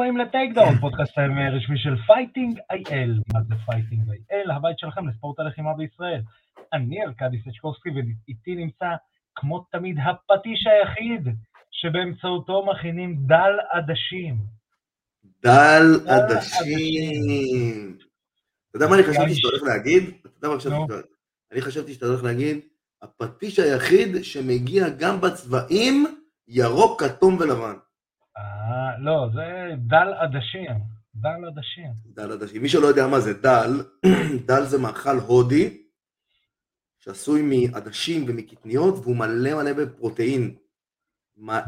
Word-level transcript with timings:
הבאים 0.00 0.16
ל 0.16 0.54
Takedown, 0.54 0.78
פודקאסט 0.78 1.18
רשמי 1.56 1.78
של 1.78 1.96
Fighting 2.06 2.58
IL. 2.70 3.18
מה 3.34 3.40
זה 3.48 3.54
Fighting 3.66 4.10
IL? 4.10 4.50
הבית 4.50 4.78
שלכם 4.78 5.08
לספורט 5.08 5.38
הלחימה 5.38 5.74
בישראל. 5.74 6.20
אני 6.72 7.04
ארכדי 7.04 7.36
סצ'קובסקי 7.40 7.88
ואיתי 7.90 8.54
נמצא, 8.54 8.86
כמו 9.34 9.66
תמיד, 9.72 9.96
הפטיש 10.04 10.66
היחיד 10.66 11.28
שבאמצעותו 11.70 12.66
מכינים 12.66 13.16
דל 13.26 13.52
עדשים. 13.72 14.36
דל 15.42 15.86
עדשים. 16.08 17.96
אתה 18.70 18.76
יודע 18.76 18.86
מה 18.86 18.94
אני 18.94 19.02
חשבתי 19.02 19.34
שאתה 19.34 19.48
הולך 19.48 19.62
להגיד? 19.62 20.02
אתה 20.20 20.28
יודע 20.28 20.48
מה 20.48 20.56
חשבתי. 20.56 20.92
אני 21.52 21.60
חשבתי 21.60 21.94
שאתה 21.94 22.06
הולך 22.06 22.24
להגיד, 22.24 22.58
הפטיש 23.02 23.58
היחיד 23.58 24.24
שמגיע 24.24 24.88
גם 24.88 25.20
בצבעים 25.20 26.06
ירוק, 26.48 27.02
כתום 27.02 27.36
ולבן. 27.40 27.74
אה, 28.38 28.98
לא, 28.98 29.28
זה 29.34 29.74
דל 29.78 30.12
עדשים. 30.18 30.70
דל 31.14 31.44
עדשים. 31.46 31.92
דל 32.06 32.32
עדשים. 32.32 32.62
מי 32.62 32.68
שלא 32.68 32.86
יודע 32.86 33.06
מה 33.06 33.20
זה 33.20 33.34
דל, 33.34 33.70
דל 34.48 34.64
זה 34.64 34.78
מאכל 34.78 35.18
הודי, 35.26 35.82
שעשוי 36.98 37.42
מעדשים 37.42 38.24
ומקטניות, 38.28 38.94
והוא 38.94 39.16
מלא 39.16 39.54
מלא 39.54 39.72
בפרוטאין. 39.72 40.56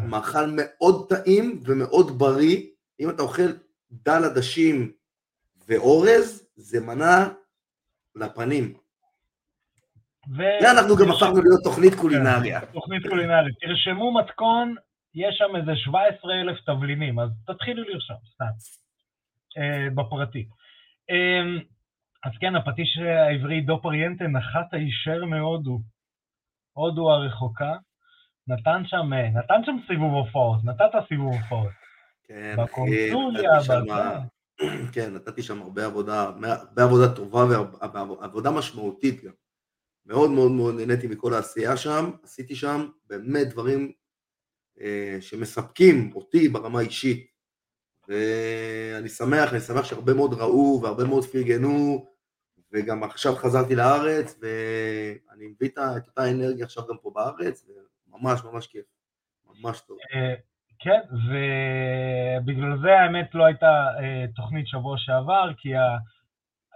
מאכל 0.09 0.47
מאוד 0.56 1.09
טעים 1.09 1.61
ומאוד 1.65 2.19
בריא. 2.19 2.67
אם 3.01 3.11
אתה 3.11 3.23
אוכל 3.23 3.53
דל 3.92 4.25
עדשים 4.25 4.92
ואורז, 5.69 6.47
זה 6.56 6.81
מנה 6.81 7.29
לפנים. 8.15 8.75
ואנחנו 10.37 10.97
גם 10.97 11.11
הפכנו 11.11 11.42
להיות 11.42 11.61
תוכנית 11.65 11.95
קולינריה. 11.95 12.61
תוכנית 12.73 13.03
קולינרית. 13.09 13.55
תרשמו 13.61 14.15
מתכון, 14.15 14.75
יש 15.15 15.35
שם 15.39 15.57
איזה 15.57 15.73
17 15.77 16.35
אלף 16.41 16.61
תבלינים, 16.61 17.19
אז 17.21 17.31
תתחילו 17.47 17.83
לרשום, 17.83 18.17
סתם, 18.35 18.45
אה, 19.59 19.91
בפרטי. 19.95 20.47
אה, 21.11 21.63
אז 22.25 22.33
כן, 22.41 22.57
הפטיש 22.57 22.99
העברי 22.99 23.61
דו 23.61 23.83
פריאנטה 23.83 24.25
נחת 24.25 24.75
הישר 24.75 25.25
מהודו, 25.25 25.81
הודו 26.73 27.11
הרחוקה, 27.11 27.73
נתן 28.47 28.83
שם, 28.87 29.13
אה, 29.13 29.29
נתן 29.31 29.65
שם 29.67 29.77
סיבוב 29.87 30.15
הופעות, 30.15 30.65
נתת 30.65 30.91
סיבוב 31.09 31.33
הופעות. 31.33 31.73
כן, 32.25 32.57
בקונסוליה, 32.59 33.51
בזה. 33.59 33.75
כן, 34.95 35.15
נתתי 35.15 35.43
שם 35.43 35.63
הרבה 35.63 35.87
עבודה, 35.87 36.23
הרבה 36.23 36.83
עבודה 36.83 37.15
טובה 37.17 37.45
ועבודה 37.93 38.51
משמעותית 38.51 39.25
גם. 39.25 39.33
מאוד 40.07 40.31
מאוד 40.31 40.53
מאוד 40.53 40.75
נהניתי 40.75 41.07
מכל 41.07 41.35
העשייה 41.35 41.77
שם, 41.77 42.11
עשיתי 42.23 42.55
שם 42.55 42.89
באמת 43.09 43.49
דברים 43.49 43.93
שמספקים 45.20 46.11
אותי 46.14 46.48
ברמה 46.48 46.78
האישית. 46.78 47.33
ואני 48.08 49.08
שמח, 49.08 49.52
אני 49.52 49.61
שמח 49.61 49.84
שהרבה 49.84 50.14
מאוד 50.14 50.34
ראו 50.34 50.80
והרבה 50.83 51.05
מאוד 51.05 51.25
פרגנו, 51.25 52.06
וגם 52.72 53.05
עכשיו 53.05 53.36
חזרתי 53.36 53.75
לארץ, 53.75 54.41
ואני 54.42 55.47
מביא 55.47 55.69
את 55.69 56.08
אותה 56.08 56.30
אנרגיה 56.30 56.64
עכשיו 56.64 56.84
גם 56.88 56.97
פה 57.03 57.10
בארץ, 57.14 57.66
וממש 58.08 58.41
ממש 58.44 58.66
כיף, 58.66 58.84
ממש 59.47 59.80
טוב. 59.80 59.98
אה, 60.14 60.34
כן, 60.78 61.00
ובגלל 61.12 62.78
זה 62.83 63.00
האמת 63.00 63.34
לא 63.34 63.44
הייתה 63.44 63.86
אה, 63.98 64.25
תוכנית 64.36 64.66
שבוע 64.69 64.97
שעבר, 64.98 65.50
כי 65.56 65.69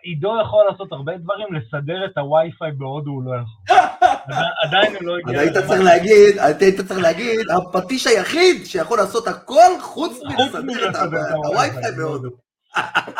עידו 0.06 0.40
יכול 0.42 0.64
לעשות 0.70 0.92
הרבה 0.92 1.16
דברים, 1.18 1.46
לסדר 1.54 2.04
את 2.04 2.18
הווי-פיי 2.18 2.72
בהודו 2.72 3.10
הוא 3.10 3.22
לא 3.24 3.30
יכול. 3.30 3.76
עדיין 4.64 4.96
הוא 4.96 5.02
לא 5.02 5.18
הגיע... 5.18 5.40
היית 5.40 5.52
צריך 5.52 5.80
להגיד, 5.84 6.38
היית 6.38 6.80
צריך 6.80 7.00
להגיד, 7.00 7.40
הפטיש 7.56 8.06
היחיד 8.06 8.66
שיכול 8.66 8.98
לעשות 8.98 9.28
הכל 9.28 9.80
חוץ 9.80 10.20
מלסדר 10.24 10.90
את 10.90 10.96
הווי-פיי 11.44 11.92
בהודו. 11.96 12.30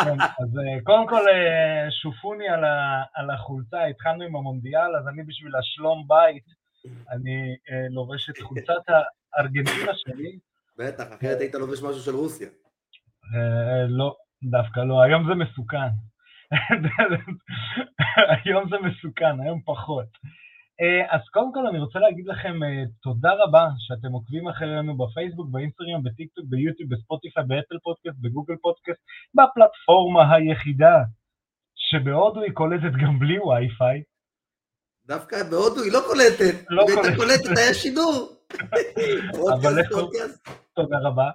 כן, 0.04 0.20
אז 0.20 0.50
אה, 0.58 0.82
קודם 0.84 1.06
כל 1.08 1.28
אה, 1.28 1.90
שופוני 2.02 2.48
על 3.14 3.30
החולצה, 3.30 3.84
התחלנו 3.84 4.24
עם 4.24 4.36
המונדיאל, 4.36 4.96
אז 4.98 5.08
אני 5.08 5.22
בשביל 5.22 5.56
השלום 5.56 6.04
בית, 6.08 6.44
אני 7.10 7.56
אה, 7.70 7.86
לובש 7.90 8.30
את 8.30 8.38
חולצת 8.38 8.82
הארגנטינה 9.34 9.92
שלי. 9.94 10.38
בטח, 10.78 11.04
אחרת 11.18 11.40
היית 11.40 11.54
לובש 11.54 11.82
משהו 11.82 12.00
של 12.00 12.14
רוסיה. 12.14 12.48
לא, 13.88 14.14
דווקא 14.42 14.80
לא, 14.80 15.02
היום 15.02 15.26
זה 15.28 15.34
מסוכן. 15.34 15.88
היום 18.44 18.68
זה 18.70 18.76
מסוכן, 18.78 19.40
היום 19.40 19.60
פחות. 19.64 20.08
אה, 20.80 21.14
אז 21.14 21.20
קודם 21.32 21.52
כל 21.54 21.66
אני 21.66 21.78
רוצה 21.78 21.98
להגיד 21.98 22.26
לכם 22.26 22.62
אה, 22.62 22.84
תודה 23.02 23.30
רבה 23.42 23.68
שאתם 23.78 24.12
עוקבים 24.12 24.48
אחרינו 24.48 24.96
בפייסבוק, 24.96 25.48
באינסטגרם, 25.50 26.02
בטיקטוק, 26.04 26.44
ביוטיוב, 26.48 26.90
בספוטיפיי, 26.94 27.44
באפל 27.46 27.78
פודקאסט, 27.82 28.16
בגוגל 28.20 28.56
פודקאסט, 28.62 29.00
בפלטפורמה 29.34 30.34
היחידה 30.34 30.96
שבהודו 31.76 32.40
היא 32.40 32.52
קולטת 32.52 32.92
גם 33.02 33.18
בלי 33.18 33.38
וי-פיי. 33.38 34.02
דווקא 35.06 35.36
בהודו 35.50 35.82
היא 35.82 35.92
לא 35.92 36.00
קולטת, 36.06 36.54
לא 36.70 36.82
היא 36.88 36.96
הייתה 36.96 37.16
קולטת, 37.16 37.58
היה 37.58 37.74
שידור. 37.74 38.36
אבל. 39.54 39.82
תודה 40.74 40.98
רבה. 41.02 41.30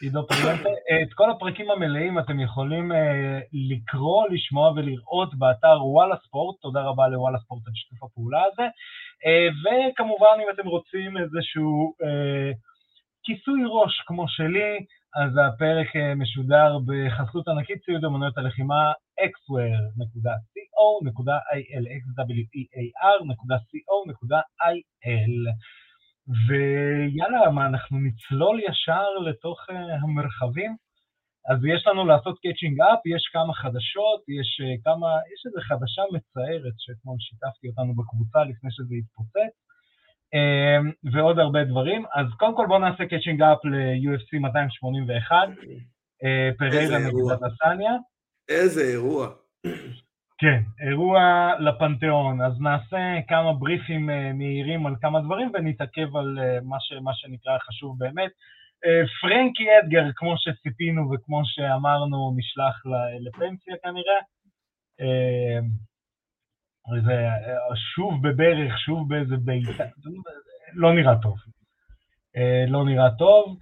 עידו 0.00 0.26
פריאנטה. 0.26 0.68
את 1.02 1.12
כל 1.14 1.30
הפרקים 1.30 1.70
המלאים 1.70 2.18
אתם 2.18 2.40
יכולים 2.40 2.92
אה, 2.92 3.38
לקרוא, 3.52 4.28
לשמוע 4.30 4.70
ולראות 4.70 5.34
באתר 5.34 5.86
וואלה 5.86 6.16
ספורט, 6.26 6.60
תודה 6.60 6.82
רבה 6.82 7.08
לוואלה 7.08 7.38
ספורט 7.38 7.66
על 7.66 7.72
שיתוף 7.74 8.02
הפעולה 8.02 8.42
הזה. 8.52 8.62
אה, 9.26 9.48
וכמובן, 9.62 10.36
אם 10.42 10.46
אתם 10.54 10.66
רוצים 10.68 11.16
איזשהו 11.16 11.94
אה, 12.02 12.50
כיסוי 13.24 13.60
ראש 13.66 14.02
כמו 14.06 14.28
שלי, 14.28 14.78
אז 15.16 15.30
הפרק 15.46 15.96
משודר 16.16 16.78
בחסות 16.86 17.48
ענקית 17.48 17.78
ציוד 17.84 18.04
אמנויות 18.04 18.38
הלחימה 18.38 18.92
xwear.co.il, 19.20 21.84
xwear.co.il. 25.22 25.46
ויאללה, 26.28 27.50
מה, 27.50 27.66
אנחנו 27.66 27.98
נצלול 27.98 28.60
ישר 28.60 29.08
לתוך 29.26 29.58
אה, 29.70 29.72
המרחבים? 30.02 30.76
אז 31.50 31.58
יש 31.74 31.86
לנו 31.86 32.06
לעשות 32.06 32.38
catching 32.42 32.80
up, 32.80 33.00
יש 33.06 33.30
כמה 33.32 33.54
חדשות, 33.54 34.20
יש 34.38 34.60
אה, 34.60 34.84
כמה, 34.84 35.08
יש 35.32 35.40
איזו 35.46 35.60
חדשה 35.68 36.02
מצערת 36.12 36.76
שאתמול 36.78 37.16
שיתפת 37.18 37.68
אותנו 37.68 37.94
בקבוצה 37.94 38.44
לפני 38.44 38.70
שזה 38.72 38.94
יתפוצץ, 39.00 39.54
אה, 40.34 41.12
ועוד 41.12 41.38
הרבה 41.38 41.64
דברים. 41.64 42.04
אז 42.14 42.26
קודם 42.38 42.56
כל 42.56 42.66
בואו 42.68 42.78
נעשה 42.78 43.06
catching 43.06 43.42
up 43.42 43.64
ל-UFC 43.64 44.38
281, 44.40 45.36
אה, 45.48 46.58
פריירה 46.58 46.98
נגד 46.98 47.42
אדסניה. 47.46 47.92
איזה 48.48 48.82
אירוע. 48.92 49.28
כן, 50.38 50.62
אירוע 50.88 51.50
לפנתיאון, 51.60 52.40
אז 52.40 52.60
נעשה 52.60 53.18
כמה 53.28 53.52
בריפים 53.52 54.10
אה, 54.10 54.32
מהירים 54.32 54.86
על 54.86 54.94
כמה 55.00 55.20
דברים 55.20 55.50
ונתעכב 55.54 56.16
על 56.16 56.38
אה, 56.38 56.58
מה, 56.62 56.76
ש, 56.80 56.92
מה 57.02 57.14
שנקרא 57.14 57.58
חשוב 57.58 57.98
באמת. 57.98 58.30
אה, 58.84 59.02
פרנקי 59.20 59.64
אדגר, 59.78 60.04
כמו 60.16 60.34
שציפינו 60.38 61.10
וכמו 61.12 61.40
שאמרנו, 61.44 62.34
נשלח 62.36 62.82
לפנסיה 63.20 63.74
כנראה. 63.82 64.20
זה 67.06 67.28
שוב 67.94 68.28
בברך, 68.28 68.78
שוב 68.78 69.08
באיזה 69.08 69.36
בעיטה, 69.36 69.84
לא 70.74 70.94
נראה 70.94 71.22
טוב. 71.22 71.36
לא 72.68 72.84
נראה 72.84 73.10
טוב. 73.18 73.58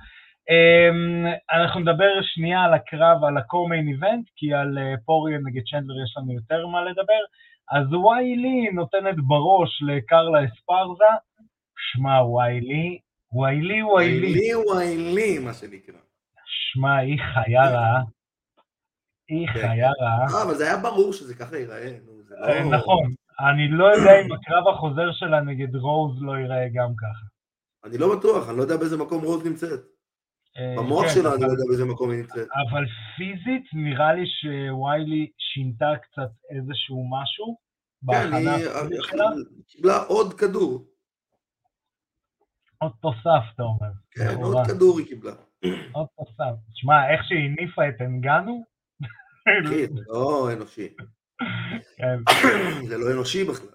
Um, 0.50 1.26
אנחנו 1.52 1.80
נדבר 1.80 2.12
שנייה 2.22 2.64
על 2.64 2.74
הקרב, 2.74 3.24
על 3.24 3.36
ה-co-main 3.36 3.86
event, 3.96 4.24
כי 4.36 4.52
על 4.54 4.78
uh, 4.78 5.00
פוריאן 5.04 5.40
נגד 5.46 5.62
צ'נדלר 5.70 6.02
יש 6.04 6.14
לנו 6.16 6.32
יותר 6.32 6.66
מה 6.66 6.84
לדבר. 6.84 7.22
אז 7.70 7.86
ויילי 7.92 8.70
נותנת 8.74 9.16
בראש 9.26 9.82
לקרלה 9.82 10.44
אספרזה, 10.44 11.12
שמע 11.76 12.24
ויילי, 12.24 12.98
ויילי 13.32 13.82
ויילי. 13.82 14.32
ויילי 14.32 14.54
ויילי, 14.54 15.38
מה 15.38 15.52
שנקרא. 15.52 16.00
שמע, 16.46 16.96
היא 16.96 17.18
חיה 17.18 17.70
רעה. 17.70 18.02
היא 19.28 19.46
כן, 19.46 19.52
חיה 19.52 19.90
כן. 19.98 20.04
רעה. 20.04 20.38
אה, 20.38 20.42
אבל 20.42 20.54
זה 20.54 20.64
היה 20.64 20.76
ברור 20.76 21.12
שזה 21.12 21.34
ככה 21.34 21.56
ייראה. 21.56 21.96
לא... 22.30 22.78
נכון, 22.78 23.14
אני 23.40 23.68
לא 23.68 23.84
יודע 23.84 24.20
אם 24.20 24.32
הקרב 24.32 24.68
החוזר 24.68 25.12
שלה 25.12 25.40
נגד 25.40 25.76
רוז 25.76 26.22
לא 26.22 26.32
ייראה 26.32 26.68
גם 26.74 26.90
ככה. 26.96 27.26
אני 27.84 27.98
לא 27.98 28.16
בטוח, 28.16 28.48
אני 28.48 28.56
לא 28.56 28.62
יודע 28.62 28.76
באיזה 28.76 28.96
מקום 28.96 29.24
רוז 29.24 29.46
נמצאת. 29.46 29.93
אה, 30.56 30.74
במוח 30.78 31.06
כן, 31.06 31.14
שלה 31.14 31.34
אני 31.34 31.42
לא 31.42 31.46
יודע 31.46 31.64
באיזה 31.68 31.84
מקום 31.84 32.10
היא 32.10 32.18
נמצאת. 32.18 32.48
אבל 32.70 32.84
פיזית 33.16 33.64
נראה 33.72 34.14
לי 34.14 34.24
שוויילי 34.26 35.30
שינתה 35.38 35.92
קצת 36.02 36.30
איזשהו 36.50 37.08
משהו 37.10 37.64
כן, 38.10 38.34
היא 38.34 39.62
קיבלה 39.66 39.96
עוד 40.02 40.34
כדור. 40.34 40.86
עוד 42.78 42.92
תוסף, 43.00 43.44
אתה 43.54 43.62
אומר. 43.62 43.92
כן, 44.10 44.42
עוד 44.42 44.66
כדור 44.66 44.98
היא 44.98 45.06
קיבלה. 45.06 45.32
עוד 45.92 46.06
תוסף. 46.16 46.54
תשמע, 46.72 47.12
איך 47.12 47.24
שהיא 47.24 47.38
הניפה 47.38 47.88
את 47.88 48.00
אנגנו? 48.00 48.64
זה 49.68 49.86
לא 50.06 50.52
אנושי. 50.52 50.88
כן. 51.96 52.18
זה 52.88 52.98
לא 52.98 53.12
אנושי 53.12 53.44
בכלל. 53.44 53.73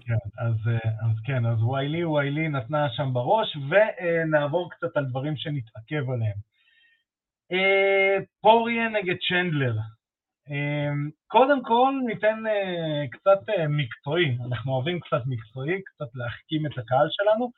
כן, 0.00 0.14
אז, 0.38 0.54
אה, 0.68 0.90
אז 0.90 1.20
כן, 1.24 1.46
אז 1.46 1.62
ויילי 1.62 2.04
ויילי 2.04 2.48
נתנה 2.48 2.88
שם 2.90 3.12
בראש, 3.12 3.56
ונעבור 3.56 4.70
קצת 4.70 4.96
על 4.96 5.04
דברים 5.04 5.36
שנתעכב 5.36 6.10
עליהם. 6.10 6.38
פוריה 8.40 8.88
נגד 8.88 9.16
צ'נדלר. 9.28 9.74
קודם 11.26 11.62
כל 11.62 11.92
ניתן 12.06 12.42
קצת 13.10 13.40
מקצועי, 13.68 14.38
אנחנו 14.48 14.72
אוהבים 14.72 15.00
קצת 15.00 15.22
מקצועי, 15.26 15.82
קצת 15.82 16.06
להחכים 16.14 16.66
את 16.66 16.78
הקהל 16.78 17.08
שלנו. 17.10 17.50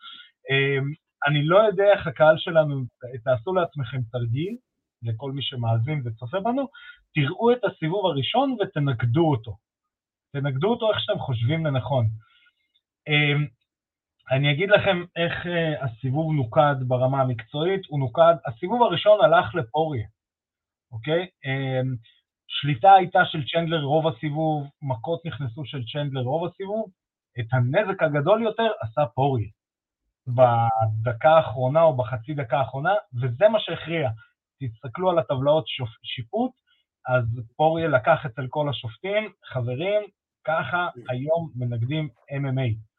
אני 1.26 1.44
לא 1.44 1.58
יודע 1.58 1.84
איך 1.92 2.06
הקהל 2.06 2.38
שלנו, 2.38 2.84
תעשו 3.24 3.54
לעצמכם 3.54 3.98
תרגיל, 4.12 4.56
לכל 5.02 5.32
מי 5.32 5.42
שמאזין 5.42 6.02
וצופה 6.04 6.40
בנו, 6.40 6.68
תראו 7.14 7.52
את 7.52 7.64
הסיבוב 7.64 8.06
הראשון 8.06 8.56
ותנגדו 8.60 9.30
אותו. 9.30 9.56
תנגדו 10.32 10.68
אותו 10.68 10.90
איך 10.90 11.00
שאתם 11.00 11.18
חושבים 11.18 11.66
לנכון. 11.66 12.06
אמ, 13.08 13.46
אני 14.30 14.52
אגיד 14.52 14.70
לכם 14.70 15.04
איך 15.16 15.46
אה, 15.46 15.84
הסיבוב 15.84 16.32
נוקד 16.32 16.76
ברמה 16.88 17.20
המקצועית, 17.20 17.80
הוא 17.88 18.00
נוקד, 18.00 18.34
הסיבוב 18.46 18.82
הראשון 18.82 19.24
הלך 19.24 19.54
לפוריה, 19.54 20.06
אוקיי? 20.92 21.26
אמ, 21.44 21.94
שליטה 22.48 22.92
הייתה 22.92 23.20
של 23.24 23.44
צ'נדלר 23.46 23.82
רוב 23.82 24.06
הסיבוב, 24.06 24.66
מכות 24.82 25.20
נכנסו 25.26 25.64
של 25.64 25.82
צ'נדלר 25.92 26.22
רוב 26.22 26.48
הסיבוב, 26.48 26.90
את 27.40 27.46
הנזק 27.52 28.02
הגדול 28.02 28.42
יותר 28.42 28.68
עשה 28.80 29.06
פוריה. 29.14 29.48
בדקה 30.26 31.30
האחרונה 31.30 31.82
או 31.82 31.96
בחצי 31.96 32.34
דקה 32.34 32.58
האחרונה, 32.58 32.94
וזה 33.22 33.48
מה 33.48 33.60
שהכריע. 33.60 34.10
תסתכלו 34.62 35.10
על 35.10 35.18
הטבלאות 35.18 35.64
שיפוט, 36.02 36.52
אז 37.08 37.24
פוריה 37.56 37.88
לקח 37.88 38.26
אצל 38.26 38.46
כל 38.48 38.68
השופטים, 38.68 39.32
חברים, 39.44 40.02
ככה 40.44 40.88
היום 41.08 41.50
מנגדים 41.54 42.08
MMA. 42.30 42.90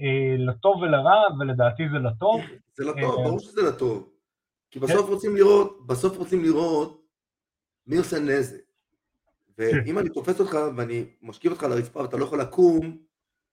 אה, 0.00 0.36
לטוב 0.38 0.82
ולרע, 0.82 1.22
ולדעתי 1.40 1.82
זה 1.92 1.98
לטוב. 1.98 2.40
זה 2.74 2.84
לטוב, 2.84 3.18
אה, 3.18 3.24
ברור 3.24 3.38
שזה 3.38 3.62
לטוב. 3.62 4.08
כי 4.70 4.78
בסוף 4.78 5.06
כן. 5.06 5.12
רוצים 5.12 5.36
לראות, 5.36 5.86
בסוף 5.86 6.16
רוצים 6.16 6.42
לראות 6.42 7.06
מי 7.86 7.96
עושה 7.96 8.18
נזק. 8.18 8.60
ואם 9.58 9.84
כן. 9.84 9.98
אני 9.98 10.08
תופס 10.08 10.40
אותך 10.40 10.56
ואני 10.76 11.04
משכיב 11.22 11.52
אותך 11.52 11.62
לרצפה 11.62 12.00
ואתה 12.00 12.16
לא 12.16 12.24
יכול 12.24 12.40
לקום, 12.40 12.98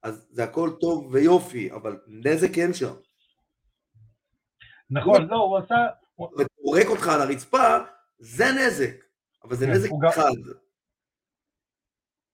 אז 0.04 0.28
זה 0.31 0.44
הכל 0.44 0.69
טוב 0.80 1.10
ויופי, 1.12 1.72
אבל 1.72 2.00
נזק 2.07 2.57
אין 2.57 2.74
שם. 2.74 2.94
נכון, 4.90 5.28
לא, 5.28 5.36
הוא 5.36 5.57
עשה... 5.57 5.75
ופורק 6.19 6.88
אותך 6.88 7.07
על 7.07 7.22
הרצפה, 7.22 7.78
זה 8.19 8.45
נזק, 8.51 9.04
אבל 9.44 9.56
זה 9.56 9.66
כן, 9.66 9.72
נזק 9.72 9.90
חד. 10.16 10.54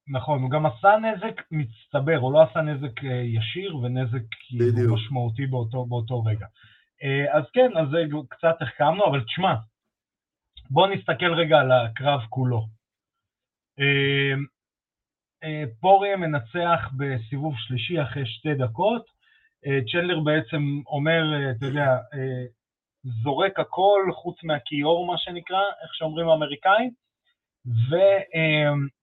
נכון, 0.09 0.41
הוא 0.41 0.49
גם 0.49 0.65
עשה 0.65 0.89
נזק 0.97 1.41
מצטבר, 1.51 2.17
הוא 2.17 2.33
לא 2.33 2.41
עשה 2.41 2.61
נזק 2.61 3.03
אה, 3.03 3.11
ישיר 3.11 3.77
ונזק 3.77 4.21
כאילו 4.31 4.95
משמעותי 4.95 5.45
באותו, 5.45 5.85
באותו 5.85 6.23
רגע. 6.23 6.45
אה, 7.03 7.37
אז 7.37 7.43
כן, 7.53 7.77
אז 7.77 7.89
זה 7.91 7.97
קצת 8.29 8.61
החכמנו, 8.61 9.05
אבל 9.05 9.23
תשמע, 9.23 9.53
בואו 10.69 10.93
נסתכל 10.93 11.33
רגע 11.33 11.59
על 11.59 11.71
הקרב 11.71 12.19
כולו. 12.29 12.67
אה, 13.79 15.63
פוריה 15.79 16.17
מנצח 16.17 16.89
בסיבוב 16.97 17.53
שלישי 17.57 18.01
אחרי 18.01 18.25
שתי 18.25 18.53
דקות, 18.53 19.19
צ'נדלר 19.91 20.19
בעצם 20.19 20.81
אומר, 20.87 21.51
אתה 21.51 21.65
יודע, 21.65 21.97
זורק 23.23 23.59
הכל 23.59 24.01
חוץ 24.15 24.43
מהכיור, 24.43 25.07
מה 25.07 25.17
שנקרא, 25.17 25.61
איך 25.83 25.93
שאומרים 25.93 26.29
האמריקאים, 26.29 26.91
ובעצם 27.65 28.98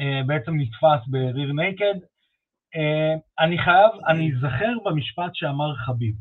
אה, 0.00 0.52
נתפס 0.52 1.08
בריר 1.08 1.52
נייקד. 1.52 1.94
אה, 2.76 3.14
אני 3.44 3.58
חייב, 3.58 3.90
אני 4.08 4.32
אזכר 4.32 4.72
במשפט 4.84 5.30
שאמר 5.34 5.74
חביב. 5.74 6.14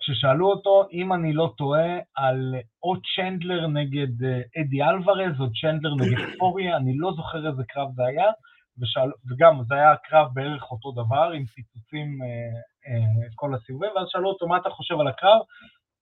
כששאלו 0.00 0.50
אותו, 0.50 0.88
אם 0.92 1.12
אני 1.12 1.32
לא 1.32 1.54
טועה, 1.56 1.98
על 2.16 2.54
או 2.82 2.94
צ'נדלר 3.16 3.66
נגד 3.66 4.24
אה, 4.24 4.40
אדי 4.60 4.82
אלוורז 4.82 5.40
או 5.40 5.46
צ'נדלר 5.60 5.94
נגד 5.94 6.38
פוריה, 6.38 6.76
אני 6.76 6.92
לא 6.96 7.12
זוכר 7.16 7.48
איזה 7.50 7.62
קרב 7.68 7.88
זה 7.94 8.02
היה, 8.04 8.30
ושאל, 8.78 9.10
וגם 9.30 9.62
זה 9.68 9.74
היה 9.74 9.96
קרב 9.96 10.28
בערך 10.34 10.70
אותו 10.70 10.92
דבר, 10.92 11.30
עם 11.34 11.44
פיצוצים 11.44 12.18
אה, 12.22 13.30
כל 13.34 13.54
הסיבובים, 13.54 13.90
ואז 13.96 14.06
שאלו 14.08 14.28
אותו 14.28 14.48
מה 14.48 14.56
אתה 14.56 14.70
חושב 14.70 15.00
על 15.00 15.08
הקרב, 15.08 15.40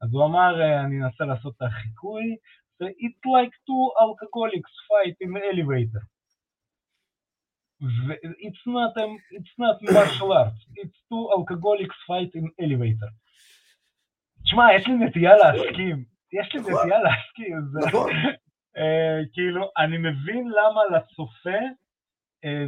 אז 0.03 0.09
הוא 0.13 0.25
אמר, 0.25 0.61
אה, 0.61 0.81
אני 0.81 1.05
אנסה 1.05 1.25
לעשות 1.25 1.55
את 1.57 1.63
החיקוי, 1.63 2.37
זה 2.79 2.87
It's 2.87 3.23
like 3.35 3.55
two 3.67 3.85
alcoholics 4.05 4.75
fight 4.89 5.17
in 5.25 5.31
elevator. 5.51 6.18
It's 7.81 8.65
not, 8.67 8.93
a, 8.97 9.07
it's 9.31 9.55
not 9.59 9.77
martial 9.83 10.33
arts, 10.33 10.61
it's 10.83 10.99
two 11.09 11.25
alcoholics 11.37 11.99
fight 12.09 12.33
in 12.35 12.47
elevator. 12.65 13.11
תשמע, 14.45 14.75
יש 14.75 14.87
לי 14.87 14.95
נטייה 14.95 15.37
להסכים, 15.37 16.05
יש 16.33 16.55
לי 16.55 16.61
נכון. 16.61 16.73
נטייה 16.73 16.99
להסכים, 17.03 17.57
נכון. 17.87 18.11
אה, 18.79 19.21
כאילו, 19.33 19.71
אני 19.79 19.99
מבין 19.99 20.49
למה 20.49 20.81
לצופה 20.97 21.59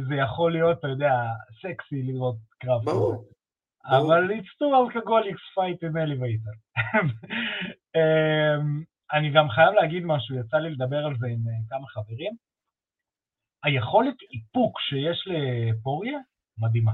זה 0.09 0.15
יכול 0.15 0.51
להיות, 0.51 0.79
אתה 0.79 0.87
יודע, 0.87 1.13
סקסי 1.61 2.03
לראות 2.03 2.35
קרב. 2.59 2.85
ברור. 2.85 3.25
אבל 3.85 4.31
it's 4.31 4.51
two 4.59 4.71
alcoholics 4.81 5.43
fight 5.55 5.79
in 5.87 5.93
elevator. 5.95 6.55
אמ, 7.95 8.83
אני 9.13 9.31
גם 9.31 9.49
חייב 9.49 9.73
להגיד 9.73 10.03
משהו, 10.05 10.35
יצא 10.35 10.57
לי 10.57 10.69
לדבר 10.69 11.05
על 11.05 11.15
זה 11.19 11.27
עם 11.27 11.47
אה, 11.47 11.53
כמה 11.69 11.87
חברים. 11.87 12.31
היכולת 13.63 14.15
איפוק 14.33 14.79
שיש 14.79 15.27
לפוריה, 15.27 16.19
מדהימה. 16.57 16.91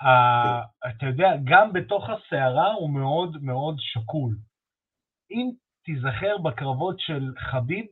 כן. 0.00 0.88
אתה 0.88 1.06
יודע, 1.06 1.28
גם 1.44 1.72
בתוך 1.72 2.04
הסערה 2.10 2.72
הוא 2.72 2.90
מאוד 2.90 3.36
מאוד 3.42 3.76
שקול. 3.78 4.36
אם 5.30 5.50
תיזכר 5.84 6.38
בקרבות 6.38 7.00
של 7.00 7.32
חביב, 7.38 7.86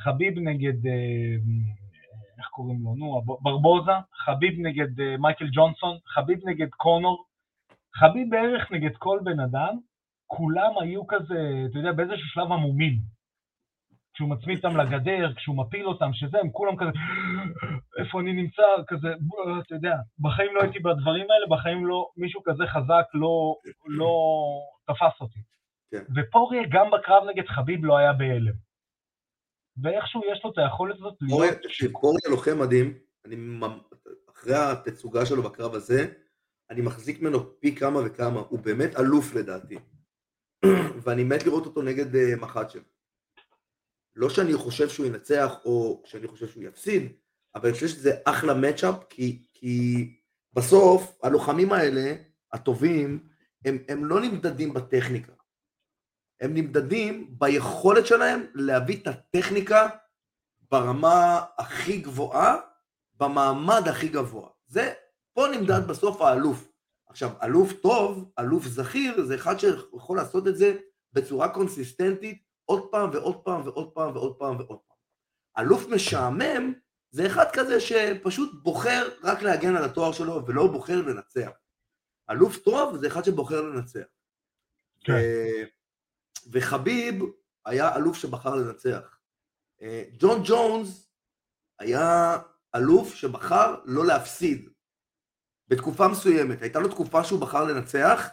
חביב 0.00 0.38
נגד 0.38 0.86
אה, 0.86 1.36
איך 2.38 2.46
קוראים 2.46 2.82
לו, 2.82 2.94
נו, 2.94 3.22
ברבוזה, 3.40 3.92
חביב 4.12 4.54
נגד 4.58 5.00
uh, 5.00 5.18
מייקל 5.18 5.48
ג'ונסון, 5.52 5.98
חביב 6.06 6.38
נגד 6.48 6.70
קונור, 6.70 7.24
חביב 7.94 8.30
בערך 8.30 8.72
נגד 8.72 8.96
כל 8.96 9.20
בן 9.24 9.40
אדם, 9.40 9.78
כולם 10.26 10.72
היו 10.80 11.06
כזה, 11.06 11.64
אתה 11.70 11.78
יודע, 11.78 11.92
באיזשהו 11.92 12.28
שלב 12.28 12.52
עמומים. 12.52 13.15
כשהוא 14.16 14.28
מצמיד 14.28 14.64
אותם 14.64 14.76
לגדר, 14.76 15.32
כשהוא 15.36 15.56
מפיל 15.56 15.86
אותם, 15.86 16.10
שזה, 16.12 16.38
הם 16.40 16.50
כולם 16.50 16.76
כזה, 16.76 16.90
איפה 17.98 18.20
אני 18.20 18.32
נמצא, 18.32 18.62
כזה, 18.88 19.08
אתה 19.66 19.74
יודע, 19.74 19.94
בחיים 20.18 20.54
לא 20.54 20.60
הייתי 20.62 20.78
בדברים 20.78 21.26
האלה, 21.30 21.46
בחיים 21.50 21.86
לא, 21.86 22.10
מישהו 22.16 22.42
כזה 22.44 22.64
חזק 22.66 23.04
לא, 23.14 23.56
לא 23.86 24.12
תפס 24.86 25.20
אותי. 25.20 25.40
כן. 25.90 26.02
ופוריה 26.16 26.62
גם 26.72 26.90
בקרב 26.90 27.22
נגד 27.28 27.46
חביב 27.46 27.84
לא 27.84 27.96
היה 27.96 28.12
בהלם. 28.12 28.52
ואיכשהו 29.82 30.22
יש 30.32 30.44
לו 30.44 30.52
את 30.52 30.58
היכולת 30.58 30.96
הזאת 30.96 31.14
להיות... 31.20 31.92
קוריה 31.92 32.28
לוחם 32.30 32.58
מדהים, 32.60 32.98
אני, 33.24 33.36
אחרי 34.30 34.54
התצוגה 34.54 35.26
שלו 35.26 35.42
בקרב 35.42 35.74
הזה, 35.74 36.06
אני 36.70 36.80
מחזיק 36.80 37.22
ממנו 37.22 37.60
פי 37.60 37.76
כמה 37.76 38.00
וכמה, 38.06 38.40
הוא 38.40 38.58
באמת 38.58 38.96
אלוף 39.00 39.34
לדעתי. 39.34 39.78
ואני 41.04 41.24
מת 41.24 41.46
לראות 41.46 41.66
אותו 41.66 41.82
נגד 41.82 42.14
uh, 42.14 42.18
אה, 42.18 42.36
מחצ'ב. 42.40 42.95
לא 44.16 44.30
שאני 44.30 44.54
חושב 44.54 44.88
שהוא 44.88 45.06
ינצח 45.06 45.54
או 45.64 46.02
שאני 46.04 46.26
חושב 46.26 46.48
שהוא 46.48 46.64
יפסיד, 46.64 47.12
אבל 47.54 47.68
אני 47.68 47.74
חושב 47.74 47.88
שזה 47.88 48.12
אחלה 48.24 48.54
מצ'אפ, 48.54 48.94
כי, 49.08 49.42
כי 49.54 50.14
בסוף 50.52 51.18
הלוחמים 51.22 51.72
האלה, 51.72 52.14
הטובים, 52.52 53.28
הם, 53.64 53.78
הם 53.88 54.04
לא 54.04 54.20
נמדדים 54.20 54.74
בטכניקה. 54.74 55.32
הם 56.40 56.54
נמדדים 56.54 57.34
ביכולת 57.38 58.06
שלהם 58.06 58.42
להביא 58.54 59.02
את 59.02 59.06
הטכניקה 59.06 59.88
ברמה 60.70 61.44
הכי 61.58 62.00
גבוהה, 62.00 62.56
במעמד 63.14 63.88
הכי 63.88 64.08
גבוה. 64.08 64.48
זה, 64.66 64.92
פה 65.32 65.46
נמדד 65.56 65.86
בסוף 65.88 66.20
האלוף. 66.20 66.68
עכשיו, 67.08 67.30
אלוף 67.42 67.72
טוב, 67.72 68.30
אלוף 68.38 68.66
זכיר, 68.66 69.24
זה 69.24 69.34
אחד 69.34 69.58
שיכול 69.58 70.16
לעשות 70.16 70.48
את 70.48 70.56
זה 70.56 70.76
בצורה 71.12 71.48
קונסיסטנטית 71.48 72.45
עוד 72.66 72.90
פעם 72.90 73.10
ועוד 73.12 73.44
פעם 73.44 73.60
ועוד 73.64 73.92
פעם 73.92 74.16
ועוד 74.16 74.36
פעם 74.36 74.56
ועוד 74.56 74.78
פעם. 74.78 74.96
אלוף 75.58 75.86
משעמם 75.88 76.72
זה 77.10 77.26
אחד 77.26 77.46
כזה 77.52 77.80
שפשוט 77.80 78.62
בוחר 78.62 79.08
רק 79.22 79.42
להגן 79.42 79.76
על 79.76 79.84
התואר 79.84 80.12
שלו 80.12 80.46
ולא 80.46 80.66
בוחר 80.66 81.02
לנצח. 81.02 81.50
אלוף 82.30 82.56
טוב 82.56 82.96
זה 82.96 83.06
אחד 83.06 83.24
שבוחר 83.24 83.62
לנצח. 83.62 84.04
כן. 85.00 85.12
וחביב 86.52 87.22
היה 87.64 87.96
אלוף 87.96 88.16
שבחר 88.16 88.54
לנצח. 88.54 89.18
אה, 89.82 90.04
ג'ון 90.18 90.42
ג'ונס 90.44 91.10
היה 91.78 92.38
אלוף 92.76 93.14
שבחר 93.14 93.74
לא 93.84 94.06
להפסיד. 94.06 94.70
בתקופה 95.68 96.08
מסוימת, 96.08 96.62
הייתה 96.62 96.78
לו 96.78 96.88
תקופה 96.88 97.24
שהוא 97.24 97.40
בחר 97.40 97.64
לנצח, 97.64 98.28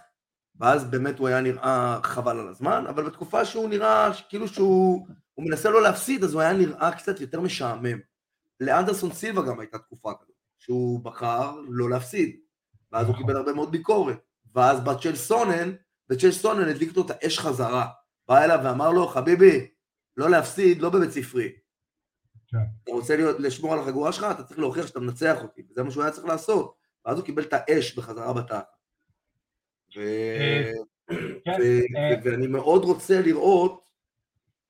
ואז 0.60 0.86
באמת 0.86 1.20
הוא 1.20 1.28
היה 1.28 1.42
נראה 1.42 2.00
חבל 2.04 2.40
על 2.40 2.48
הזמן, 2.48 2.86
אבל 2.90 3.06
בתקופה 3.06 3.46
שהוא 3.46 3.70
נראה 3.70 4.10
כאילו 4.30 4.48
שהוא 4.48 5.08
מנסה 5.38 5.70
לא 5.70 5.82
להפסיד, 5.82 6.24
אז 6.24 6.34
הוא 6.34 6.42
היה 6.42 6.54
נראה 6.54 6.92
קצת 6.92 7.22
יותר 7.22 7.42
משעמם. 7.42 8.00
לאנדרסון 8.60 9.14
סילבה 9.14 9.42
גם 9.42 9.60
הייתה 9.60 9.78
תקופה 9.78 10.12
כזאת, 10.22 10.36
שהוא 10.58 11.04
בחר 11.04 11.60
לא 11.70 11.90
להפסיד, 11.90 12.40
ואז 12.92 13.08
הוא 13.08 13.16
קיבל 13.16 13.36
הרבה 13.36 13.54
מאוד 13.54 13.72
ביקורת, 13.72 14.18
ואז 14.56 14.80
בצ'ל 14.80 15.16
סונן, 15.16 15.72
בצ'ל 16.10 16.32
סונן 16.32 16.70
הדליק 16.70 16.90
אותו 16.90 17.12
את 17.12 17.18
האש 17.24 17.40
חזרה. 17.40 17.88
בא 18.28 18.44
אליו 18.44 18.60
ואמר 18.64 18.92
לו, 18.92 19.08
חביבי, 19.08 19.68
לא 20.18 20.30
להפסיד, 20.30 20.82
לא 20.82 20.90
בבית 20.90 21.12
ספרי. 21.12 21.52
כן. 22.48 22.58
אתה 22.84 22.92
רוצה 22.92 23.16
להיות, 23.16 23.40
לשמור 23.40 23.74
על 23.74 23.80
החגורה 23.80 24.12
שלך, 24.12 24.26
אתה 24.32 24.44
צריך 24.44 24.60
להוכיח 24.60 24.88
שאתה 24.88 25.00
מנצח 25.00 25.44
אותי, 25.44 25.62
וזה 25.70 25.84
מה 25.84 25.92
שהוא 25.92 26.04
היה 26.04 26.12
צריך 26.12 26.26
לעשות. 26.26 26.76
ואז 27.06 27.18
הוא 27.18 27.26
קיבל 27.26 27.44
את 27.44 27.54
האש 27.54 27.96
בחזרה 27.98 28.34
בתחת. 28.34 28.73
אה, 29.98 30.72
כן. 31.46 31.52
אה. 31.98 32.16
ואני 32.24 32.48
מאוד 32.48 32.84
רוצה 32.84 33.22
לראות 33.22 33.84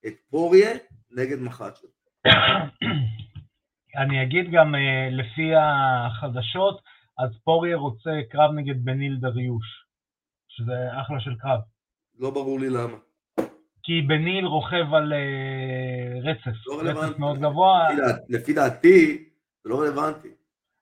את 0.08 0.14
פוריה 0.30 0.70
נגד 1.12 1.40
מחצ'ו. 1.42 1.88
אני 4.02 4.24
אגיד 4.24 4.52
גם 4.52 4.76
אה, 4.76 5.10
לפי 5.12 5.52
החדשות, 5.56 6.82
אז 7.18 7.30
פוריה 7.44 7.76
רוצה 7.76 8.12
קרב 8.30 8.52
נגד 8.56 8.86
בניל 8.86 9.18
דריוש, 9.22 9.86
שזה 10.48 11.02
אחלה 11.02 11.20
של 11.20 11.36
קרב. 11.36 11.60
לא 12.20 12.30
ברור 12.30 12.60
לי 12.60 12.70
למה. 12.70 12.98
כי 13.84 14.02
בניל 14.02 14.46
רוכב 14.46 14.94
על 14.94 15.14
רצף, 16.24 16.68
לא 16.68 16.82
רצף 16.82 17.20
מאוד 17.20 17.40
גבוה. 17.40 17.88
לפי 18.30 18.54
דעתי, 18.54 19.30
זה 19.64 19.70
לא 19.70 19.82
רלוונטי. 19.82 20.28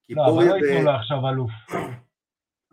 לא, 0.10 0.25
אבל 0.25 0.45
לא 0.45 0.55
ייתנו 0.55 0.86
לו 0.86 0.91
עכשיו 0.91 1.29
אלוף. 1.29 1.51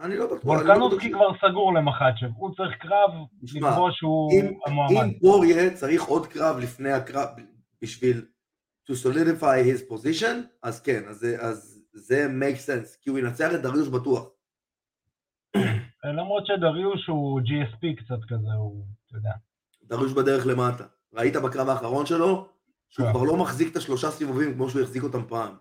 אני 0.01 0.17
לא 0.17 0.27
בטוח. 0.27 0.45
וולקנובסקי 0.45 1.13
כבר 1.13 1.49
סגור 1.49 1.75
למחצ'ב, 1.75 2.31
הוא 2.37 2.55
צריך 2.57 2.77
קרב 2.81 3.11
לקבוע 3.55 3.91
שהוא 3.93 4.31
המועמד. 4.67 5.05
אם 5.05 5.19
פוריה 5.21 5.75
צריך 5.75 6.03
עוד 6.03 6.27
קרב 6.27 6.59
לפני 6.59 6.93
הקרב 6.93 7.29
בשביל 7.83 8.27
to 8.91 8.95
solidify 8.95 9.43
his 9.43 9.93
position, 9.93 10.35
אז 10.63 10.81
כן, 10.81 11.03
אז 11.41 11.83
זה 11.93 12.27
make 12.41 12.57
sense, 12.57 12.99
כי 13.03 13.11
הוא 13.11 13.19
ינצח 13.19 13.55
את 13.55 13.63
דריוש 13.63 13.89
בטוח. 13.89 14.29
למרות 16.05 16.47
שדריוש 16.47 17.07
הוא 17.07 17.41
GSP 17.41 18.05
קצת 18.05 18.25
כזה, 18.29 18.53
הוא, 18.59 18.85
אתה 19.07 19.17
יודע. 19.17 19.33
דריוש 19.85 20.13
בדרך 20.13 20.47
למטה. 20.47 20.85
ראית 21.15 21.37
בקרב 21.37 21.69
האחרון 21.69 22.07
שלו? 22.07 22.49
שהוא 22.91 23.07
כן. 23.07 23.13
כבר 23.13 23.23
לא 23.23 23.37
מחזיק 23.37 23.73
את 23.73 23.77
השלושה 23.77 24.11
סיבובים 24.11 24.55
כמו 24.55 24.71
שהוא 24.71 24.83
החזיק 24.83 25.03
אותם 25.03 25.23
פעם. 25.29 25.55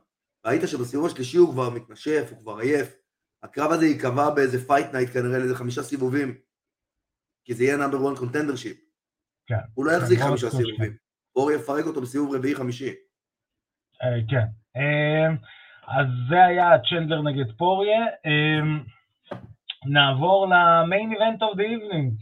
ראית 0.45 0.61
שבסיבוב 0.65 1.05
השלישי 1.05 1.37
הוא 1.37 1.51
כבר 1.51 1.69
מתנשף, 1.69 2.27
הוא 2.31 2.39
כבר 2.39 2.57
עייף. 2.57 3.06
הקרב 3.47 3.71
הזה 3.71 3.85
ייקבע 3.85 4.29
באיזה 4.29 4.67
Fight 4.67 4.87
Night 4.93 5.09
כנראה 5.09 5.39
לאיזה 5.39 5.55
חמישה 5.55 5.83
סיבובים. 5.83 6.37
כי 7.43 7.53
זה 7.53 7.63
יהיה 7.63 7.77
number 7.77 7.97
1 8.13 8.17
contendership. 8.17 8.77
כן. 9.47 9.55
הוא 9.73 9.85
לא 9.85 9.91
יחזיק 9.91 10.19
חמישה 10.19 10.49
סיבובים. 10.49 10.97
אור 11.35 11.51
יפרק 11.51 11.85
אותו 11.85 12.01
בסיבוב 12.01 12.35
רביעי 12.35 12.55
חמישי. 12.55 12.93
אה, 14.03 14.19
כן. 14.29 14.47
אה, 14.77 15.27
אז 15.87 16.07
זה 16.29 16.45
היה 16.45 16.69
צ'נדלר 16.89 17.21
נגד 17.21 17.57
פוריה. 17.57 18.05
אה, 18.25 18.61
נעבור 19.85 20.47
ל 20.47 20.60
main 20.60 21.11
event 21.11 21.41
of 21.41 21.57
the 21.57 21.63
evening. 21.63 22.13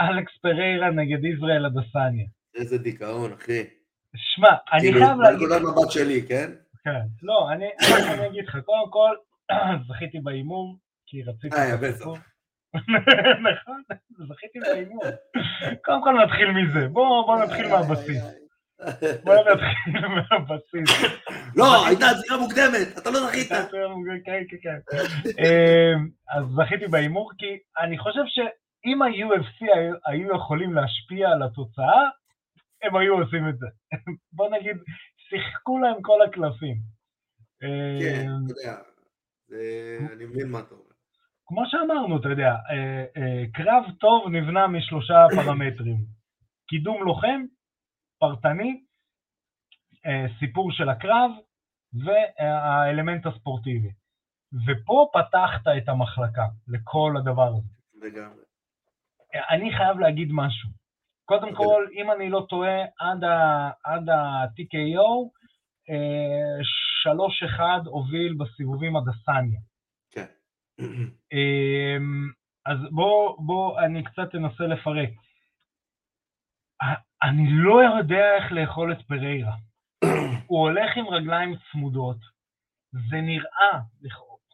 אלכס 0.00 0.32
פריירה 0.42 0.90
נגד 0.90 1.24
ישראל 1.24 1.66
אדסניה. 1.66 2.26
איזה 2.54 2.78
דיכאון, 2.78 3.32
אחי. 3.32 3.62
שמע, 4.16 4.48
אני 4.72 4.80
כאילו, 4.80 5.00
חייב 5.06 5.20
להגיד... 5.20 5.38
כאילו, 5.38 5.56
נקודת 5.56 5.76
מבט 5.76 5.90
שלי, 5.90 6.26
כן? 6.28 6.50
כן. 6.84 7.00
לא, 7.22 7.52
אני 7.52 7.66
אגיד 8.26 8.44
לך, 8.48 8.56
קודם 8.64 8.90
כל, 8.90 9.16
זכיתי 9.88 10.20
בהימור, 10.20 10.78
כי 11.06 11.22
רציתי... 11.22 11.56
אה, 11.56 11.76
בטח. 11.76 12.06
נכון, 13.52 13.82
זכיתי 14.28 14.58
בהימור. 14.60 15.02
קודם 15.84 16.02
כל 16.02 16.14
נתחיל 16.24 16.50
מזה, 16.50 16.88
בואו 16.88 17.44
נתחיל 17.44 17.68
מהבסיס. 17.68 18.22
בואו 19.24 19.54
נתחיל 19.54 20.06
מהבסיס. 20.30 21.12
לא, 21.56 21.86
הייתה 21.86 22.06
עצירה 22.10 22.38
מוקדמת, 22.38 22.98
אתה 22.98 23.10
לא 23.10 23.20
זכית. 23.26 23.48
כן, 23.48 24.42
כן, 24.52 24.56
כן. 24.62 24.78
אמ, 25.38 26.08
אז 26.34 26.44
זכיתי 26.56 26.86
בהימור, 26.86 27.30
כי 27.38 27.58
אני 27.82 27.98
חושב 27.98 28.22
שאם 28.26 29.02
ה-UFC 29.02 29.66
היו 30.06 30.36
יכולים 30.36 30.74
להשפיע 30.74 31.28
על 31.28 31.42
התוצאה, 31.42 32.02
הם 32.82 32.96
היו 32.96 33.14
עושים 33.18 33.48
את 33.48 33.58
זה. 33.58 33.66
בוא 34.36 34.48
נגיד, 34.50 34.76
שיחקו 35.28 35.78
להם 35.78 36.02
כל 36.02 36.22
הקלפים. 36.22 36.76
כן, 38.00 38.28
אמ, 38.28 38.44
אתה 38.46 38.52
יודע, 38.52 38.91
אני 40.12 40.24
מבין 40.24 40.50
מה 40.50 40.60
אתה 40.60 40.74
אומר. 40.74 40.92
כמו 41.46 41.62
שאמרנו, 41.66 42.20
אתה 42.20 42.28
יודע, 42.28 42.50
אה, 42.70 43.04
אה, 43.16 43.44
קרב 43.52 43.84
טוב 44.00 44.28
נבנה 44.28 44.66
משלושה 44.66 45.26
פרמטרים. 45.36 45.96
קידום 46.68 47.02
לוחם, 47.02 47.42
פרטני, 48.18 48.80
אה, 50.06 50.26
סיפור 50.38 50.72
של 50.72 50.88
הקרב 50.88 51.30
והאלמנט 52.04 53.26
הספורטיבי. 53.26 53.90
ופה 54.66 55.10
פתחת 55.12 55.76
את 55.76 55.88
המחלקה 55.88 56.46
לכל 56.68 57.14
הדבר 57.18 57.48
הזה. 57.48 57.68
לגמרי. 57.94 58.42
אני 59.50 59.76
חייב 59.76 59.98
להגיד 59.98 60.28
משהו. 60.32 60.68
קודם 61.24 61.48
אוקיי. 61.48 61.56
כל, 61.56 61.86
אם 61.92 62.10
אני 62.10 62.30
לא 62.30 62.46
טועה, 62.48 62.78
עד 63.84 64.08
ה-TKO, 64.08 65.28
3-1 67.06 67.60
הוביל 67.84 68.34
בסיבובים 68.34 68.96
עד 68.96 69.02
הסניה. 69.08 69.60
כן. 70.10 70.26
אמ, 71.32 72.30
אז 72.66 72.78
בוא, 72.90 73.36
בוא, 73.46 73.80
אני 73.80 74.04
קצת 74.04 74.34
אנסה 74.34 74.64
לפרק. 74.66 75.10
אני 77.22 77.48
לא 77.50 77.82
יודע 77.98 78.34
איך 78.36 78.52
לאכול 78.52 78.92
את 78.92 79.02
פריירה. 79.02 79.52
הוא 80.46 80.60
הולך 80.60 80.96
עם 80.96 81.08
רגליים 81.08 81.54
צמודות, 81.72 82.16
זה 82.92 83.20
נראה, 83.20 83.80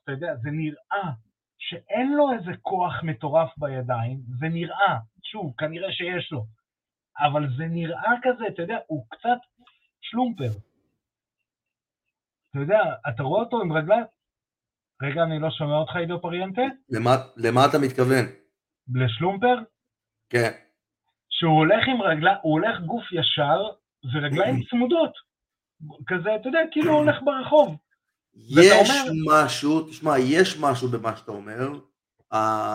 אתה 0.03 0.13
יודע, 0.13 0.35
זה 0.37 0.51
נראה 0.51 1.13
שאין 1.59 2.13
לו 2.17 2.33
איזה 2.33 2.53
כוח 2.63 3.03
מטורף 3.03 3.59
בידיים, 3.59 4.21
זה 4.39 4.49
נראה, 4.49 4.99
שוב, 5.23 5.55
כנראה 5.59 5.93
שיש 5.93 6.33
לו, 6.33 6.45
אבל 7.19 7.57
זה 7.57 7.67
נראה 7.67 8.13
כזה, 8.23 8.45
אתה 8.49 8.63
יודע, 8.63 8.79
הוא 8.87 9.07
קצת 9.11 9.39
שלומפר. 10.01 10.68
אתה 12.51 12.59
יודע, 12.59 12.81
אתה 13.09 13.23
רואה 13.23 13.41
אותו 13.41 13.61
עם 13.61 13.73
רגליים... 13.73 14.05
רגע, 15.03 15.23
אני 15.23 15.39
לא 15.39 15.51
שומע 15.51 15.77
אותך, 15.77 15.97
עידו 15.97 16.21
פריאנטה? 16.21 16.63
למה, 16.89 17.17
למה 17.37 17.67
אתה 17.67 17.79
מתכוון? 17.79 18.25
לשלומפר? 18.95 19.57
כן. 20.31 20.51
שהוא 21.29 21.57
הולך 21.57 21.89
עם 21.89 22.03
רגליים, 22.03 22.37
הוא 22.43 22.53
הולך 22.53 22.81
גוף 22.81 23.05
ישר 23.13 23.59
ורגליים 24.15 24.63
צמודות. 24.71 25.13
כזה, 26.07 26.37
אתה 26.37 26.49
יודע, 26.49 26.59
כאילו 26.71 26.93
הוא 26.93 26.99
הולך 26.99 27.17
ברחוב. 27.25 27.77
יש 28.35 28.73
אומר... 28.73 29.13
משהו, 29.45 29.81
תשמע, 29.81 30.19
יש 30.19 30.61
משהו 30.61 30.89
במה 30.89 31.17
שאתה 31.17 31.33
אומר. 31.33 31.69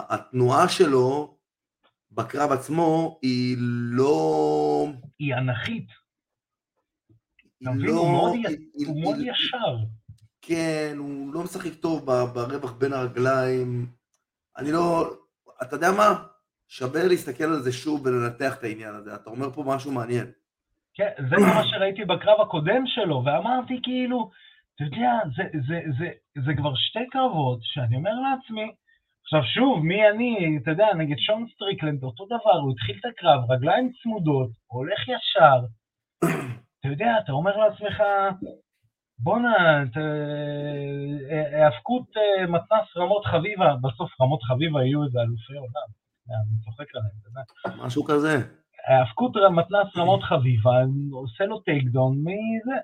התנועה 0.10 0.70
שלו 0.70 1.38
בקרב 2.12 2.52
עצמו 2.52 3.20
היא 3.22 3.58
לא... 3.92 4.88
היא 5.20 5.34
אנכית. 5.34 6.03
אתה 7.64 7.72
מבין? 7.72 7.90
לא, 7.90 8.34
הוא 8.88 9.02
מאוד 9.02 9.18
ישר. 9.20 9.78
כן, 10.42 10.96
הוא 10.98 11.34
לא 11.34 11.44
משחק 11.44 11.74
טוב 11.74 12.06
ברווח 12.06 12.72
בין 12.72 12.94
הרגליים. 12.94 13.86
אני 14.58 14.72
לא... 14.72 15.10
אתה 15.62 15.76
יודע 15.76 15.92
מה? 15.92 16.24
שווה 16.68 17.08
להסתכל 17.08 17.44
על 17.44 17.62
זה 17.62 17.72
שוב 17.72 18.06
ולנתח 18.06 18.56
את 18.60 18.64
העניין 18.64 18.96
הזה. 18.96 19.16
אתה 19.16 19.30
אומר 19.30 19.50
פה 19.52 19.64
משהו 19.68 19.92
מעניין. 19.92 20.26
כן, 20.94 21.10
זה 21.30 21.36
מה 21.38 21.64
שראיתי 21.70 22.06
בקרב 22.06 22.42
הקודם 22.42 22.84
שלו, 22.86 23.24
ואמרתי 23.26 23.80
כאילו, 23.84 24.30
אתה 24.76 24.84
יודע, 24.84 25.12
זה, 25.36 25.44
זה, 25.68 25.80
זה, 26.00 26.10
זה 26.46 26.54
כבר 26.58 26.74
שתי 26.76 27.08
קרבות 27.12 27.60
שאני 27.62 27.96
אומר 27.96 28.12
לעצמי, 28.12 28.72
עכשיו 29.24 29.44
שוב, 29.44 29.86
מי 29.86 30.10
אני, 30.10 30.58
אתה 30.64 30.72
יודע, 30.72 30.94
נגד 30.98 31.18
שון 31.18 31.48
סטריקלנד, 31.56 32.04
אותו 32.04 32.26
דבר, 32.26 32.60
הוא 32.62 32.72
התחיל 32.72 32.96
את 33.00 33.06
הקרב, 33.06 33.52
רגליים 33.52 33.92
צמודות, 34.04 34.50
הולך 34.68 35.00
ישר, 35.00 35.60
אתה 36.84 36.92
יודע, 36.92 37.12
אתה 37.24 37.32
אומר 37.32 37.58
לעצמך, 37.58 38.04
בואנה, 39.20 39.84
היאבקות 41.52 42.08
אה, 42.18 42.48
מתנ"ס 42.48 42.98
רמות 42.98 43.26
חביבה, 43.26 43.76
בסוף 43.82 44.22
רמות 44.22 44.44
חביבה 44.44 44.84
יהיו 44.84 45.04
איזה 45.04 45.20
אלופי 45.20 45.54
עולם, 45.54 45.90
אני 46.30 46.64
צוחק 46.66 46.96
עליהם, 46.96 47.12
אתה 47.20 47.30
יודע. 47.30 47.86
משהו 47.86 48.04
כזה. 48.04 48.36
היאבקות 48.88 49.32
מתנ"ס 49.56 49.98
רמות 49.98 50.24
חביבה, 50.24 50.72
עושה 51.12 51.46
לו 51.46 51.60
takedown 51.60 52.18
מזה, 52.18 52.78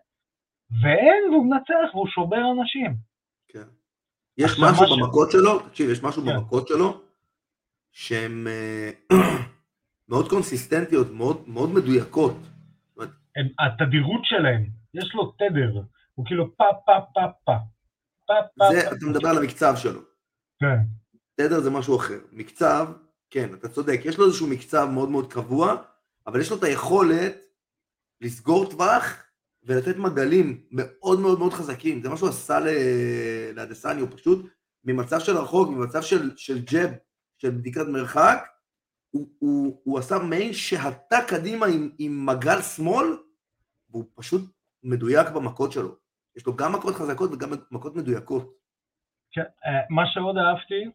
ואין, 0.82 1.24
והוא 1.32 1.46
מנצח 1.46 1.96
והוא 1.96 2.08
שובר 2.08 2.44
אנשים. 2.60 2.96
כן. 3.48 3.68
יש 4.38 4.52
משהו 4.64 4.98
במכות 4.98 5.32
שלו, 5.32 5.60
תקשיב, 5.60 5.90
יש 5.90 6.04
משהו 6.04 6.24
כן. 6.24 6.36
במכות 6.36 6.68
שלו, 6.68 7.02
שהן 7.92 8.48
אה, 8.48 8.90
מאוד 10.10 10.30
קונסיסטנטיות, 10.30 11.08
מאוד 11.48 11.70
מדויקות. 11.74 12.36
התדירות 13.60 14.22
שלהם, 14.24 14.66
יש 14.94 15.14
לו 15.14 15.32
תדר, 15.32 15.82
הוא 16.16 16.26
כאילו 16.26 16.58
פה 16.58 16.66
פה 16.86 16.94
פה 17.14 17.22
פה. 17.46 17.54
זה, 18.72 18.92
אתה 18.92 19.06
מדבר 19.06 19.30
על 19.30 19.38
המקצב 19.38 19.74
שלו. 19.76 20.02
כן. 20.60 20.78
תדר 21.36 21.60
זה 21.60 21.70
משהו 21.70 21.96
אחר. 21.96 22.20
מקצב, 22.32 22.88
כן, 23.30 23.54
אתה 23.54 23.70
צודק, 23.70 24.02
יש 24.06 24.18
לו 24.18 24.26
איזשהו 24.26 24.48
מקצב 24.48 24.90
מאוד 24.94 25.10
מאוד 25.10 25.34
קבוע, 25.34 25.76
אבל 26.28 26.40
יש 26.40 26.52
לו 26.52 26.58
את 26.58 26.64
היכולת 26.64 27.36
לסגור 28.22 28.70
טווח 28.70 29.24
ולתת 29.64 29.98
מגלים 29.98 30.62
מאוד 30.72 31.20
מאוד 31.20 31.40
מאוד 31.40 31.54
חזקים. 31.54 32.02
זה 32.02 32.10
מה 32.10 32.18
שהוא 32.18 32.30
עשה 32.30 32.60
לאדסני, 33.54 34.02
הוא 34.02 34.10
פשוט 34.12 34.46
ממצב 34.84 35.20
של 35.20 35.38
רחוק, 35.38 35.70
ממצב 35.70 36.02
של, 36.02 36.32
של 36.38 36.60
ג'ב, 36.60 36.90
של 37.38 37.50
בדיקת 37.50 37.88
מרחק, 37.88 38.48
הוא, 39.12 39.28
הוא, 39.40 39.82
הוא 39.84 40.00
עשה 40.00 40.20
מיין 40.20 40.54
שהתה 40.54 41.18
קדימה 41.28 41.66
עם, 41.66 41.90
עם 41.98 42.26
מגל 42.26 42.62
שמאל, 42.62 43.18
והוא 43.92 44.06
פשוט 44.16 44.42
מדויק 44.84 45.28
במכות 45.36 45.72
שלו. 45.72 45.96
יש 46.36 46.46
לו 46.46 46.56
גם 46.56 46.74
מכות 46.74 46.96
חזקות 46.96 47.32
וגם 47.32 47.50
מכות 47.72 47.96
מדויקות. 47.96 48.44
כן, 49.32 49.42
אה, 49.66 49.82
מה 49.90 50.04
שעוד 50.08 50.38
אהבתי, 50.38 50.92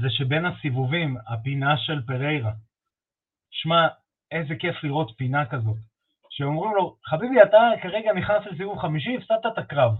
זה 0.00 0.10
שבין 0.10 0.46
הסיבובים, 0.46 1.16
הפינה 1.26 1.76
של 1.78 2.02
פריירה, 2.06 2.52
שמע, 3.50 3.88
איזה 4.30 4.54
כיף 4.58 4.84
לראות 4.84 5.10
פינה 5.16 5.46
כזאת. 5.46 5.76
שאומרים 6.30 6.74
לו, 6.74 6.96
חביבי, 7.04 7.42
אתה 7.42 7.58
כרגע 7.82 8.12
נכנס 8.12 8.46
לסיבוב 8.46 8.78
חמישי, 8.78 9.16
הפסדת 9.16 9.46
את 9.52 9.58
הקרב. 9.58 9.92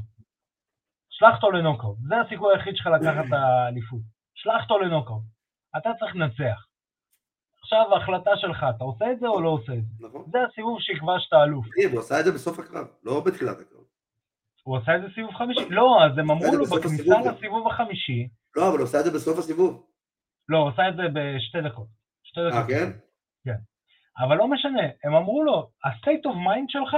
שלח 1.10 1.34
אותו 1.34 1.50
לנוקאוט. 1.50 1.98
זה 2.08 2.20
הסיכוי 2.20 2.54
היחיד 2.54 2.76
שלך 2.76 2.86
לקחת 2.86 3.24
את 3.28 3.32
האליפות. 3.32 4.00
שלח 4.34 4.62
אותו 4.62 4.78
לנוקאוט. 4.78 5.22
אתה 5.76 5.90
צריך 5.98 6.16
לנצח. 6.16 6.65
עכשיו 7.66 7.94
ההחלטה 7.94 8.30
שלך, 8.36 8.66
אתה 8.76 8.84
עושה 8.84 9.12
את 9.12 9.20
זה 9.20 9.26
או 9.26 9.40
לא 9.40 9.48
עושה 9.48 9.72
את 9.72 9.84
זה? 9.84 10.06
נכון. 10.06 10.24
זה 10.32 10.38
הסיבוב 10.50 10.80
שיקבע 10.80 11.12
שאתה 11.18 11.44
אלוף. 11.44 11.66
הוא 11.92 12.00
עשה 12.00 12.20
את 12.20 12.24
זה 12.24 12.32
בסוף 12.32 12.58
הקרב, 12.58 12.86
לא 13.04 13.20
בתחילת 13.20 13.60
הקרב. 13.60 13.80
הוא 14.62 14.76
עשה 14.76 14.96
את 14.96 15.02
זה 15.02 15.08
סיבוב 15.14 15.34
חמישי? 15.34 15.68
לא, 15.70 16.04
אז 16.04 16.18
הם 16.18 16.30
אמרו 16.30 16.56
לו 16.56 16.64
בכניסה 16.64 17.20
לסיבוב 17.30 17.68
החמישי. 17.68 18.28
לא, 18.56 18.68
אבל 18.68 18.78
הוא 18.78 18.84
עשה 18.84 19.00
את 19.00 19.04
זה 19.04 19.10
בסוף 19.10 19.38
הסיבוב. 19.38 19.86
לא, 20.48 20.58
הוא 20.58 20.68
עשה 20.68 20.88
את 20.88 20.96
זה 20.96 21.02
בשתי 21.12 21.68
דקות. 21.68 21.86
אה, 22.38 22.66
כן? 22.68 22.90
כן. 23.44 23.58
אבל 24.18 24.36
לא 24.36 24.48
משנה, 24.48 24.82
הם 25.04 25.14
אמרו 25.14 25.44
לו, 25.44 25.70
ה-state 25.84 26.24
of 26.26 26.34
mind 26.34 26.66
שלך 26.68 26.96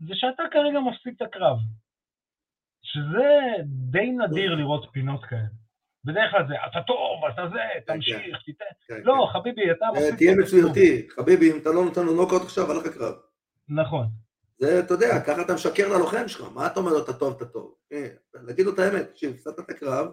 זה 0.00 0.14
שאתה 0.14 0.42
כרגע 0.50 0.80
מפסיד 0.80 1.14
את 1.16 1.22
הקרב. 1.22 1.56
שזה 2.82 3.28
די 3.64 4.10
נדיר 4.10 4.54
לראות 4.54 4.86
פינות 4.92 5.24
כאלה. 5.24 5.59
בדרך 6.04 6.30
כלל 6.30 6.48
זה, 6.48 6.54
אתה 6.70 6.78
טוב, 6.86 7.24
אתה 7.34 7.48
זה, 7.48 7.58
כן, 7.86 7.94
תמשיך, 7.94 8.16
כן. 8.16 8.38
תיתן. 8.44 8.64
כן, 8.86 9.00
לא, 9.04 9.28
חביבי, 9.32 9.70
אתה 9.70 9.86
מפסיד. 9.94 10.16
תהיה 10.16 10.34
מצוירתי, 10.36 11.08
חביבי, 11.10 11.52
אם 11.52 11.58
אתה 11.58 11.70
לא 11.70 11.84
נותן 11.84 12.04
לו 12.04 12.14
נוקאוט 12.14 12.42
עכשיו, 12.42 12.72
הלך 12.72 12.86
הקרב. 12.86 13.14
נכון. 13.68 14.06
זה, 14.58 14.80
אתה 14.80 14.94
יודע, 14.94 15.20
ככה 15.20 15.42
אתה 15.42 15.54
משקר 15.54 15.88
ללוחם 15.88 16.28
שלך, 16.28 16.44
מה 16.54 16.66
אתה 16.66 16.80
אומר 16.80 16.92
לו, 16.92 17.04
אתה 17.04 17.12
טוב, 17.12 17.36
אתה 17.36 17.44
טוב. 17.44 17.74
נגיד 18.44 18.66
לו 18.66 18.74
את 18.74 18.78
האמת, 18.78 19.10
תקשיב, 19.10 19.34
הפסדת 19.34 19.58
את 19.58 19.70
הקרב, 19.70 20.08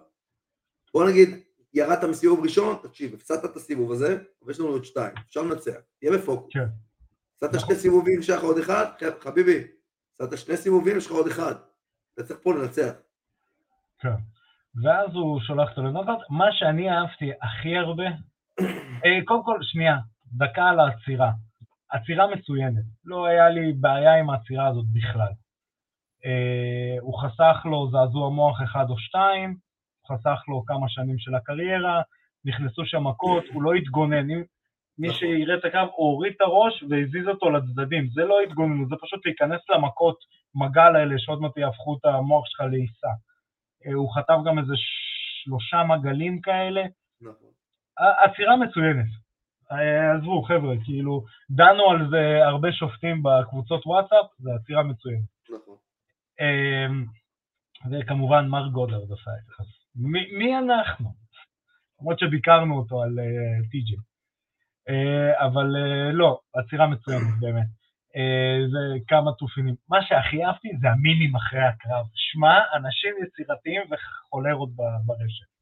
בוא 0.94 1.10
נגיד, 1.10 1.30
ירדת 1.74 2.04
מסיבוב 2.04 2.44
ראשון, 2.44 2.76
תקשיב, 2.84 3.14
הפסדת 3.14 3.46
את 3.46 3.56
הסיבוב 3.56 3.92
הזה, 3.92 4.18
ויש 4.42 4.60
לנו 4.60 4.70
עוד 4.70 4.86
שתיים, 4.86 5.14
אפשר 5.28 5.42
לנצח, 5.42 5.78
תהיה 6.00 6.12
בפוקוס. 6.12 6.54
כן. 6.54 6.66
הפסדת 7.36 7.60
שני 7.60 7.76
סיבובים, 7.76 8.20
יש 8.20 8.30
לך 8.30 8.44
עוד 8.44 8.58
אחד, 8.58 8.86
חביבי, 9.20 9.68
הפסדת 10.20 10.38
שני 10.38 10.58
סיבובים, 10.58 10.98
יש 10.98 11.06
לך 11.06 11.12
עוד 11.12 11.28
אחד. 11.28 11.56
אתה 12.14 12.24
צריך 12.24 12.40
פה 12.44 12.54
לנצח. 12.54 12.92
כן. 14.00 14.10
ואז 14.84 15.16
הוא 15.16 15.40
שולח 15.40 15.70
אותו 15.70 15.82
לנוקאוט. 15.82 16.20
מה 16.30 16.46
שאני 16.52 16.92
אהבתי 16.92 17.32
הכי 17.42 17.78
הרבה, 17.78 18.08
אה, 19.06 19.20
קודם 19.26 19.44
כל, 19.44 19.60
שנייה, 19.62 19.98
דקה 20.34 20.70
על 20.70 20.80
העצירה. 20.80 21.32
עצירה 21.90 22.28
מצוינת. 22.28 22.84
לא 23.06 23.26
היה 23.26 23.50
לי 23.50 23.74
בעיה 23.74 24.20
עם 24.20 24.30
העצירה 24.30 24.68
הזאת 24.68 24.86
בכלל. 24.94 25.34
אה, 26.26 26.96
הוא 27.02 27.20
חסך 27.22 27.66
לו 27.66 27.90
זעזוע 27.92 28.30
מוח 28.30 28.62
אחד 28.64 28.86
או 28.90 28.98
שתיים, 28.98 29.58
הוא 30.02 30.18
חסך 30.18 30.42
לו 30.48 30.64
כמה 30.66 30.90
שנים 30.90 31.20
של 31.20 31.36
הקריירה, 31.36 32.02
נכנסו 32.46 32.86
שם 32.86 33.08
מכות, 33.08 33.44
הוא 33.54 33.64
לא 33.64 33.74
התגונן. 33.74 34.28
מי 35.00 35.08
נכון. 35.08 35.20
שיראה 35.20 35.56
את 35.56 35.66
הקו, 35.66 35.80
הוא 35.80 36.12
הוריד 36.12 36.34
את 36.36 36.42
הראש 36.42 36.84
והזיז 36.90 37.28
אותו 37.28 37.50
לצדדים. 37.50 38.10
זה 38.10 38.22
לא 38.22 38.42
התגוננות, 38.42 38.90
זה 38.90 38.96
פשוט 39.02 39.26
להיכנס 39.26 39.62
למכות 39.70 40.18
מגל 40.56 40.96
האלה 40.96 41.16
שעוד 41.18 41.42
מעט 41.42 41.58
יהפכו 41.58 41.98
את 41.98 42.06
המוח 42.06 42.46
שלך 42.46 42.62
לעיסה. 42.72 43.08
אה, 43.86 43.94
הוא 43.94 44.16
חטף 44.16 44.38
גם 44.46 44.60
איזה 44.60 44.74
שלושה 45.44 45.84
מגלים 45.84 46.42
כאלה. 46.42 46.84
נכון. 47.22 47.50
עצירה 47.98 48.58
מצוינת. 48.58 49.06
אה, 49.72 50.16
עזבו, 50.16 50.44
חבר'ה, 50.44 50.76
כאילו, 50.86 51.24
דנו 51.50 51.92
על 51.92 52.10
זה 52.10 52.46
הרבה 52.46 52.72
שופטים 52.72 53.24
בקבוצות 53.24 53.86
וואטסאפ, 53.86 54.26
זה 54.40 54.50
עצירה 54.56 54.84
מצוינת. 54.84 55.30
נכון. 55.50 55.76
אמ, 56.40 57.06
וכמובן, 57.92 58.48
מר 58.48 58.68
גודרד 58.68 59.12
עשה 59.12 59.32
את 59.32 59.46
זה. 59.46 59.64
מי 60.38 60.58
אנחנו? 60.58 61.14
למרות 62.02 62.20
שביקרנו 62.20 62.78
אותו 62.78 63.04
על 63.04 63.20
טי.ג'י. 63.72 63.96
אה, 64.90 65.46
אבל 65.46 65.68
לא, 66.14 66.40
עצירה 66.54 66.88
מצוינת, 66.88 67.40
באמת. 67.40 67.77
זה 68.72 69.00
כמה 69.08 69.32
תופינים. 69.32 69.76
מה 69.90 70.02
שהכי 70.02 70.46
אהבתי 70.46 70.70
זה 70.82 70.88
המינים 70.90 71.36
אחרי 71.36 71.64
הקרב. 71.64 72.06
שמע, 72.14 72.60
אנשים 72.76 73.14
יצירתיים 73.24 73.82
וחולרות 73.92 74.70
ברשת. 75.06 75.58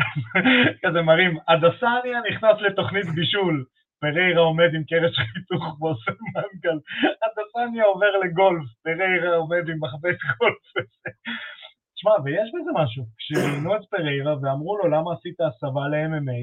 כזה 0.82 1.02
מראים, 1.02 1.38
הדסניה 1.48 2.20
נכנס 2.30 2.56
לתוכנית 2.60 3.06
בישול, 3.14 3.64
פריירה 4.00 4.40
עומד 4.40 4.74
עם 4.74 4.84
קרש 4.84 5.16
חיתוך 5.32 5.80
ועושה 5.80 6.10
מנגל, 6.10 6.78
אדסניה 7.22 7.84
עובר 7.84 8.12
לגולף, 8.24 8.68
פריירה 8.82 9.36
עומד 9.36 9.68
עם 9.68 9.78
מחבט 9.80 10.18
גולף. 10.38 10.86
תשמע, 11.94 12.12
ויש 12.24 12.50
בזה 12.54 12.70
משהו. 12.74 13.04
כשראיינו 13.18 13.76
את 13.76 13.80
פריירה 13.90 14.34
ואמרו 14.42 14.78
לו 14.78 14.88
למה 14.88 15.12
עשית 15.12 15.40
הסבה 15.40 15.88
ל-MMA, 15.88 16.40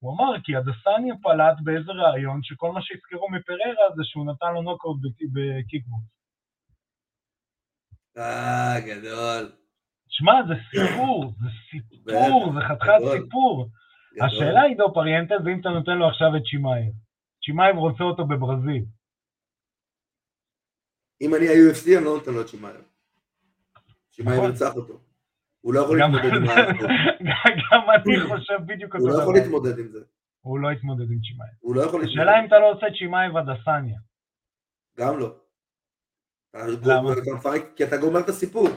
הוא 0.00 0.14
אמר, 0.14 0.40
כי 0.44 0.56
אדסניה 0.56 1.14
פלט 1.22 1.56
באיזה 1.64 1.92
ראיון 1.92 2.40
שכל 2.42 2.72
מה 2.72 2.80
שהזכרו 2.82 3.30
מפריירה 3.30 3.96
זה 3.96 4.02
שהוא 4.04 4.26
נתן 4.26 4.52
לו 4.54 4.62
נוקאוט 4.62 4.96
בקיקבוקס. 5.32 6.04
אה, 8.16 8.80
גדול. 8.86 9.52
שמע, 10.08 10.32
זה 10.48 10.54
סיפור, 10.70 11.32
זה 11.40 11.48
סיפור, 11.70 12.52
זה 12.54 12.60
חתיכת 12.68 13.22
סיפור. 13.22 13.68
השאלה 14.26 14.62
היא 14.62 14.76
דו 14.76 14.94
פריאנטה 14.94 15.34
זה 15.44 15.50
אם 15.50 15.60
אתה 15.60 15.68
נותן 15.68 15.92
לו 15.98 16.08
עכשיו 16.08 16.36
את 16.36 16.46
שימאייב. 16.46 16.92
שימאייב 17.40 17.76
רוצה 17.76 18.04
אותו 18.04 18.24
בברזיל. 18.26 18.84
אם 21.20 21.34
אני 21.34 21.48
ה-UFC 21.48 21.96
אני 21.96 22.04
לא 22.04 22.14
נותן 22.16 22.32
לו 22.32 22.40
את 22.40 22.48
שימאייב. 22.48 22.84
שימאייב 24.10 24.38
נכון. 24.38 24.50
ירצח 24.50 24.76
אותו. 24.76 25.09
הוא 25.60 25.74
לא 25.74 25.80
יכול 25.80 25.98
להתמודד 25.98 26.36
עם 26.36 26.46
זה. 26.46 26.54
גם 27.72 27.80
אני 27.90 28.20
חושב 28.28 28.58
בדיוק 28.66 28.94
אותו 28.94 29.04
דבר. 29.04 29.12
הוא 29.12 29.18
לא 29.18 29.22
יכול 29.22 29.34
להתמודד 29.34 29.78
עם 29.78 29.88
זה. 29.88 30.00
הוא 30.40 30.58
לא 30.60 30.72
יתמודד 30.72 31.10
עם 31.10 31.20
צ'ימאייב. 31.20 31.54
הוא 31.60 31.74
לא 31.74 31.80
יכול 31.80 32.00
להתמודד. 32.00 32.20
השאלה 32.20 32.40
אם 32.40 32.46
אתה 32.46 32.58
לא 32.58 32.70
עושה 32.72 32.86
צ'ימאייב 32.98 33.36
אדסניה. 33.36 33.98
גם 34.98 35.18
לא. 35.18 35.36
למה? 36.54 37.10
כי 37.76 37.84
אתה 37.84 37.96
גומר 37.96 38.20
את 38.20 38.28
הסיפור. 38.28 38.68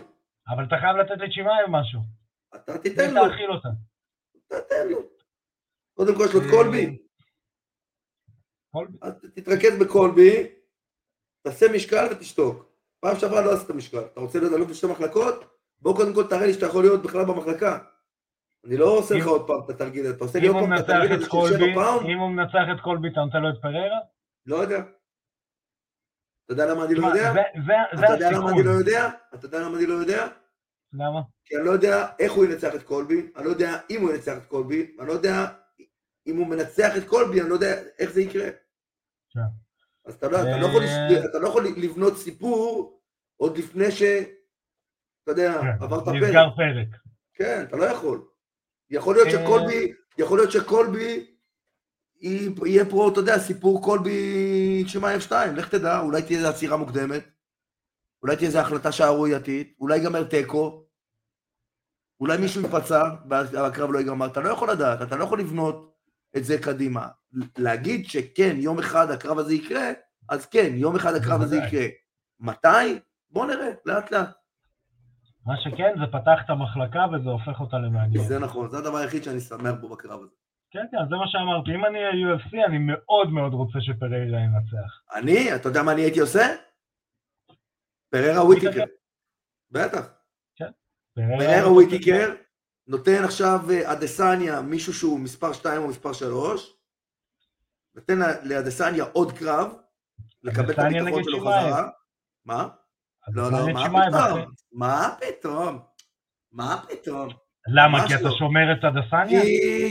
אבל 0.48 0.64
אתה 0.64 0.76
חייב 0.82 0.98
לתת 0.98 1.22
לצ'ימאייב 1.22 1.68
משהו. 1.70 2.00
אתה 2.56 2.78
תיתן 2.78 3.14
לו. 3.14 3.30
תאכיל 3.30 3.52
אותה. 3.52 3.70
תתן 4.48 4.88
לו. 4.90 5.00
קודם 5.94 6.16
כל 6.16 6.24
יש 6.30 6.34
לו 6.34 6.40
את 6.40 6.46
קולבי. 6.52 6.98
קולבי. 8.72 8.98
תתרכז 9.36 9.80
בקולבי, 9.82 10.48
תעשה 11.42 11.66
משקל 11.76 12.08
ותשתוק. 12.12 12.74
פעם 13.00 13.16
שעברה 13.20 13.42
לא 13.42 13.54
עשית 13.54 13.70
משקל. 13.70 14.00
אתה 14.00 14.20
רוצה 14.20 14.40
להיות 14.40 14.54
אלוף 14.54 14.70
בשתי 14.70 14.88
מחלקות? 14.88 15.53
בוא 15.84 15.96
קודם 15.96 16.14
כל 16.14 16.28
תראה 16.28 16.46
לי 16.46 16.54
שאתה 16.54 16.66
יכול 16.66 16.84
להיות 16.84 17.04
בכלל 17.04 17.26
במחלקה. 17.26 17.80
אני 18.66 18.78
לא 18.78 18.86
עושה 18.86 19.16
לך 19.16 19.28
עוד 19.28 19.48
פעם 19.48 19.60
את 19.66 19.70
התרגיל, 19.70 20.10
אתה 20.10 20.24
עושה 20.24 20.40
לי 20.40 20.48
עוד 20.48 20.64
פעם 20.64 20.74
את 20.74 20.80
התרגיל 20.80 21.12
הזה 21.12 21.26
של 21.26 21.30
שבע 21.30 21.66
פאונד? 21.76 22.10
אם 22.10 22.18
הוא 22.18 22.30
מנצח 22.30 22.66
את 22.76 22.82
קולבי, 22.82 23.08
אתה 23.08 23.20
נותן 23.20 23.42
לו 23.42 23.50
את 23.50 23.62
פריירה? 23.62 24.00
לא 24.46 24.56
יודע. 24.56 24.78
אתה 26.46 26.54
יודע 26.54 26.66
למה 26.66 26.86
אני 26.86 26.96
לא 26.96 27.08
יודע? 27.08 27.34
אתה 27.94 28.14
יודע 28.14 28.32
למה 28.32 28.52
אני 28.52 28.64
לא 28.64 28.72
יודע? 28.72 29.10
אתה 29.34 29.46
יודע 29.46 29.60
למה 29.60 29.78
אני 29.78 29.86
לא 29.86 29.94
יודע? 29.94 30.28
למה? 30.94 31.22
כי 31.46 31.58
אני 31.58 31.66
לא 31.66 31.72
יודע 31.72 32.08
איך 32.20 32.34
הוא 32.34 32.46
ינצח 32.46 32.76
את 32.76 32.84
קולבי, 32.84 33.32
אני 33.36 33.46
לא 33.46 33.50
יודע 33.50 33.80
אם 33.90 34.02
הוא 34.02 34.12
ינצח 34.12 34.38
את 34.38 34.46
קולבי, 34.46 34.96
אני 35.00 35.08
לא 35.08 35.14
יודע 35.14 35.48
אם 36.28 36.38
הוא 36.38 36.48
מנצח 36.48 36.98
את 36.98 37.08
קולבי, 37.08 37.42
אני 37.42 37.50
לא 37.50 37.54
יודע 37.54 37.82
איך 38.00 38.12
זה 38.12 38.22
יקרה. 38.22 38.50
כן. 39.30 39.40
אז 40.06 40.14
אתה 40.14 40.28
לא, 40.28 40.38
לא, 40.44 41.42
לא 41.42 41.48
יכול 41.48 41.66
לבנות 41.78 42.18
סיפור 42.18 43.00
עוד 43.38 43.58
לפני 43.58 43.92
ש... 43.92 44.04
אתה 45.24 45.32
יודע, 45.32 45.62
כן, 45.62 45.84
עברת 45.84 46.06
פרק. 46.06 46.16
נסגר 46.16 46.50
פרק. 46.56 46.88
כן, 47.34 47.64
אתה 47.68 47.78
לא 47.78 47.84
יכול. 47.84 48.28
יכול 48.90 49.16
להיות 49.16 49.28
אה, 49.28 49.32
שקולבי, 49.32 49.94
יכול 50.18 50.38
להיות 50.40 50.52
שקולבי, 50.52 51.34
יהיה 52.66 52.86
פה, 52.90 53.10
אתה 53.12 53.20
יודע, 53.20 53.40
סיפור 53.40 53.84
קולבי 53.84 54.84
שמע 54.88 55.16
F2, 55.18 55.32
לך 55.56 55.70
תדע, 55.70 56.00
אולי 56.00 56.22
תהיה 56.22 56.38
איזו 56.38 56.50
עצירה 56.50 56.78
מוקדמת, 56.78 57.24
אולי 58.22 58.36
תהיה 58.36 58.48
איזו 58.48 58.60
החלטה 58.60 58.92
שערורייתית, 58.92 59.76
אולי 59.80 59.98
ייגמר 59.98 60.24
תיקו, 60.24 60.86
אולי 62.20 62.38
מישהו 62.38 62.62
ייפצע 62.62 63.04
והקרב 63.30 63.92
לא 63.92 64.00
ייגמר, 64.00 64.26
אתה 64.26 64.40
לא 64.40 64.50
יכול 64.50 64.72
לדעת, 64.72 65.02
אתה 65.02 65.16
לא 65.16 65.24
יכול 65.24 65.40
לבנות 65.40 65.94
את 66.38 66.46
זה 66.46 66.58
קדימה. 66.58 67.08
להגיד 67.58 68.06
שכן, 68.06 68.56
יום 68.60 68.80
אחד 68.80 69.12
הקרב 69.12 69.40
הזה 69.40 69.54
יקרה, 69.54 69.92
אז 70.30 70.46
כן, 70.46 70.72
יום 70.76 70.96
אחד 70.96 71.16
הקרב 71.16 71.42
הזה 71.42 71.58
יקרה. 71.58 71.86
מתי? 72.40 73.00
בוא 73.30 73.46
נראה, 73.46 73.70
לאט 73.86 74.12
לאט. 74.12 74.43
מה 75.46 75.54
שכן, 75.58 75.94
זה 76.00 76.12
פתח 76.12 76.40
את 76.46 76.50
המחלקה 76.50 77.06
וזה 77.14 77.30
הופך 77.30 77.60
אותה 77.60 77.78
למעניין. 77.78 78.24
זה 78.24 78.40
נכון, 78.40 78.70
זה 78.70 78.78
הדבר 78.78 78.98
היחיד 78.98 79.24
שאני 79.24 79.40
שמח 79.40 79.74
בו 79.82 79.90
בקרב 79.90 80.22
הזה. 80.22 80.36
כן, 80.72 80.86
כן, 80.92 80.98
זה 81.10 81.16
מה 81.16 81.28
שאמרתי. 81.28 81.72
אם 81.76 81.86
אני 81.86 81.98
אהיה 81.98 82.36
UFC, 82.36 82.68
אני 82.68 82.78
מאוד 82.78 83.30
מאוד 83.30 83.54
רוצה 83.54 83.80
שפררה 83.82 84.18
ינצח. 84.18 85.02
אני? 85.16 85.56
אתה 85.56 85.70
יודע 85.70 85.84
מה 85.84 85.92
אני 85.92 86.02
הייתי 86.02 86.20
עושה? 86.20 86.56
פריירה 88.10 88.46
וויטיקר. 88.46 88.84
בטח. 89.72 90.14
כן. 90.56 90.72
פריירה 91.16 91.74
וויטיקר 91.74 92.34
נותן 92.88 93.24
עכשיו 93.24 93.60
אה, 93.72 93.94
אדסניה 93.94 94.62
מישהו 94.62 94.94
שהוא 94.94 95.20
מספר 95.20 95.54
2 95.54 95.82
או 95.82 95.88
מספר 95.88 96.14
3, 96.14 96.78
נותן 97.96 98.20
לאדסניה 98.44 99.04
עוד 99.14 99.32
קרב, 99.32 99.74
לקבל 100.44 100.72
את 100.74 100.80
הביטחון 100.80 101.24
שלו 101.24 101.40
חזרה. 101.40 101.90
מה? 102.46 102.68
לא, 103.28 103.52
לא, 103.52 103.74
מה 103.74 103.90
פתאום? 103.90 104.52
מה 104.72 105.10
פתאום? 105.22 105.80
מה 106.52 106.82
פתאום? 106.90 107.30
למה? 107.68 108.08
כי 108.08 108.16
אתה. 108.16 108.32
שומר 108.32 108.72
את 108.72 108.84
אדסניה? 108.84 109.42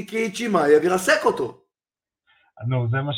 כי 0.09 0.33
צ'ימאייב 0.33 0.85
ירסק 0.85 1.25
אותו. 1.25 1.59
נו, 2.69 2.89
זה 2.91 2.97
מה 3.03 3.13
ש... 3.13 3.17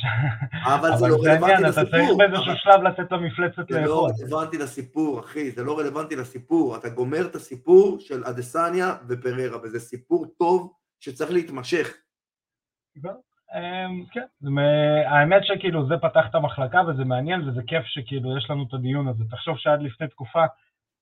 אבל 0.67 0.97
זה 0.97 1.09
לא 1.09 1.17
רלוונטי 1.17 1.63
לסיפור. 1.63 1.83
אתה 1.83 1.91
צריך 1.91 2.11
באיזשהו 2.19 2.53
שלב 2.57 2.83
לתת 2.83 3.13
למפלצת 3.13 3.71
לאכול. 3.71 4.13
זה 4.15 4.27
לא 4.27 4.41
רלוונטי 4.41 4.59
לסיפור, 4.59 5.21
אחי, 5.21 5.51
זה 5.51 5.65
לא 5.65 5.79
רלוונטי 5.79 6.17
לסיפור. 6.17 6.77
אתה 6.77 6.89
גומר 6.89 7.27
את 7.27 7.35
הסיפור 7.35 8.01
של 8.01 8.25
אדסניה 8.25 8.95
ופררה, 9.09 9.59
וזה 9.63 9.81
סיפור 9.81 10.27
טוב 10.39 10.73
שצריך 11.01 11.31
להתמשך. 11.31 11.97
אמ, 13.55 14.05
כן, 14.13 14.27
האמת 15.07 15.43
שכאילו 15.45 15.87
זה 15.87 15.95
פתח 16.03 16.27
את 16.31 16.35
המחלקה 16.35 16.83
וזה 16.89 17.05
מעניין 17.05 17.49
וזה 17.49 17.63
כיף 17.67 17.85
שכאילו 17.87 18.39
יש 18.39 18.51
לנו 18.51 18.65
את 18.69 18.75
הדיון 18.75 19.09
הזה. 19.09 19.25
תחשוב 19.31 19.59
שעד 19.59 19.83
לפני 19.83 20.09
תקופה 20.09 20.45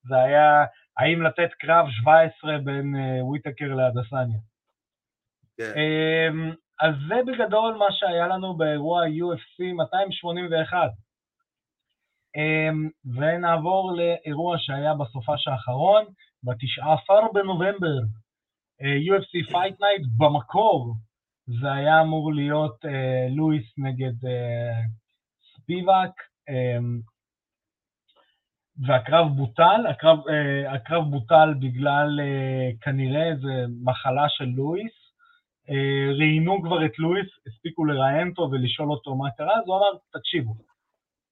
זה 0.03 0.17
היה 0.17 0.65
האם 0.99 1.23
לתת 1.23 1.49
קרב 1.59 1.87
17 1.91 2.59
בין 2.59 2.97
אה, 2.97 3.25
וויטקר 3.25 3.75
לאדסניה. 3.75 4.39
כן. 5.57 5.73
אמ, 5.77 6.53
אז 6.81 6.95
זה 7.09 7.15
בגדול 7.27 7.75
מה 7.75 7.87
שהיה 7.91 8.27
לנו 8.27 8.57
באירוע 8.57 9.05
UFC 9.07 9.73
281. 9.75 10.91
ונעבור 13.05 13.93
לאירוע 13.97 14.57
שהיה 14.59 14.95
בסופש 14.95 15.49
האחרון, 15.49 16.05
ב-19 16.43 17.33
בנובמבר, 17.35 17.99
אה, 18.83 18.97
UFC 18.97 19.51
Fight 19.51 19.77
Night 19.81 20.07
במקור, 20.19 20.95
זה 21.61 21.73
היה 21.73 22.01
אמור 22.01 22.35
להיות 22.35 22.85
אה, 22.85 23.27
לואיס 23.31 23.65
נגד 23.79 24.25
אה, 24.25 24.81
ספיבק, 25.55 26.11
והקרב 28.87 29.27
בוטל, 29.37 29.87
הקרב, 29.91 30.19
הקרב 30.69 31.05
בוטל 31.11 31.55
בגלל 31.61 32.21
כנראה 32.81 33.29
איזה 33.29 33.65
מחלה 33.85 34.29
של 34.29 34.45
לואיס, 34.45 34.93
אה, 35.71 36.13
ראיינו 36.19 36.63
כבר 36.63 36.87
את 36.87 36.99
לואיס, 36.99 37.29
הספיקו 37.47 37.85
לראיין 37.85 38.29
אותו 38.29 38.49
ולשאול 38.53 38.91
אותו 38.91 39.15
מה 39.15 39.31
קרה, 39.31 39.55
אז 39.55 39.63
הוא 39.67 39.77
אמר, 39.77 39.99
תקשיבו, 40.13 40.55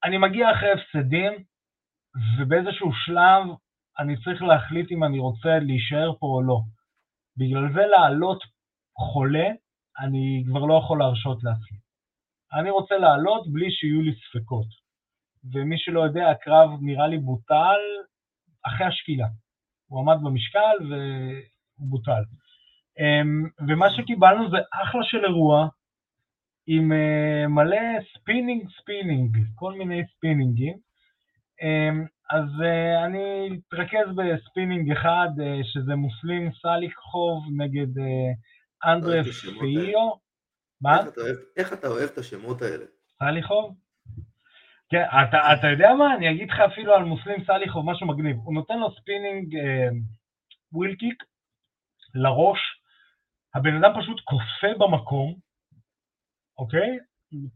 אני 0.05 0.19
מגיע 0.19 0.53
אחרי 0.53 0.71
הפסדים, 0.73 1.33
ובאיזשהו 2.39 2.93
שלב 2.93 3.45
אני 3.99 4.17
צריך 4.25 4.43
להחליט 4.43 4.93
אם 4.93 5.05
אני 5.05 5.19
רוצה 5.19 5.59
להישאר 5.59 6.13
פה 6.21 6.27
או 6.27 6.43
לא. 6.43 6.61
בגלל 7.37 7.73
זה 7.73 7.87
לעלות 7.87 8.43
חולה, 8.99 9.49
אני 9.99 10.45
כבר 10.47 10.65
לא 10.65 10.81
יכול 10.85 10.99
להרשות 10.99 11.45
לעצמי. 11.45 11.79
אני 12.53 12.71
רוצה 12.71 12.95
לעלות 12.99 13.53
בלי 13.53 13.71
שיהיו 13.71 14.03
לי 14.03 14.13
ספקות. 14.15 14.67
ומי 15.53 15.79
שלא 15.79 16.01
יודע, 16.01 16.31
הקרב 16.31 16.71
נראה 16.83 17.07
לי 17.07 17.19
בוטל 17.19 17.81
אחרי 18.67 18.87
השקילה. 18.87 19.27
הוא 19.89 20.01
עמד 20.01 20.17
במשקל 20.23 20.77
והוא 20.89 21.89
בוטל. 21.91 22.23
אמ, 22.99 23.49
ומה 23.69 23.87
שקיבלנו 23.91 24.51
זה 24.51 24.57
אחלה 24.73 25.01
של 25.05 25.25
אירוע, 25.25 25.69
עם 26.67 26.93
אה, 26.93 27.49
מלא 27.49 28.01
spinning 28.15 28.69
spinning, 28.81 29.37
כל 29.55 29.73
מיני 29.73 30.03
ספינינגים. 30.17 30.77
אמ, 31.63 32.07
אז 32.31 32.63
אה, 32.65 33.05
אני 33.07 33.49
אתרכז 33.69 34.17
בספינינג 34.17 34.93
אחד, 34.93 35.29
אה, 35.41 35.61
שזה 35.65 35.95
מוסלים 35.95 36.51
סאליחוב 36.63 37.45
נגד 37.57 37.89
אנדרה 38.85 39.23
פיאליו. 39.61 40.11
מה? 40.81 40.97
איך 41.57 41.73
אתה 41.73 41.87
אוהב 41.87 42.11
את 42.13 42.19
השמות 42.19 42.63
האלה? 42.63 42.85
סאליחוב? 43.19 43.77
כן, 44.91 45.05
אתה, 45.05 45.39
אתה 45.53 45.67
יודע 45.67 45.95
מה? 45.99 46.15
אני 46.15 46.31
אגיד 46.31 46.51
לך 46.51 46.61
אפילו 46.61 46.95
על 46.95 47.05
מוסלים 47.05 47.45
סאליחוב 47.45 47.91
משהו 47.91 48.07
מגניב. 48.07 48.37
הוא 48.37 48.55
נותן 48.55 48.79
לו 48.79 48.91
spinning 49.01 49.55
wheel 50.73 50.95
kick 50.95 51.25
לראש, 52.15 52.59
הבן 53.55 53.75
אדם 53.77 54.01
פשוט 54.01 54.21
קופא 54.25 54.79
במקום, 54.79 55.35
אוקיי? 56.59 56.99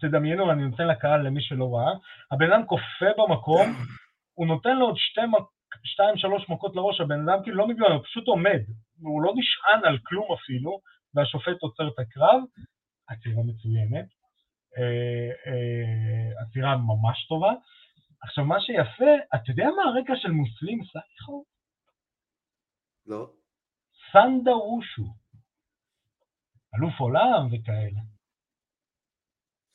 תדמיינו, 0.01 0.53
אני 0.53 0.65
נותן 0.65 0.87
לקהל 0.87 1.27
למי 1.27 1.43
שלא 1.43 1.75
ראה, 1.75 1.93
הבן 2.31 2.53
אדם 2.53 2.67
קופא 2.67 3.11
במקום, 3.19 3.67
הוא 4.35 4.47
נותן 4.47 4.77
לו 4.77 4.87
עוד 4.87 4.97
שתי, 4.99 5.21
שתיים, 5.85 6.17
שלוש 6.17 6.49
מכות 6.49 6.77
לראש, 6.77 7.01
הבן 7.01 7.29
אדם 7.29 7.43
כאילו 7.43 7.57
לא 7.57 7.69
מתגונן, 7.69 7.93
הוא 7.93 8.05
פשוט 8.05 8.29
עומד, 8.29 8.61
הוא 9.01 9.23
לא 9.23 9.33
נשען 9.37 9.85
על 9.85 9.99
כלום 10.07 10.33
אפילו, 10.33 10.81
והשופט 11.15 11.61
עוצר 11.61 11.89
את 11.89 11.99
הקרב, 11.99 12.41
עצירה 13.07 13.43
מצוינת, 13.43 14.07
אה, 14.79 15.31
אה, 15.47 16.43
עצירה 16.43 16.77
ממש 16.77 17.27
טובה. 17.29 17.53
עכשיו, 18.23 18.45
מה 18.45 18.61
שיפה, 18.61 19.11
אתה 19.35 19.51
יודע 19.51 19.65
מה 19.77 19.83
הרקע 19.83 20.13
של 20.17 20.31
מוסלים 20.31 20.81
סליחו? 20.85 21.45
לא. 23.07 23.31
סנדה 24.13 24.57
וושו. 24.57 25.03
אלוף 26.75 27.01
עולם 27.01 27.47
וכאלה. 27.53 28.01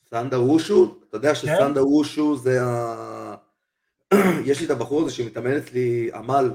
סנדה 0.04 0.40
וושו? 0.40 0.98
אתה 1.08 1.16
יודע 1.16 1.28
כן. 1.28 1.34
שסנדה 1.34 1.84
וושו 1.84 2.36
זה 2.36 2.62
ה... 2.62 3.34
יש 4.48 4.60
לי 4.60 4.66
את 4.66 4.70
הבחור 4.70 5.02
הזה 5.02 5.10
שמתאמן 5.10 5.56
אצלי, 5.56 6.10
עמל. 6.14 6.50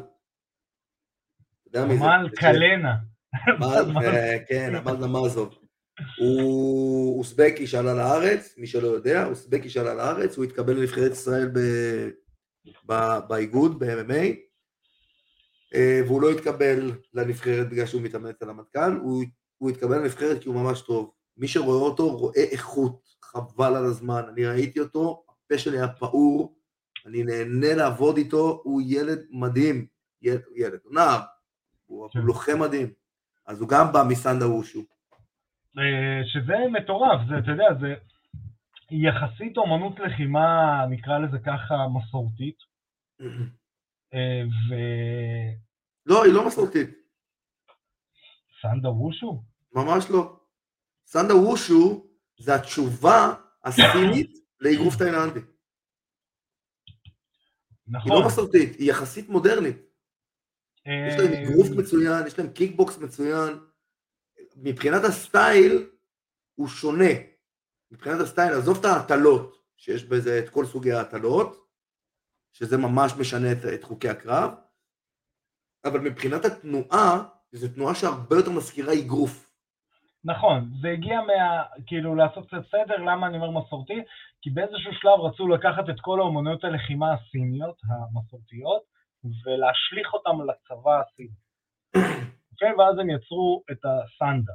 עמל 1.76 2.30
קלנה. 2.36 2.96
כן, 4.50 4.76
עמל 4.76 5.08
נמזוב. 5.08 5.58
הוא 6.20 7.20
אוסבקי 7.20 7.68
שעלה 7.68 7.94
לארץ, 7.94 8.56
מי 8.58 8.68
שלא 8.68 8.88
יודע, 8.88 9.26
אוסבקי 9.26 9.70
שעלה 9.70 9.94
לארץ, 9.94 10.38
הוא 10.38 10.46
התקבל 10.46 10.74
לנבחרת 10.74 11.12
ישראל 11.12 11.52
באיגוד, 13.28 13.80
ב-MMA, 13.80 14.36
אה, 15.76 16.02
והוא 16.06 16.22
לא 16.22 16.32
התקבל 16.32 16.92
לנבחרת 17.14 17.70
בגלל 17.70 17.86
שהוא 17.86 18.02
מתאמן 18.02 18.30
אצל 18.30 18.50
המנכ"ל, 18.50 18.98
הוא 19.02 19.24
הוא 19.58 19.70
התקבל 19.70 19.98
לנבחרת 19.98 20.42
כי 20.42 20.50
הוא 20.50 20.56
ממש 20.56 20.82
טוב. 20.82 21.12
מי 21.38 21.48
שרואה 21.48 21.78
אותו 21.78 22.18
רואה 22.18 22.44
איכות, 22.44 23.02
חבל 23.24 23.76
על 23.76 23.86
הזמן. 23.86 24.22
אני 24.30 24.46
ראיתי 24.46 24.80
אותו, 24.80 25.24
הפה 25.30 25.58
שלי 25.58 25.78
היה 25.78 25.88
פעור, 25.88 26.56
אני 27.06 27.24
נהנה 27.24 27.76
לעבוד 27.76 28.18
איתו, 28.18 28.62
הוא 28.64 28.82
ילד 28.86 29.26
מדהים. 29.32 29.86
ילד, 30.22 30.42
ילד, 30.56 30.80
נער, 30.92 31.20
הוא 31.86 32.10
כן. 32.10 32.20
לוחם 32.20 32.60
מדהים. 32.60 32.94
אז 33.46 33.62
הוא 33.62 33.70
גם 33.70 33.94
בא 33.94 34.04
מסנדה 34.10 34.48
וושו. 34.48 34.80
אה, 35.78 36.22
שזה 36.26 36.54
מטורף, 36.72 37.22
זה, 37.30 37.38
אתה 37.40 37.52
יודע, 37.52 37.66
זה 37.80 37.94
יחסית 38.92 39.58
אומנות 39.58 40.00
לחימה, 40.00 40.86
נקרא 40.90 41.18
לזה 41.20 41.38
ככה, 41.40 41.76
מסורתית. 41.94 42.58
אה, 44.14 44.44
ו... 44.70 44.74
לא, 46.06 46.24
היא 46.24 46.34
לא 46.34 46.48
מסורתית. 46.48 46.90
סנדה 48.62 48.90
וושו? 48.90 49.44
ממש 49.74 50.06
לא. 50.10 50.40
סנדה 51.06 51.36
וושו 51.36 52.08
זה 52.40 52.56
התשובה 52.56 53.34
הסינית 53.64 54.32
לאגרוף 54.62 54.96
תאילנדי. 54.98 55.40
נכון. 57.88 58.12
היא 58.12 58.22
לא 58.22 58.28
מסורתית, 58.28 58.80
היא 58.80 58.90
יחסית 58.92 59.30
מודרנית. 59.30 59.78
יש 60.86 61.20
להם 61.20 61.34
אגרוף 61.34 61.68
אה, 61.68 61.78
מצוין, 61.78 62.28
יש 62.28 62.40
להם 62.40 62.50
קיקבוקס 62.50 62.98
מצוין. 62.98 63.60
מבחינת 64.56 65.04
ה 65.04 65.16
style, 65.16 65.90
הוא 66.56 66.68
שונה. 66.68 67.14
מבחינת 67.92 68.20
ה 68.22 68.26
style, 68.26 68.54
עזוב 68.54 68.78
את 68.80 68.86
ההטלות, 68.86 69.64
שיש 69.78 70.04
בזה 70.04 70.40
את 70.40 70.50
כל 70.50 70.66
סוגי 70.66 70.92
ההטלות, 70.92 71.68
שזה 72.54 72.78
ממש 72.78 73.14
משנה 73.20 73.52
את, 73.52 73.58
את 73.74 73.84
חוקי 73.84 74.10
הקרב, 74.10 74.54
אבל 75.86 76.00
מבחינת 76.00 76.46
התנועה, 76.46 77.24
זו 77.52 77.68
תנועה 77.68 77.96
שהרבה 77.96 78.36
יותר 78.36 78.52
מזכירה 78.52 78.94
אגרוף. 78.94 79.52
נכון, 80.24 80.72
זה 80.82 80.88
הגיע 80.90 81.22
מה... 81.22 81.64
כאילו 81.88 82.16
לעשות 82.16 82.48
קצת 82.48 82.66
סדר, 82.72 82.98
למה 82.98 83.28
אני 83.28 83.38
אומר 83.38 83.60
מסורתי? 83.60 84.04
כי 84.42 84.50
באיזשהו 84.50 84.92
שלב 84.94 85.20
רצו 85.20 85.48
לקחת 85.48 85.90
את 85.90 85.96
כל 86.02 86.20
האומנויות 86.20 86.64
הלחימה 86.64 87.14
הסיניות, 87.14 87.82
המסורתיות, 87.84 88.95
ולהשליך 89.46 90.14
אותם 90.14 90.38
לצבא 90.42 91.02
הסיני. 91.02 91.38
אוקיי? 92.52 92.74
ואז 92.78 93.00
הם 93.00 93.10
יצרו 93.10 93.64
את 93.72 93.80
הסנדה. 93.86 94.54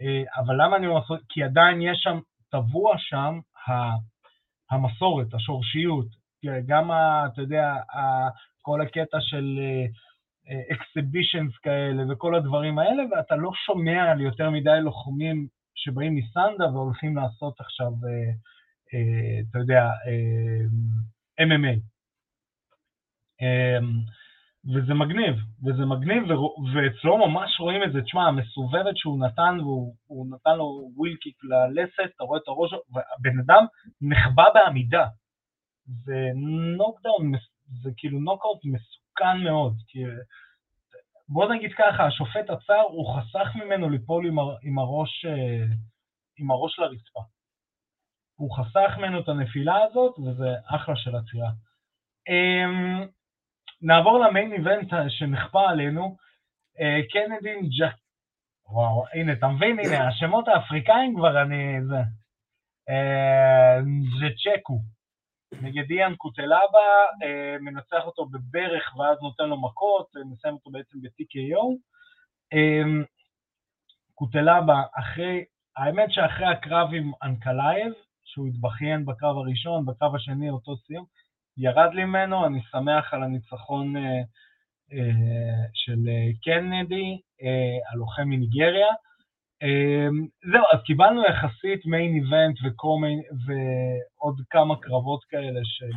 אה, 0.00 0.42
אבל 0.42 0.54
למה 0.62 0.76
אני 0.76 0.86
אומר? 0.86 1.00
כי 1.28 1.42
עדיין 1.42 1.82
יש 1.82 1.98
שם, 2.02 2.18
טבוע 2.50 2.94
שם 2.98 3.40
המסורת, 4.70 5.34
השורשיות. 5.34 6.06
גם, 6.66 6.90
ה, 6.90 7.26
אתה 7.26 7.40
יודע, 7.40 7.74
כל 8.62 8.82
הקטע 8.82 9.18
של 9.20 9.58
אה, 10.48 10.76
אקסיבישנס 10.76 11.58
כאלה 11.62 12.02
וכל 12.12 12.34
הדברים 12.34 12.78
האלה, 12.78 13.02
ואתה 13.10 13.36
לא 13.36 13.50
שומע 13.66 14.10
על 14.10 14.20
יותר 14.20 14.50
מדי 14.50 14.78
לוחמים 14.80 15.46
שבאים 15.74 16.14
מסנדה 16.14 16.68
והולכים 16.72 17.16
לעשות 17.16 17.60
עכשיו, 17.60 17.86
אה, 17.86 18.32
אה, 18.94 19.40
אתה 19.50 19.58
יודע, 19.58 19.82
אה, 19.84 20.64
MMA. 21.40 21.91
וזה 24.64 24.94
מגניב, 24.94 25.34
וזה 25.64 25.84
מגניב, 25.84 26.22
ואצלו 26.74 27.28
ממש 27.28 27.60
רואים 27.60 27.82
את 27.82 27.92
זה. 27.92 28.02
תשמע, 28.02 28.28
המסובבת 28.28 28.96
שהוא 28.96 29.20
נתן, 29.26 29.58
והוא 29.60 30.26
נתן 30.34 30.56
לו 30.56 30.90
ווילקיק 30.96 31.36
ללסת, 31.44 32.12
אתה 32.16 32.24
רואה 32.24 32.40
את 32.42 32.48
הראש, 32.48 32.70
והבן 32.72 33.38
אדם 33.44 33.66
נחבא 34.00 34.44
בעמידה. 34.54 35.06
זה 35.86 36.30
נוקדאון, 36.76 37.32
זה 37.82 37.90
כאילו 37.96 38.18
נוקאוט 38.18 38.60
מסוכן 38.64 39.44
מאוד. 39.44 39.74
כי... 39.88 39.98
בוא 41.28 41.54
נגיד 41.54 41.70
ככה, 41.78 42.06
השופט 42.06 42.50
עצר, 42.50 42.82
הוא 42.88 43.16
חסך 43.16 43.56
ממנו 43.56 43.90
ליפול 43.90 44.26
עם, 44.26 44.38
עם, 44.62 44.78
הראש, 44.78 45.24
אה, 45.24 45.64
עם 46.38 46.50
הראש 46.50 46.78
לרצפה. 46.78 47.20
הוא 48.36 48.56
חסך 48.56 48.98
ממנו 48.98 49.20
את 49.20 49.28
הנפילה 49.28 49.84
הזאת, 49.84 50.18
וזה 50.18 50.54
אחלה 50.66 50.96
של 50.96 51.16
עצירה. 51.16 51.50
נעבור 53.82 54.18
למיין 54.18 54.52
איבנט 54.52 54.92
שנכפה 55.08 55.70
עלינו, 55.70 56.16
אה, 56.80 57.00
קנדין 57.12 57.68
ג'ק... 57.78 57.94
וואו, 58.68 59.04
הנה, 59.14 59.32
אתה 59.32 59.48
מבין? 59.48 59.78
הנה, 59.78 60.08
השמות 60.08 60.48
האפריקאים 60.48 61.16
כבר 61.16 61.42
אני... 61.42 61.84
זה... 61.88 61.96
אה, 62.88 63.78
נזצ'וקוו. 64.20 64.78
נגד 65.62 65.90
איאן 65.90 66.14
קוטלבה, 66.16 66.88
אה, 67.22 67.56
מנצח 67.60 68.02
אותו 68.06 68.26
בברך 68.26 68.96
ואז 68.96 69.18
נותן 69.22 69.44
לו 69.44 69.62
מכות, 69.62 70.06
מסיים 70.30 70.54
אותו 70.54 70.70
בעצם 70.70 71.00
ב-TKO. 71.00 71.76
קוטלבה, 74.14 74.82
אחרי, 74.98 75.44
האמת 75.76 76.12
שאחרי 76.12 76.46
הקרב 76.46 76.88
עם 76.94 77.12
אנקלייב, 77.22 77.92
שהוא 78.24 78.48
התבכיין 78.48 79.04
בקרב 79.04 79.36
הראשון, 79.36 79.86
בקרב 79.86 80.14
השני 80.14 80.50
אותו 80.50 80.76
סיום, 80.76 81.04
ירד 81.56 81.94
לי 81.94 82.04
ממנו, 82.04 82.46
אני 82.46 82.62
שמח 82.70 83.14
על 83.14 83.22
הניצחון 83.22 83.96
אה, 83.96 84.02
אה, 84.92 85.64
של 85.74 85.98
אה, 86.08 86.30
קנדי, 86.44 87.20
הלוחם 87.92 88.28
מניגריה. 88.28 88.92
זהו, 90.52 90.64
אז 90.72 90.78
קיבלנו 90.84 91.22
יחסית 91.24 91.86
מיין 91.86 92.14
איבנט 92.14 92.58
ועוד 93.46 94.40
כמה 94.50 94.80
קרבות 94.80 95.24
כאלה 95.24 95.60
של 95.64 95.92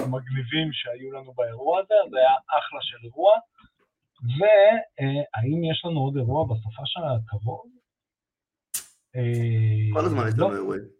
מגניבים 0.00 0.72
שהיו 0.72 1.12
לנו 1.12 1.32
באירוע 1.32 1.80
הזה, 1.80 1.94
זה 2.10 2.18
היה 2.18 2.34
אחלה 2.58 2.80
של 2.82 2.96
אירוע. 3.04 3.32
והאם 4.38 5.64
יש 5.70 5.82
לנו 5.84 6.00
עוד 6.00 6.16
אירוע 6.16 6.44
בשפה 6.44 6.82
של 6.84 7.00
הכבוד? 7.04 7.66
כל 9.92 10.04
הזמן 10.04 10.28
יש 10.28 10.34
לנו 10.38 10.50
לא. 10.50 10.56
אירועים. 10.56 10.95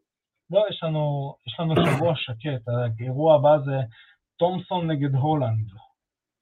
לא, 0.50 0.64
יש 0.70 0.82
לנו, 0.82 1.34
יש 1.46 1.60
לנו 1.60 1.74
שבוע 1.86 2.12
שקט, 2.16 2.68
האירוע 2.98 3.34
הבא 3.34 3.58
זה 3.64 3.76
תומסון 4.36 4.90
נגד 4.90 5.14
הולנד. 5.14 5.70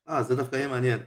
אה, 0.09 0.23
זה 0.23 0.37
דווקא 0.37 0.57
יהיה 0.57 0.69
מעניין. 0.69 0.99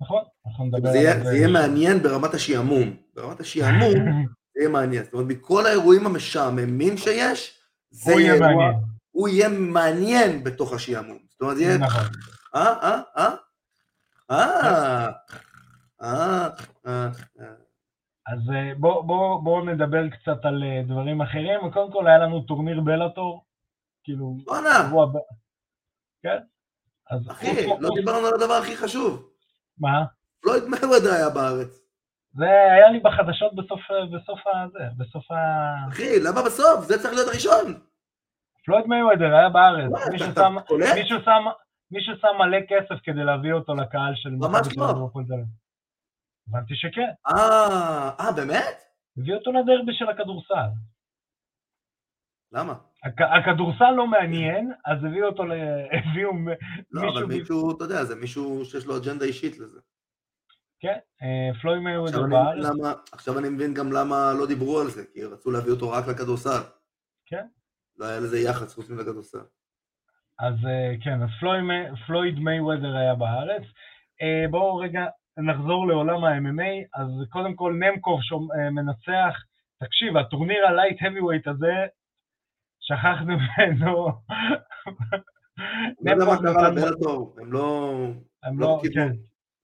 נכון, 0.00 0.22
אנחנו 0.46 0.64
נדבר 0.64 0.88
על 0.88 0.94
זה. 0.94 1.24
זה 1.24 1.36
יהיה 1.36 1.48
מעניין 1.48 2.02
ברמת 2.02 2.34
השעמום. 2.34 2.96
ברמת 3.14 3.40
השעמום 3.40 3.92
זה 4.54 4.60
יהיה 4.60 4.68
מעניין. 4.68 5.04
זאת 5.04 5.12
אומרת, 5.12 5.26
מכל 5.28 5.66
האירועים 5.66 6.06
המשעממים 6.06 6.96
שיש, 6.96 7.60
זה 7.90 8.12
יהיה 8.12 8.34
אירוע... 8.34 8.72
הוא 9.10 9.28
יהיה 9.28 9.48
מעניין 9.48 10.44
בתוך 10.44 10.72
השעמום. 10.72 11.18
זאת 11.30 11.40
אומרת, 11.40 11.56
זה 11.56 11.62
יהיה... 11.62 11.78
נכון. 11.78 12.02
אה, 12.54 12.74
אה, 12.82 13.00
אה? 13.16 13.34
אה, 14.30 15.10
אה, 16.02 16.48
אה, 16.86 17.08
אה. 17.40 17.63
אז 18.26 18.38
בואו 18.78 19.02
בוא, 19.02 19.42
בוא 19.42 19.62
נדבר 19.62 20.08
קצת 20.08 20.44
על 20.44 20.62
אה, 20.62 20.82
דברים 20.86 21.20
אחרים, 21.20 21.64
וקודם 21.64 21.92
כל 21.92 22.06
היה 22.06 22.18
לנו 22.18 22.40
טורניר 22.42 22.80
בלאטור, 22.80 23.44
כאילו, 24.04 24.36
שבוע 24.86 25.06
ב... 25.06 25.12
כן? 26.22 26.38
אז 27.10 27.30
אחי, 27.30 27.66
לא 27.80 27.90
דיברנו 27.94 28.26
על 28.26 28.34
הדבר 28.34 28.54
הכי 28.54 28.76
חשוב. 28.76 29.28
מה? 29.78 30.04
פלויד 30.40 30.62
מייוודר 30.64 31.12
היה 31.12 31.30
בארץ. 31.30 31.80
זה 32.32 32.44
היה 32.44 32.88
לי 32.90 33.00
בחדשות 33.00 33.54
בסוף, 33.54 33.80
בסוף 34.14 34.40
הזה, 34.46 34.84
בסוף 34.96 35.30
ה... 35.30 35.36
אחי, 35.88 36.20
למה 36.20 36.42
בסוף? 36.46 36.84
זה 36.84 36.98
צריך 36.98 37.14
להיות 37.14 37.28
הראשון. 37.28 37.80
פלויד 38.64 38.86
מייוודר 38.86 39.34
היה 39.34 39.48
בארץ. 39.48 39.90
מישהו, 40.92 41.20
שם, 41.24 41.44
מישהו 41.90 42.16
שם 42.16 42.28
מלא 42.38 42.58
כסף 42.68 43.00
כדי 43.04 43.24
להביא 43.24 43.52
אותו 43.52 43.74
לקהל 43.74 44.12
של... 44.14 44.30
ממש 44.30 44.76
לא. 44.76 45.08
הבנתי 46.48 46.74
שכן. 46.76 47.10
אה, 47.26 48.10
אה, 48.20 48.32
באמת? 48.36 48.82
הביא 49.18 49.34
אותו 49.34 49.52
לדרבי 49.52 49.92
של 49.94 50.08
הכדורסל. 50.08 50.68
למה? 52.52 52.74
הכ- 53.06 53.38
הכדורסל 53.38 53.90
לא 53.96 54.06
מעניין, 54.06 54.72
אז 54.84 54.98
הביאו 55.04 55.26
אותו 55.26 55.44
ל... 55.44 55.52
הביאו 56.10 56.30
לא, 56.90 57.02
מישהו... 57.02 57.18
אבל 57.18 57.24
מישהו, 57.24 57.76
אתה 57.76 57.84
יודע, 57.84 58.04
זה 58.04 58.14
מישהו 58.16 58.64
שיש 58.64 58.86
לו 58.86 58.96
אג'נדה 58.96 59.24
אישית 59.24 59.58
לזה. 59.58 59.80
כן, 60.80 60.98
פלוי 61.62 61.80
מיועד 61.80 62.12
בארץ. 62.30 62.66
עכשיו 63.12 63.38
אני 63.38 63.48
מבין 63.48 63.74
גם 63.74 63.92
למה 63.92 64.32
לא 64.38 64.46
דיברו 64.46 64.80
על 64.80 64.86
זה, 64.86 65.04
כי 65.12 65.24
רצו 65.24 65.50
להביא 65.50 65.72
אותו 65.72 65.90
רק 65.90 66.04
לכדורסל. 66.08 66.62
כן. 67.26 67.46
לא 67.96 68.06
היה 68.06 68.20
לזה 68.20 68.38
יחס 68.38 68.74
חוץ 68.74 68.90
מכדורסל. 68.90 69.44
אז 70.38 70.54
אה, 70.66 70.94
כן, 71.04 71.22
אז 71.22 71.28
פלויד 72.06 72.38
מייוודר 72.38 72.96
היה 72.96 73.14
בארץ. 73.14 73.62
אה, 74.22 74.48
בואו 74.50 74.76
רגע 74.76 75.04
נחזור 75.38 75.88
לעולם 75.88 76.24
ה-MMA, 76.24 77.00
אז 77.00 77.08
קודם 77.30 77.54
כל 77.54 77.72
נמקוב 77.80 78.20
שמנצח, 78.22 79.08
אה, 79.10 79.86
תקשיב, 79.86 80.16
הטורניר 80.16 80.66
הלייט 80.66 81.02
האביווייט 81.02 81.48
הזה, 81.48 81.86
שכחנו 82.80 83.36
ממנו. 83.58 84.08
לא 86.00 86.10
יודע 86.10 86.24
מה 86.24 86.36
קרה 86.36 86.70
לבלטור, 86.70 87.36
הם 87.40 87.52
לא... 87.52 87.94
הם 88.42 88.60
לא, 88.60 88.80
כן. 88.94 89.12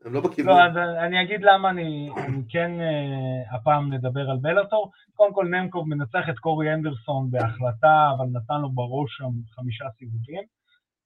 הם 0.04 0.14
לא 0.14 0.20
בכיוון. 0.20 0.56
לא, 0.56 0.64
אז 0.64 0.76
אני 0.76 1.22
אגיד 1.22 1.40
למה 1.42 1.70
אני, 1.70 2.11
אני 2.16 2.42
כן 2.48 2.70
uh, 2.80 3.54
הפעם 3.54 3.92
נדבר 3.92 4.30
על 4.30 4.37
בלאטור. 4.40 4.90
קודם 5.14 5.35
כל 5.35 5.46
נמקוב 5.46 5.88
מנצח 5.88 6.28
את 6.30 6.38
קורי 6.38 6.74
אנדרסון 6.74 7.30
בהחלטה, 7.30 8.11
אבל 8.16 8.26
נתן 8.26 8.61
לו 8.61 8.70
בראש 8.70 9.16
שם 9.16 9.30
חמישה 9.54 9.85
סיבובים. 9.98 10.42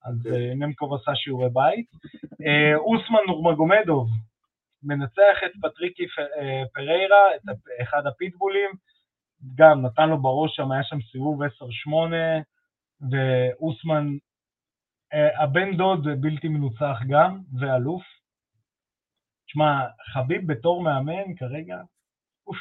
אז. 0.05 0.27
אוקיי. 0.27 0.53
אה, 0.53 0.55
נמקוב 0.57 0.95
עשה 0.95 1.15
שיעורי 1.15 1.49
בית. 1.53 1.87
אוסמן 2.77 3.19
נורמגומדוב 3.27 4.09
מנצח 4.85 5.37
את 5.47 5.51
פטריקי 5.63 6.03
אה, 6.03 6.63
פריירה, 6.75 7.37
את 7.37 7.43
אחד 7.83 8.07
הפיטבולים, 8.07 8.71
גם 9.55 9.87
נתן 9.87 10.09
לו 10.09 10.23
בראש 10.23 10.57
שם, 10.57 10.73
היה 10.73 10.83
שם 10.85 11.01
סיבוב 11.13 11.43
10-8, 11.43 11.47
ואוסמן, 13.11 14.07
אה, 15.13 15.43
הבן 15.43 15.77
דוד 15.77 16.09
בלתי 16.21 16.49
מנוצח 16.49 16.99
גם, 17.09 17.41
ואלוף. 17.61 18.03
תשמע, 19.47 19.87
חביב 20.13 20.53
בתור 20.53 20.83
מאמן 20.83 21.35
כרגע, 21.37 21.77
אוף. 22.47 22.57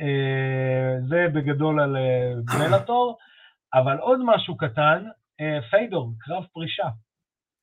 אה, 0.00 1.00
זה 1.08 1.26
בגדול 1.34 1.80
על 1.80 1.96
מלאטור, 2.58 3.18
אבל 3.74 3.98
עוד 3.98 4.20
משהו 4.24 4.56
קטן, 4.56 5.04
פיידור, 5.70 6.12
קרב 6.20 6.44
פרישה. 6.52 6.88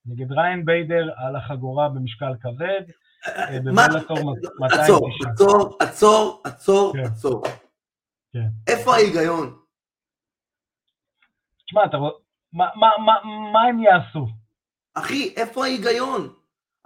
נגד 0.06 0.32
ריין 0.32 0.66
ביידר 0.66 1.10
על 1.16 1.36
החגורה 1.36 1.90
במשקל 1.90 2.34
כבד. 2.42 2.84
עצור, 4.72 5.10
עצור, 5.32 5.78
עצור, 5.80 6.42
עצור, 6.46 6.94
כן. 6.94 7.04
עצור. 7.04 7.44
כן. 8.34 8.48
איפה 8.68 8.94
ההיגיון? 8.94 9.60
תשמע, 11.66 11.82
מה 13.54 13.62
הם 13.70 13.80
יעשו? 13.80 14.28
אחי, 14.94 15.34
איפה 15.36 15.64
ההיגיון? 15.64 16.34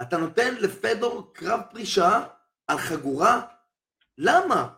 אתה 0.02 0.18
נותן 0.18 0.56
לפדור 0.62 1.34
קרב 1.34 1.62
פרישה 1.72 2.28
על 2.68 2.78
חגורה? 2.78 3.42
למה? 4.18 4.74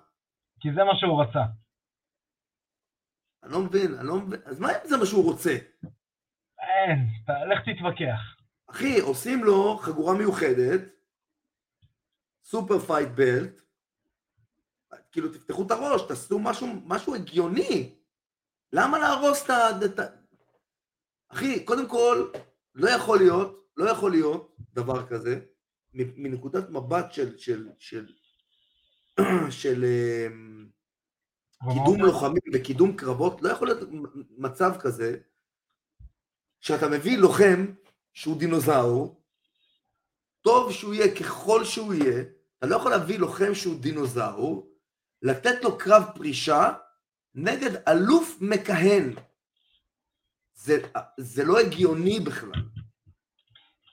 כי 0.59 0.69
זה 0.75 0.83
מה 0.83 0.95
שהוא 0.99 1.23
רצה. 1.23 1.43
אני 3.43 3.51
לא 3.51 3.59
מבין, 3.59 3.93
אני 3.99 4.07
לא 4.07 4.15
מבין. 4.15 4.39
אז 4.45 4.59
מה 4.59 4.69
אם 4.69 4.89
זה 4.89 4.97
מה 4.97 5.05
שהוא 5.05 5.31
רוצה? 5.31 5.57
אין, 6.59 7.07
לך 7.51 7.59
תתווכח. 7.69 8.35
אחי, 8.69 8.99
עושים 8.99 9.43
לו 9.43 9.77
חגורה 9.77 10.13
מיוחדת, 10.17 10.81
super 12.45 12.79
fight 12.79 13.09
belt, 13.15 13.61
כאילו 15.11 15.33
תפתחו 15.33 15.65
את 15.65 15.71
הראש, 15.71 16.01
תעשו 16.07 16.39
משהו, 16.39 16.67
משהו 16.85 17.15
הגיוני. 17.15 17.95
למה 18.73 18.99
להרוס 18.99 19.43
את 19.43 19.99
ה... 19.99 20.05
אחי, 21.29 21.65
קודם 21.65 21.89
כל, 21.89 22.29
לא 22.75 22.89
יכול 22.89 23.17
להיות, 23.17 23.69
לא 23.77 23.89
יכול 23.89 24.11
להיות 24.11 24.55
דבר 24.73 25.07
כזה, 25.07 25.39
מנקודת 25.93 26.69
מבט 26.69 27.11
של, 27.11 27.37
של, 27.37 27.69
של, 27.79 28.07
של 29.61 29.85
אמ, 29.85 30.69
קידום 31.73 32.01
לוחמים 32.01 32.41
וקידום 32.53 32.95
קרבות, 32.95 33.41
לא 33.41 33.49
יכול 33.49 33.67
להיות 33.67 33.89
מצב 34.37 34.71
כזה 34.79 35.17
שאתה 36.59 36.89
מביא 36.89 37.17
לוחם 37.17 37.65
שהוא 38.13 38.39
דינוזאור, 38.39 39.21
טוב 40.41 40.71
שהוא 40.71 40.93
יהיה 40.93 41.15
ככל 41.15 41.63
שהוא 41.63 41.93
יהיה, 41.93 42.23
אתה 42.65 42.73
לא 42.73 42.79
יכול 42.79 42.91
להביא 42.91 43.19
לוחם 43.19 43.55
שהוא 43.55 43.81
דינוזאור, 43.81 44.71
לתת 45.21 45.63
לו 45.63 45.77
קרב 45.77 46.03
פרישה 46.15 46.73
נגד 47.35 47.71
אלוף 47.87 48.37
מכהן. 48.41 49.13
זה, 50.53 50.73
זה 51.17 51.43
לא 51.43 51.59
הגיוני 51.59 52.19
בכלל. 52.19 52.61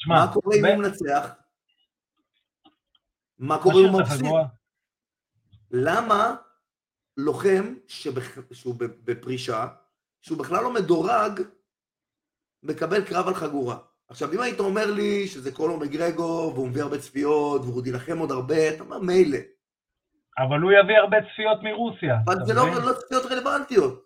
מה 0.09 0.33
קורה 0.35 0.57
אם 0.57 0.65
הוא 0.65 0.77
מנצח? 0.77 1.35
מה 3.39 3.63
קורה 3.63 3.81
אם 3.81 3.89
הוא 3.89 4.01
מפסיד? 4.01 4.27
למה 5.71 6.37
לוחם 7.17 7.75
שהוא 7.87 8.75
בפרישה, 8.79 9.69
שהוא 10.21 10.39
בכלל 10.39 10.63
לא 10.63 10.75
מדורג, 10.75 11.43
מקבל 12.63 13.05
קרב 13.05 13.29
על 13.29 13.35
חגורה? 13.35 13.79
עכשיו, 14.13 14.33
אם 14.33 14.41
היית 14.41 14.61
אומר 14.61 14.87
לי 14.97 15.27
שזה 15.27 15.53
קולו 15.53 15.81
מגרגו, 15.81 16.53
והוא 16.55 16.69
מביא 16.69 16.83
הרבה 16.83 16.99
צפיות, 16.99 17.61
והוא 17.63 17.77
עוד 17.77 17.87
יילחם 17.87 18.19
עוד 18.19 18.31
הרבה, 18.31 18.69
אתה 18.75 18.83
אומר, 18.83 18.99
מילא. 18.99 19.39
אבל 20.39 20.61
הוא 20.61 20.73
יביא 20.73 20.97
הרבה 20.97 21.17
צפיות 21.33 21.63
מרוסיה. 21.63 22.17
אבל 22.25 22.45
זה 22.45 22.55
לא, 22.55 22.63
לא 22.87 22.93
צפיות 22.93 23.25
רלוונטיות. 23.33 24.05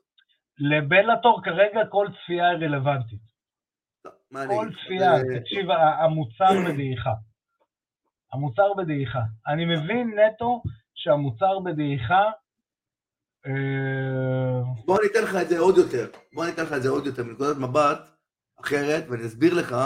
לבלאטור 0.58 1.40
כרגע 1.44 1.80
כל 1.90 2.06
צפייה 2.16 2.48
היא 2.48 2.58
רלוונטית. 2.58 3.20
כל 4.32 4.68
צפייה, 4.84 5.12
תקשיב, 5.40 5.66
המוצר 6.04 6.72
בדעיכה. 6.72 7.12
המוצר 8.32 8.74
בדעיכה. 8.78 9.22
אני 9.48 9.64
מבין 9.64 10.18
נטו 10.18 10.62
שהמוצר 10.94 11.58
בדעיכה... 11.58 12.22
אה, 13.46 14.62
בוא 14.86 14.98
אני 14.98 15.06
אתן 15.12 15.22
לך 15.22 15.36
את 15.42 15.48
זה 15.48 15.58
עוד 15.58 15.76
יותר. 15.76 16.06
בוא 16.34 16.44
אני 16.44 16.52
אתן 16.52 16.62
לך 16.62 16.72
את 16.72 16.82
זה 16.82 16.88
עוד 16.88 17.06
יותר, 17.06 17.22
מנקודת 17.24 17.56
מבט 17.56 18.15
אחרת, 18.60 19.04
ואני 19.08 19.26
אסביר 19.26 19.54
לך 19.54 19.76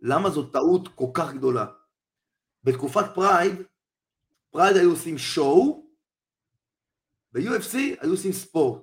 למה 0.00 0.30
זו 0.30 0.42
טעות 0.42 0.88
כל 0.94 1.10
כך 1.14 1.34
גדולה. 1.34 1.66
בתקופת 2.64 3.04
פרייד, 3.14 3.54
פרייד 4.50 4.76
היו 4.76 4.90
עושים 4.90 5.18
show, 5.18 5.86
ב-UFC 7.32 7.74
היו 8.00 8.10
עושים 8.10 8.32
ספורט. 8.32 8.82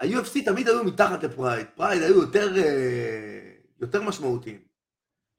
ה-UFC 0.00 0.44
תמיד 0.44 0.68
היו 0.68 0.84
מתחת 0.84 1.24
לפרייד, 1.24 1.66
פרייד 1.74 2.02
היו 2.02 2.22
יותר, 2.22 2.56
אה, 2.56 3.52
יותר 3.80 4.02
משמעותיים. 4.02 4.60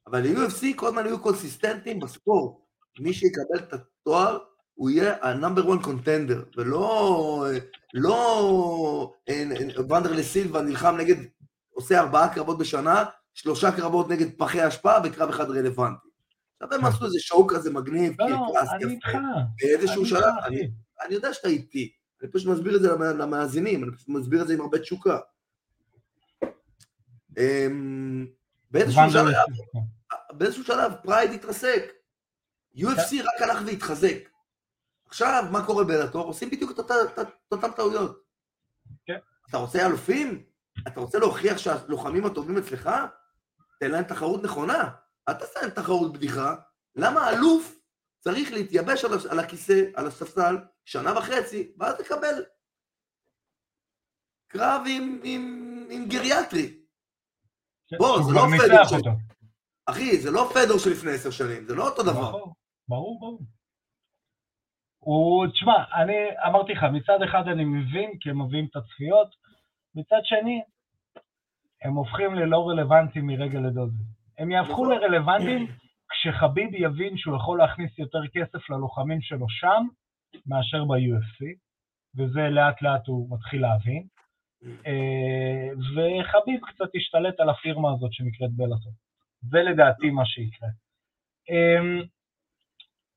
אבל 0.08 0.26
ה-UFC 0.26 0.66
כל 0.76 0.88
הזמן 0.88 1.06
היו 1.06 1.20
קונסיסטנטים 1.20 2.00
בספורט. 2.00 2.58
מי 3.00 3.14
שיקבל 3.14 3.68
את 3.68 3.74
התואר, 3.74 4.40
הוא 4.74 4.90
יהיה 4.90 5.16
ה-number 5.22 5.62
one 5.62 5.86
contender, 5.86 6.58
ולא 6.58 7.46
לא 7.94 9.14
אה, 9.30 9.44
ונדרלי 9.90 10.24
סילבה 10.24 10.62
נלחם 10.62 10.96
נגד, 10.98 11.16
עושה 11.76 12.00
ארבעה 12.00 12.34
קרבות 12.34 12.58
בשנה, 12.58 13.04
שלושה 13.34 13.72
קרבות 13.72 14.10
נגד 14.10 14.28
פחי 14.38 14.68
אשפה 14.68 14.94
וקרב 15.04 15.30
אחד 15.30 15.50
רלוונטי. 15.50 16.08
עכשיו 16.60 16.80
הם 16.80 16.86
עשו 16.86 17.06
איזה 17.06 17.20
show 17.20 17.48
כזה 17.48 17.74
מגניב, 17.74 18.22
לא, 18.22 18.30
לא, 18.30 18.54
אני 18.72 18.94
איתך. 18.94 19.10
באיזשהו 19.62 20.06
שלב, 20.06 20.34
אני 21.06 21.16
יודע 21.16 21.34
שאתה 21.34 21.48
איתי, 21.48 21.92
אני 22.22 22.32
פשוט 22.32 22.48
מסביר 22.48 22.76
את 22.76 22.82
זה 22.82 22.90
למאזינים, 22.98 23.84
אני 23.84 23.92
פשוט 23.92 24.10
מסביר 24.10 24.42
את 24.42 24.48
זה 24.48 24.54
עם 24.54 24.62
הרבה 24.62 24.80
תשוקה. 24.80 25.18
אמ, 27.38 28.28
באיזשהו 28.72 29.12
שלב, 29.12 29.34
באיזשהו 30.32 30.64
שלב 30.64 30.94
פרייד 31.04 31.32
התרסק. 31.32 31.92
UFC 32.78 33.10
כן. 33.10 33.18
רק 33.18 33.50
הלך 33.50 33.62
והתחזק. 33.66 34.18
עכשיו, 35.08 35.44
מה 35.52 35.66
קורה 35.66 35.84
בבלטור? 35.84 36.26
עושים 36.26 36.50
בדיוק 36.50 36.72
את 36.72 36.92
אותן 37.52 37.72
טעויות. 37.76 38.24
כן. 39.06 39.18
אתה 39.50 39.58
רוצה 39.58 39.86
אלופים? 39.86 40.44
אתה 40.88 41.00
רוצה 41.00 41.20
להוכיח 41.20 41.58
שהלוחמים 41.58 42.26
הטובים 42.26 42.58
אצלך? 42.58 42.90
תן 43.80 43.92
להם 43.92 44.04
תחרות 44.04 44.44
נכונה. 44.44 44.90
אל 45.30 45.34
תעשה 45.34 45.60
להם 45.62 45.70
תחרות 45.70 46.14
בדיחה. 46.14 46.56
למה 46.96 47.30
אלוף 47.30 47.80
צריך 48.20 48.52
להתייבש 48.52 49.06
על 49.30 49.40
הכיסא, 49.40 49.82
על 49.96 50.08
הספסל, 50.08 50.58
שנה 50.86 51.18
וחצי, 51.18 51.72
ואז 51.80 52.00
לקבל 52.00 52.44
קרב 54.48 54.82
עם, 54.88 55.20
עם, 55.24 55.44
עם 55.90 56.08
גריאטרי. 56.08 56.78
כן, 57.88 57.98
בוא, 57.98 58.24
זה 58.24 58.34
לא 58.34 58.42
פדר 58.58 58.84
של... 58.88 59.10
אחי, 59.86 60.20
זה 60.22 60.32
לא 60.32 60.50
פדר 60.54 60.78
של 60.78 60.90
לפני 60.92 61.12
עשר 61.12 61.32
שנים, 61.32 61.66
זה 61.66 61.76
לא 61.76 61.90
אותו 61.90 62.04
דבר. 62.04 62.32
ברור, 62.32 62.54
ברור, 62.88 63.20
ברור. 63.20 63.40
הוא, 65.00 65.48
תשמע, 65.54 66.02
אני 66.02 66.14
אמרתי 66.48 66.72
לך, 66.72 66.84
מצד 66.94 67.20
אחד 67.30 67.44
אני 67.48 67.66
מבין 67.66 68.20
כי 68.20 68.30
הם 68.30 68.42
מביאים 68.42 68.66
את 68.66 68.76
הצפיות, 68.76 69.30
מצד 69.96 70.20
שני, 70.24 70.62
הם 71.84 71.94
הופכים 71.94 72.36
ללא 72.36 72.70
רלוונטיים 72.70 73.28
מרגע 73.28 73.60
לדודו. 73.60 74.04
הם 74.38 74.52
יהפכו 74.52 74.72
נכון. 74.72 74.92
לרלוונטיים 74.92 75.68
כשחביב 76.10 76.70
יבין 76.74 77.18
שהוא 77.18 77.36
יכול 77.36 77.58
להכניס 77.58 78.00
יותר 78.00 78.22
כסף 78.34 78.70
ללוחמים 78.70 79.22
שלו 79.22 79.50
שם, 79.50 79.84
מאשר 80.46 80.86
ב-UFC, 80.86 81.46
וזה 82.18 82.42
לאט 82.50 82.82
לאט 82.82 83.08
הוא 83.08 83.28
מתחיל 83.38 83.62
להבין. 83.62 84.08
אה, 84.64 85.70
וחביב 85.76 86.62
קצת 86.66 86.90
השתלט 86.96 87.40
על 87.40 87.50
הפירמה 87.50 87.92
הזאת 87.94 88.14
שנקראת 88.14 88.52
בלאטור. 88.52 88.92
זה 89.42 89.58
לדעתי 89.58 90.10
מה 90.10 90.26
שיקרה. 90.26 90.70
אה, 91.50 92.02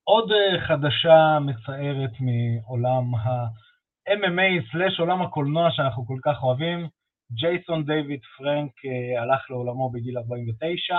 עוד 0.04 0.32
אה, 0.32 0.66
חדשה 0.66 1.38
מצערת 1.40 2.12
מעולם 2.20 3.14
ה-MMA/עולם 4.08 5.22
הקולנוע 5.22 5.68
שאנחנו 5.70 6.06
כל 6.06 6.18
כך 6.22 6.42
אוהבים, 6.42 6.88
ג'ייסון 7.32 7.84
דיוויד 7.84 8.20
פרנק 8.36 8.72
הלך 9.18 9.50
לעולמו 9.50 9.90
בגיל 9.90 10.18
49, 10.18 10.94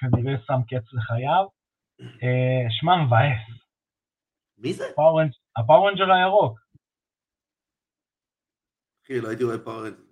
כנראה 0.00 0.38
שם 0.46 0.60
קץ 0.68 0.92
לחייו. 0.92 1.46
שמע 2.70 2.96
מבאס, 2.96 3.60
מי 4.58 4.72
זה? 4.72 4.84
הפאוור 5.56 5.82
ריינג'ר 5.82 6.12
הירוק. 6.12 6.58
אחי, 9.04 9.20
לא 9.20 9.28
הייתי 9.28 9.44
רואה 9.44 9.58
פאוור 9.58 9.78
ריינג'ר. 9.78 10.10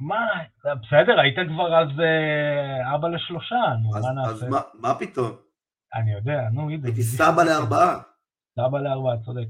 מה, 0.00 0.26
בסדר, 0.64 1.20
היית 1.20 1.48
כבר 1.48 1.80
אז 1.80 2.00
אה, 2.00 2.94
אבא 2.94 3.08
לשלושה, 3.08 3.62
נו, 3.82 3.90
מה 3.90 4.12
נעשה? 4.12 4.30
אז 4.30 4.46
מה 4.74 4.94
פתאום? 4.98 5.30
אני 5.94 6.12
יודע, 6.12 6.40
נו. 6.52 6.68
הייתי 6.68 7.02
סבא 7.02 7.42
לארבעה. 7.42 8.00
סבא 8.54 8.78
לארבעה, 8.78 9.16
צודק. 9.24 9.46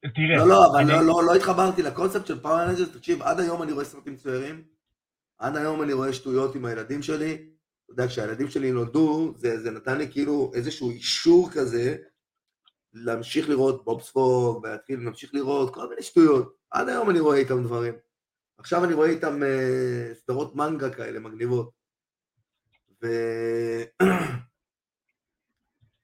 תראה. 0.00 0.36
לא, 0.36 0.48
לא, 0.48 0.66
אבל 0.66 0.84
לא, 0.84 1.02
לא, 1.06 1.24
לא 1.24 1.34
התחברתי 1.34 1.82
לקונספט 1.82 2.26
של 2.26 2.40
פאוור 2.40 2.60
רנג'רס, 2.60 2.88
תקשיב, 2.88 3.22
עד 3.22 3.40
היום 3.40 3.62
אני 3.62 3.72
רואה 3.72 3.84
סרטים 3.84 4.16
צעירים, 4.16 4.64
עד 5.38 5.56
היום 5.56 5.82
אני 5.82 5.92
רואה 5.92 6.12
שטויות 6.12 6.54
עם 6.54 6.64
הילדים 6.64 7.02
שלי, 7.02 7.32
אתה 7.84 7.92
יודע, 7.92 8.06
כשהילדים 8.06 8.48
שלי 8.48 8.72
נולדו, 8.72 9.34
זה, 9.36 9.60
זה 9.60 9.70
נתן 9.70 9.98
לי 9.98 10.12
כאילו 10.12 10.52
איזשהו 10.54 10.90
אישור 10.90 11.50
כזה, 11.52 11.96
להמשיך 12.92 13.48
לראות 13.48 13.84
בובספוג, 13.84 14.64
ולהתחיל 14.64 15.04
להמשיך 15.04 15.34
לראות 15.34 15.74
כל 15.74 15.88
מיני 15.88 16.02
שטויות. 16.02 16.56
עד 16.70 16.88
היום 16.88 17.10
אני 17.10 17.20
רואה 17.20 17.36
איתם 17.36 17.64
דברים. 17.64 17.94
עכשיו 18.58 18.84
אני 18.84 18.94
רואה 18.94 19.08
איתם 19.08 19.42
אה, 19.42 20.14
סדרות 20.14 20.56
מנגה 20.56 20.90
כאלה 20.90 21.20
מגניבות. 21.20 21.70
ו... 23.02 23.06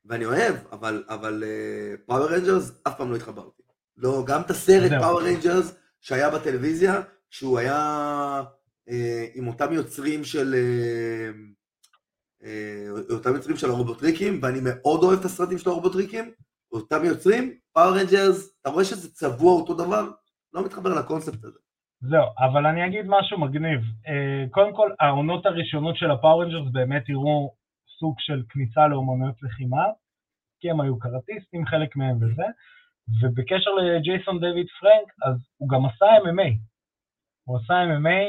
ואני 0.04 0.24
אוהב, 0.24 0.54
אבל, 0.72 1.04
אבל 1.08 1.44
פאוור 2.06 2.26
רנג'רס 2.26 2.72
אף 2.88 2.96
פעם 2.98 3.10
לא 3.10 3.16
התחברתי. 3.16 3.65
לא, 3.96 4.24
גם 4.26 4.40
את 4.40 4.50
הסרט 4.50 4.90
פאוור 5.00 5.22
רנג'רס 5.22 5.78
שהיה 6.00 6.30
בטלוויזיה, 6.30 7.00
שהוא 7.30 7.58
היה 7.58 8.42
אה, 8.88 8.92
עם 9.34 9.46
אותם 9.46 9.72
יוצרים 9.72 10.24
של... 10.24 10.54
אה, 10.54 11.56
אה, 12.42 13.12
אותם 13.12 13.34
יוצרים 13.34 13.56
של 13.56 13.70
הרובוטריקים, 13.70 14.40
ואני 14.42 14.58
מאוד 14.62 15.02
אוהב 15.02 15.18
את 15.18 15.24
הסרטים 15.24 15.58
של 15.58 15.70
הרובוטריקים, 15.70 16.30
אותם 16.72 17.04
יוצרים, 17.04 17.58
פאוור 17.72 17.98
רנג'רס, 17.98 18.58
אתה 18.60 18.70
רואה 18.70 18.84
שזה 18.84 19.14
צבוע 19.14 19.52
אותו 19.52 19.74
דבר? 19.74 20.10
לא 20.52 20.64
מתחבר 20.64 20.94
לקונספט 20.94 21.44
הזה. 21.44 21.58
זהו, 22.00 22.26
אבל 22.38 22.66
אני 22.66 22.86
אגיד 22.86 23.04
משהו 23.08 23.40
מגניב. 23.40 23.80
אה, 24.08 24.48
קודם 24.50 24.72
כל, 24.76 24.90
העונות 25.00 25.46
הראשונות 25.46 25.96
של 25.96 26.10
ה 26.10 26.16
Power 26.16 26.42
Rangers 26.42 26.72
באמת 26.72 27.04
הראו 27.08 27.54
סוג 27.98 28.14
של 28.18 28.42
כניסה 28.48 28.88
לאומנויות 28.88 29.42
לחימה, 29.42 29.84
כי 30.60 30.70
הם 30.70 30.80
היו 30.80 30.98
קרטיסטים, 30.98 31.66
חלק 31.66 31.96
מהם 31.96 32.16
וזה, 32.16 32.44
ובקשר 33.20 33.70
לג'ייסון 33.70 34.40
דיוויד 34.40 34.66
פרנק, 34.80 35.08
אז 35.26 35.36
הוא 35.56 35.68
גם 35.68 35.86
עשה 35.86 36.06
MMA. 36.24 36.52
הוא 37.44 37.58
עשה 37.58 37.74
MMA, 37.74 38.24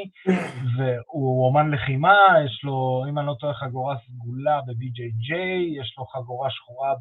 והוא 0.78 1.48
אומן 1.48 1.72
לחימה, 1.72 2.18
יש 2.46 2.64
לו, 2.64 3.06
אם 3.10 3.20
אני 3.20 3.28
לא 3.28 3.36
טועה, 3.40 3.54
חגורה 3.54 3.96
סגולה 4.06 4.62
ב-BJJ, 4.62 5.36
יש 5.82 5.96
לו 5.98 6.06
חגורה 6.06 6.50
שחורה 6.52 6.94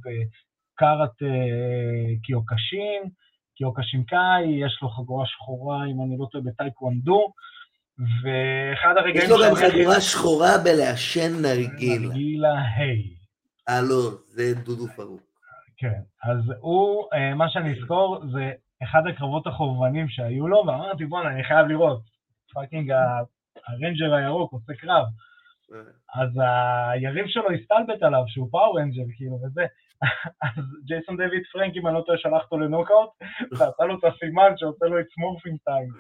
קראטה, 0.75 2.15
קיוקושין, 2.23 3.03
קיוקושינקאי, 3.57 4.67
יש 4.67 4.79
לו 4.83 4.89
חגורה 4.89 5.27
שחורה, 5.27 5.87
אם 5.87 6.03
אני 6.03 6.17
לא 6.19 6.27
טועה, 6.33 6.45
בטייקוונדו, 6.45 7.33
ואחד 7.99 8.95
הרגעים... 8.97 9.25
יש 9.25 9.31
לו 9.31 9.37
גם 9.47 9.55
חגורה 9.55 10.01
שחורה 10.01 10.59
בלעשן 10.65 11.33
נרגילה. 11.43 12.09
נרגילה 12.09 12.55
היי. 12.77 13.17
אה, 13.69 13.81
לא, 13.81 14.11
זה 14.27 14.55
דודו 14.65 14.87
פרוק. 14.97 15.36
כן, 15.77 16.01
אז 16.25 16.39
הוא, 16.61 17.09
אה, 17.13 17.35
מה 17.35 17.49
שאני 17.49 17.79
אזכור, 17.79 18.21
זה 18.33 18.53
אחד 18.83 19.03
הקרבות 19.07 19.47
החובבנים 19.47 20.09
שהיו 20.09 20.49
לו, 20.49 20.65
ואמרתי, 20.67 21.05
בואנה, 21.05 21.31
אני 21.31 21.45
חייב 21.45 21.67
לראות. 21.67 22.01
פאקינג 22.55 22.93
הרנג'ר 23.67 24.15
הירוק 24.15 24.53
עושה 24.53 24.75
קרב. 24.75 25.05
אז 26.15 26.31
היריב 26.93 27.27
שלו 27.27 27.51
הסתלבט 27.51 28.03
עליו, 28.03 28.23
שהוא 28.27 28.49
פאור 28.51 28.81
רנג'ר, 28.81 29.03
כאילו, 29.17 29.39
וזה. 29.43 29.67
אז 30.47 30.65
ג'ייסון 30.85 31.17
דויד 31.17 31.43
פרנק, 31.53 31.77
אם 31.77 31.87
אני 31.87 31.95
לא 31.95 32.03
טועה, 32.07 32.19
שלח 32.19 32.43
אותו 32.43 32.59
לנוקאוט, 32.59 33.11
ועשה 33.53 33.85
לו 33.85 33.99
את 33.99 34.05
הסימן 34.05 34.57
שעושה 34.57 34.87
לו 34.87 35.01
את 35.01 35.07
סמורפינג 35.15 35.59
טיים. 35.65 35.93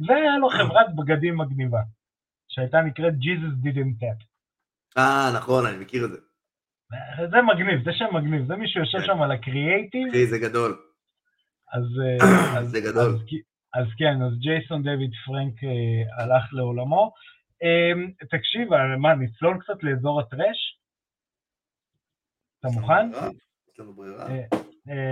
והיה 0.08 0.38
לו 0.38 0.48
חברת 0.48 0.86
בגדים 0.96 1.36
מגניבה, 1.36 1.80
שהייתה 2.48 2.80
נקראת 2.80 3.12
Jesus 3.12 3.66
didn't 3.66 4.02
tap. 4.02 4.24
אה, 4.98 5.30
נכון, 5.36 5.66
אני 5.66 5.76
מכיר 5.76 6.04
את 6.04 6.10
זה. 6.10 6.27
זה 7.30 7.42
מגניב, 7.42 7.84
זה 7.84 7.90
שם 7.92 8.14
מגניב, 8.14 8.46
זה 8.46 8.56
מישהו 8.56 8.80
יושב 8.80 8.98
כן. 8.98 9.04
שם 9.04 9.22
על 9.22 9.32
הקריאייטיב. 9.32 10.08
אחי, 10.08 10.26
זה 10.26 10.38
גדול. 10.38 10.78
אז... 11.72 11.84
זה 12.72 12.80
גדול. 12.80 13.18
אז 13.74 13.86
כן, 13.98 14.22
אז 14.22 14.38
ג'ייסון 14.40 14.82
דויד 14.82 15.10
פרנק 15.26 15.54
הלך 16.18 16.44
לעולמו. 16.52 17.12
אמ, 17.62 18.10
תקשיב, 18.30 18.68
מה, 18.98 19.14
נצלול 19.14 19.58
קצת 19.60 19.82
לאזור 19.82 20.20
הטרש? 20.20 20.78
אתה 22.60 22.68
מוכן? 22.68 23.10
יש 23.72 23.80
לנו 23.80 23.94
ברירה. 23.94 24.28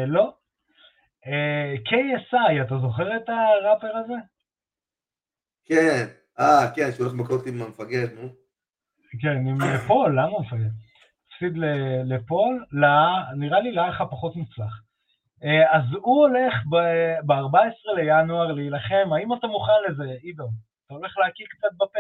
לא. 0.07 0.35
KSI, 1.89 2.63
אתה 2.67 2.75
זוכר 2.83 3.17
את 3.17 3.29
הראפר 3.29 3.97
הזה? 3.97 4.15
כן, 5.65 6.07
אה, 6.39 6.71
כן, 6.75 6.93
שהוא 6.93 7.07
הולך 7.07 7.21
מכות 7.21 7.47
עם 7.47 7.63
המפגרת, 7.63 8.11
נו. 8.13 8.29
כן, 9.21 9.47
עם 9.49 9.79
פול, 9.87 10.13
למה 10.13 10.29
הוא 10.29 10.45
מפגר? 10.47 10.86
הפסיד 11.37 11.53
לפול, 12.05 12.65
נראה 13.37 13.61
לי 13.61 13.73
לאח 13.73 14.01
הפחות 14.01 14.37
מוצלח. 14.37 14.83
אז 15.73 15.83
הוא 16.03 16.27
הולך 16.27 16.55
ב-14 17.27 17.97
לינואר 17.97 18.53
להילחם, 18.53 19.13
האם 19.17 19.35
אתה 19.35 19.47
מוכן 19.47 19.73
לזה, 19.89 20.05
עידו? 20.23 20.49
אתה 20.87 20.95
הולך 20.95 21.19
להקיא 21.19 21.47
קצת 21.49 21.69
בפה. 21.77 21.99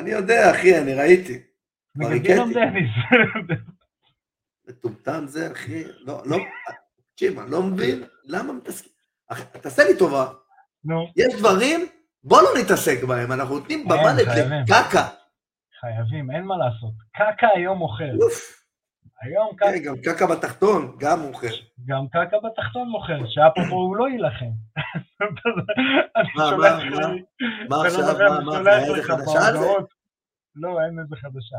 אני 0.00 0.10
יודע, 0.10 0.50
אחי, 0.50 0.78
אני 0.78 0.94
ראיתי. 0.94 1.38
נגד 1.96 2.22
דילון 2.22 2.52
דניס. 2.52 2.90
מטומטם 4.68 5.26
זה, 5.26 5.52
אחי, 5.52 5.84
לא, 6.00 6.22
לא, 6.26 6.36
תקשיב, 7.12 7.38
אני 7.38 7.50
לא 7.50 7.62
מבין, 7.62 8.04
למה 8.24 8.52
מתעסקים? 8.52 8.92
תעשה 9.62 9.82
לי 9.84 9.98
טובה. 9.98 10.26
נו. 10.84 11.06
יש 11.16 11.34
דברים, 11.38 11.80
בוא 12.24 12.42
לא 12.42 12.48
נתעסק 12.60 13.04
בהם, 13.04 13.32
אנחנו 13.32 13.58
נותנים 13.58 13.84
במה 13.84 14.12
לקקה. 14.14 15.08
חייבים, 15.80 16.30
אין 16.30 16.44
מה 16.44 16.54
לעשות. 16.56 16.92
קקה 17.12 17.48
היום 17.54 17.78
מוכר. 17.78 18.12
היום 19.22 19.56
קקה... 19.56 19.66
כן, 19.72 19.78
גם 19.84 19.94
קקה 20.04 20.26
בתחתון, 20.26 20.96
גם 20.98 21.20
מוכר. 21.20 21.54
גם 21.86 22.08
קקה 22.08 22.36
בתחתון 22.44 22.88
מוכר, 22.88 23.18
שאפרופו 23.26 23.74
הוא 23.74 23.96
לא 23.96 24.08
יילחם. 24.08 24.50
מה, 26.36 26.56
מה, 26.56 26.78
מה? 26.90 27.08
מה 27.68 27.86
עכשיו, 27.86 28.14
מה, 28.44 28.60
מה, 28.62 28.78
איזה 28.78 29.02
חדשה 29.02 29.48
על 29.48 29.56
זה? 29.56 29.66
לא, 30.56 30.80
אין 30.80 30.98
איזה 30.98 31.16
חדשה. 31.16 31.56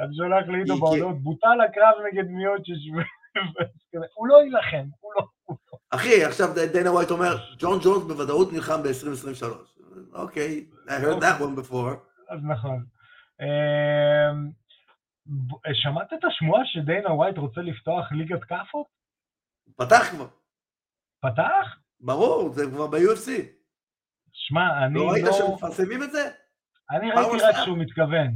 אני 0.00 0.16
שולח 0.16 0.48
לעידו 0.48 0.76
בהודעות, 0.76 1.22
בוטל 1.22 1.60
הקרב 1.68 1.94
נגד 2.12 2.30
מיוצ'ש, 2.30 2.88
הוא 4.14 4.28
לא 4.28 4.42
יילחם, 4.44 4.86
הוא 5.00 5.12
לא... 5.16 5.26
אחי, 5.90 6.24
עכשיו 6.24 6.48
דיינה 6.72 6.92
ווייט 6.92 7.10
אומר, 7.10 7.36
ג'ון 7.58 7.78
ג'ונס 7.82 8.02
בוודאות 8.02 8.52
נלחם 8.52 8.82
ב-2023. 8.82 9.46
אוקיי, 10.12 10.66
I 10.86 10.90
heard 10.90 11.22
that 11.22 11.40
one 11.40 11.60
before. 11.60 11.96
אז 12.28 12.40
נכון. 12.44 12.84
אמ, 15.28 15.74
שמעת 15.74 16.12
את 16.12 16.24
השמועה 16.24 16.62
שדיינה 16.64 17.12
ווייט 17.12 17.38
רוצה 17.38 17.60
לפתוח 17.60 18.12
ליגת 18.12 18.44
כאפות? 18.44 18.86
פתח 19.76 20.08
כבר. 20.10 20.26
פתח? 21.20 21.76
ברור, 22.00 22.52
זה 22.52 22.66
כבר 22.70 22.86
ב-UFC. 22.86 23.30
שמע, 24.32 24.86
אני 24.86 24.94
לא... 24.94 25.06
לא 25.06 25.10
ראית 25.10 25.26
שמפרסמים 25.38 26.02
את 26.02 26.12
זה? 26.12 26.30
אני 26.90 27.10
ראיתי 27.10 27.44
רק 27.44 27.64
שהוא 27.64 27.78
מתכוון. 27.78 28.28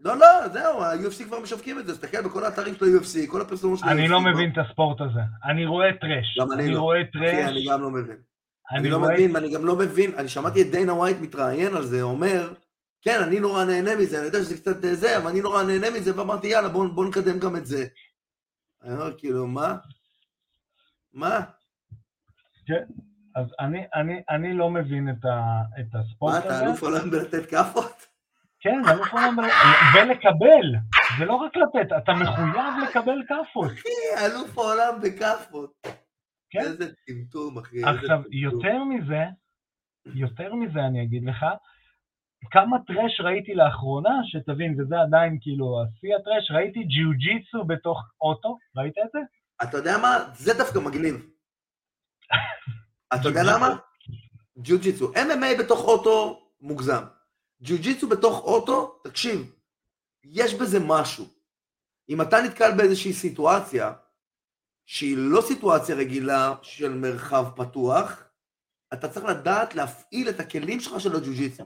לא, 0.00 0.16
לא, 0.16 0.48
זהו, 0.48 0.82
ה-UFC 0.82 1.24
כבר 1.24 1.40
משווקים 1.40 1.78
את 1.78 1.86
זה, 1.86 1.92
תסתכל 1.92 2.22
בכל 2.22 2.44
האתרים 2.44 2.74
של 2.74 2.84
ה-UFC, 2.84 3.30
כל 3.30 3.40
הפרסומות 3.40 3.78
של 3.78 3.84
ה-UFC. 3.84 3.92
אני 3.92 4.08
לא 4.08 4.20
מבין 4.20 4.52
את 4.52 4.58
הספורט 4.58 5.00
הזה. 5.00 5.20
אני 5.44 5.66
רואה 5.66 5.92
טרש. 6.00 6.38
גם 6.40 6.52
אני 6.52 6.70
לא. 6.70 6.80
רואה 6.80 6.98
טרש. 7.12 7.34
אחי, 7.34 7.44
אני 7.44 7.64
גם 7.68 7.82
לא 7.82 7.90
מבין. 7.90 8.16
אני 8.72 8.90
לא 8.90 9.00
מבין, 9.00 9.36
ואני 9.36 9.54
גם 9.54 9.64
לא 9.64 9.76
מבין, 9.76 10.14
אני 10.18 10.28
שמעתי 10.28 10.62
את 10.62 10.66
דיינה 10.70 10.92
ווייט 10.94 11.16
מתראיין 11.20 11.76
על 11.76 11.82
זה, 11.82 12.02
אומר, 12.02 12.52
כן, 13.02 13.22
אני 13.26 13.40
נורא 13.40 13.64
נהנה 13.64 13.96
מזה, 13.96 14.18
אני 14.18 14.26
יודע 14.26 14.38
שזה 14.38 14.56
קצת 14.56 14.84
אה, 14.84 14.94
זה, 14.94 15.16
אבל 15.18 15.30
אני 15.30 15.40
נורא 15.40 15.62
נהנה 15.62 15.90
מזה, 15.90 16.18
ואמרתי, 16.18 16.46
יאללה, 16.46 16.68
בואו 16.68 16.92
בוא 16.92 17.06
נקדם 17.06 17.38
גם 17.38 17.56
את 17.56 17.66
זה. 17.66 17.86
אני 18.82 18.92
אומר, 18.92 19.18
כאילו, 19.18 19.46
מה? 19.46 19.76
מה? 21.12 21.40
כן, 22.66 22.84
אז 23.36 23.46
אני, 23.60 23.84
אני, 23.94 24.22
אני 24.30 24.54
לא 24.54 24.70
מבין 24.70 25.08
את, 25.08 25.24
ה, 25.24 25.62
את 25.80 25.94
הספורט 25.94 26.34
הזה. 26.34 26.48
מה, 26.48 26.56
אתה 26.56 26.66
אלוף 26.66 26.82
עולם 26.82 27.10
בלתת 27.10 27.50
כאפות? 27.50 28.06
כן, 28.60 28.82
אלוף 28.88 29.12
עולם 29.12 29.36
ולקבל, 29.94 30.76
זה 31.18 31.24
לא 31.24 31.34
רק 31.34 31.56
לתת, 31.56 31.92
אתה 31.98 32.12
מחויב 32.12 32.74
לקבל 32.88 33.22
כאפות. 33.28 33.70
אחי, 33.72 34.26
אלוף 34.26 34.58
העולם 34.58 35.00
בכאפות. 35.02 35.86
כן? 36.50 36.60
איזה 36.60 36.92
טמטום, 37.06 37.58
אחי. 37.58 37.84
עכשיו, 37.84 38.22
יותר 38.30 38.84
מזה, 38.84 39.24
יותר 40.06 40.54
מזה 40.54 40.80
אני 40.80 41.02
אגיד 41.02 41.24
לך, 41.24 41.46
כמה 42.50 42.76
טרש 42.86 43.20
ראיתי 43.20 43.54
לאחרונה, 43.54 44.20
שתבין, 44.24 44.80
וזה 44.80 45.00
עדיין 45.00 45.38
כאילו 45.40 45.82
השיא 45.82 46.16
הטרש, 46.16 46.50
ראיתי 46.50 46.82
ג'יוג'יצו 46.84 47.64
בתוך 47.64 47.98
אוטו, 48.20 48.58
ראית 48.76 48.94
את 49.04 49.08
זה? 49.12 49.18
אתה 49.62 49.76
יודע 49.76 49.98
מה? 49.98 50.18
זה 50.34 50.54
דווקא 50.58 50.78
מגניב. 50.78 51.30
אתה 53.14 53.28
יודע 53.28 53.40
למה? 53.42 53.76
ג'יוג'יצו. 54.58 55.12
MMA 55.14 55.58
בתוך 55.58 55.80
אוטו 55.80 56.42
מוגזם. 56.60 57.04
ג'יוג'יצו 57.62 58.08
בתוך 58.08 58.40
אוטו, 58.44 59.00
תקשיב, 59.04 59.54
יש 60.24 60.54
בזה 60.54 60.78
משהו. 60.86 61.24
אם 62.08 62.22
אתה 62.22 62.36
נתקל 62.44 62.76
באיזושהי 62.76 63.12
סיטואציה, 63.12 63.92
שהיא 64.86 65.16
לא 65.18 65.40
סיטואציה 65.40 65.96
רגילה 65.96 66.54
של 66.62 66.94
מרחב 66.94 67.44
פתוח, 67.56 68.24
אתה 68.92 69.08
צריך 69.08 69.26
לדעת 69.26 69.74
להפעיל 69.74 70.28
את 70.28 70.40
הכלים 70.40 70.80
שלך 70.80 71.00
של 71.00 71.16
הג'יוג'יצו. 71.16 71.64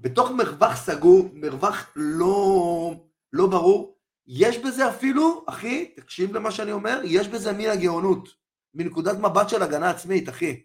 בתוך 0.00 0.30
מרווח 0.30 0.76
סגור, 0.76 1.28
מרווח 1.34 1.92
לא, 1.96 2.92
לא 3.32 3.46
ברור, 3.46 3.96
יש 4.26 4.58
בזה 4.58 4.88
אפילו, 4.88 5.44
אחי, 5.48 5.84
תקשיב 5.96 6.36
למה 6.36 6.50
שאני 6.50 6.72
אומר, 6.72 7.00
יש 7.04 7.28
בזה 7.28 7.52
מין 7.52 7.70
הגאונות, 7.70 8.28
מנקודת 8.74 9.18
מבט 9.18 9.48
של 9.48 9.62
הגנה 9.62 9.90
עצמית, 9.90 10.28
אחי. 10.28 10.60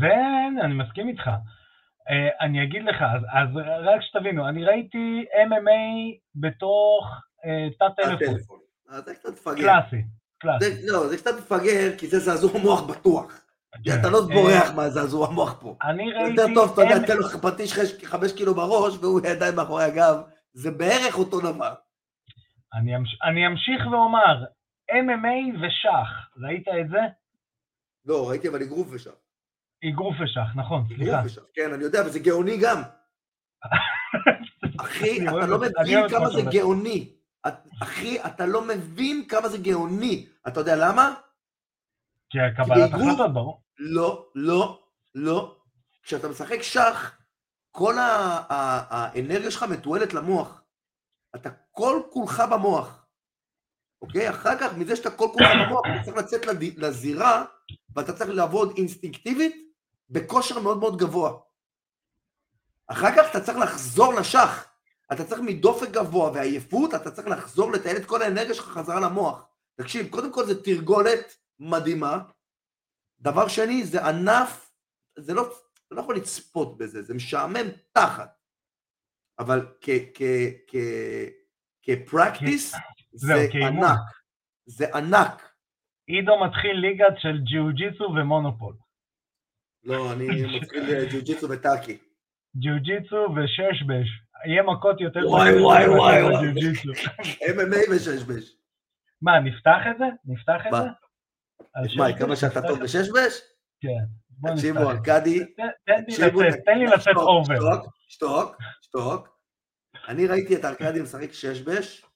ואני 0.00 0.74
מסכים 0.74 1.08
איתך. 1.08 1.26
Uh, 1.26 2.44
אני 2.44 2.64
אגיד 2.64 2.82
לך, 2.84 3.02
אז, 3.02 3.22
אז 3.22 3.56
רק 3.82 4.00
שתבינו, 4.02 4.48
אני 4.48 4.64
ראיתי 4.64 5.24
MMA 5.48 6.18
בתוך 6.34 7.04
uh, 7.44 7.78
תת 7.78 8.02
טלפון. 8.18 8.58
זה 9.04 9.14
קצת 9.14 9.32
מפגר. 9.32 9.62
קלאסי, 9.62 10.02
קלאסי. 10.38 10.64
זה, 10.64 10.92
לא, 10.92 11.08
זה 11.08 11.16
קצת 11.16 11.38
מפגר, 11.38 11.98
כי 11.98 12.06
זה 12.06 12.18
זעזוע 12.18 12.60
מוח 12.62 12.90
בטוח. 12.90 13.45
אתה 14.00 14.10
לא 14.10 14.20
בורח 14.20 14.70
מהזעזוע 14.76 15.28
המוח 15.28 15.56
פה. 15.60 15.76
אני 15.82 16.12
ראיתי... 16.12 16.30
יותר 16.30 16.54
טוב, 16.54 16.72
אתה 16.72 16.82
יודע, 16.82 17.06
תן 17.06 17.16
לו 17.16 17.28
פטיש 17.28 17.74
חמש 18.04 18.32
קילו 18.32 18.54
בראש 18.54 18.94
והוא 19.00 19.20
עדיין 19.30 19.54
מאחורי 19.54 19.84
הגב, 19.84 20.16
זה 20.52 20.70
בערך 20.70 21.18
אותו 21.18 21.40
דבר. 21.40 21.74
אני 23.24 23.46
אמשיך 23.46 23.86
ואומר, 23.92 24.44
MMA 24.90 25.56
ושח, 25.56 26.30
ראית 26.36 26.68
את 26.68 26.88
זה? 26.88 27.00
לא, 28.04 28.28
ראיתי 28.28 28.48
אבל 28.48 28.62
אגרוף 28.62 28.88
ושח. 28.90 29.10
אגרוף 29.88 30.16
ושח, 30.20 30.56
נכון, 30.56 30.84
סליחה. 30.88 31.02
אגרוף 31.02 31.26
ושח, 31.26 31.42
כן, 31.54 31.72
אני 31.72 31.84
יודע, 31.84 32.02
וזה 32.06 32.18
גאוני 32.18 32.56
גם. 32.62 32.82
אחי, 34.80 35.28
אתה 35.28 35.46
לא 35.46 35.58
מבין 35.58 36.08
כמה 36.08 36.30
זה 36.30 36.42
גאוני. 36.52 37.12
אחי, 37.82 38.18
אתה 38.26 38.46
לא 38.46 38.62
מבין 38.62 39.24
כמה 39.28 39.48
זה 39.48 39.58
גאוני. 39.58 40.26
אתה 40.48 40.60
יודע 40.60 40.76
למה? 40.76 41.14
כי 42.30 42.38
קבלת 42.56 42.94
החלטות, 42.94 43.34
ברור. 43.34 43.62
לא, 43.78 44.26
לא, 44.34 44.80
לא. 45.14 45.56
כשאתה 46.02 46.28
משחק 46.28 46.62
שח, 46.62 47.18
כל 47.70 47.94
האנרגיה 47.98 49.50
שלך 49.50 49.62
מתועלת 49.62 50.14
למוח. 50.14 50.62
אתה 51.36 51.50
כל 51.70 52.02
כולך 52.10 52.42
במוח. 52.50 53.06
אוקיי? 54.02 54.30
אחר 54.30 54.58
כך, 54.58 54.74
מזה 54.76 54.96
שאתה 54.96 55.10
כל 55.10 55.28
כולך 55.32 55.50
במוח, 55.66 55.80
אתה 55.86 56.04
צריך 56.04 56.16
לצאת 56.16 56.46
לזירה, 56.76 57.44
ואתה 57.96 58.12
צריך 58.12 58.30
לעבוד 58.30 58.72
אינסטינקטיבית 58.76 59.56
בכושר 60.10 60.60
מאוד 60.60 60.78
מאוד 60.78 60.98
גבוה. 60.98 61.32
אחר 62.86 63.16
כך 63.16 63.30
אתה 63.30 63.40
צריך 63.40 63.58
לחזור 63.58 64.14
לשח. 64.14 64.66
אתה 65.12 65.24
צריך 65.24 65.40
מדופק 65.40 65.90
גבוה 65.90 66.30
ועייפות, 66.34 66.94
אתה 66.94 67.10
צריך 67.10 67.28
לחזור 67.28 67.72
לטייל 67.72 67.96
את 67.96 68.06
כל 68.06 68.22
האנרגיה 68.22 68.54
שלך 68.54 68.64
חזרה 68.64 69.00
למוח. 69.00 69.42
תקשיב, 69.76 70.08
קודם 70.08 70.32
כל 70.32 70.46
זה 70.46 70.62
תרגולת 70.62 71.36
מדהימה. 71.58 72.18
דבר 73.20 73.48
שני, 73.48 73.84
זה 73.84 74.06
ענף, 74.06 74.72
זה 75.18 75.34
לא, 75.34 75.42
אתה 75.86 75.94
לא 75.94 76.00
יכול 76.00 76.16
לצפות 76.16 76.78
בזה, 76.78 77.02
זה 77.02 77.14
משעמם 77.14 77.66
תחת. 77.92 78.36
אבל 79.38 79.66
כפרקטיס 81.82 82.74
זה 83.12 83.34
ענק. 83.52 84.00
זה 84.66 84.96
ענק. 84.96 85.52
עידו 86.06 86.32
מתחיל 86.44 86.76
ליגה 86.76 87.04
של 87.18 87.38
ג'יוג'יצו 87.44 88.04
ומונופול. 88.04 88.76
לא, 89.84 90.12
אני 90.12 90.26
מתחיל 90.58 91.08
ג'יוג'יצו 91.10 91.50
וטאקי. 91.50 91.98
ג'יוג'יצו 92.56 93.16
וששבש. 93.16 94.08
יהיה 94.46 94.62
מכות 94.62 95.00
יותר 95.00 95.20
וואי 95.28 95.62
וואי 95.62 95.88
וואי 95.88 96.22
וואי. 96.22 96.46
MMA 97.56 97.90
וששבש. 97.90 98.56
מה, 99.22 99.40
נפתח 99.40 99.80
את 99.90 99.98
זה? 99.98 100.04
נפתח 100.24 100.60
את 100.66 100.72
זה? 100.72 101.05
מה, 101.96 102.18
כמה 102.18 102.36
שאתה 102.36 102.62
טוב 102.62 102.82
בששבש? 102.82 103.40
כן. 103.80 103.88
תקשיבו, 104.52 104.90
ארכדי, 104.90 105.40
תן 106.64 106.78
לי 106.78 106.86
לצאת 106.86 107.16
אובר. 107.16 107.82
שתוק, 108.08 108.56
שתוק. 108.82 109.28
אני 110.08 110.26
ראיתי 110.26 110.56
את 110.56 110.64
ארכדי 110.64 111.02
משחק 111.02 111.32
ששבש, 111.32 112.06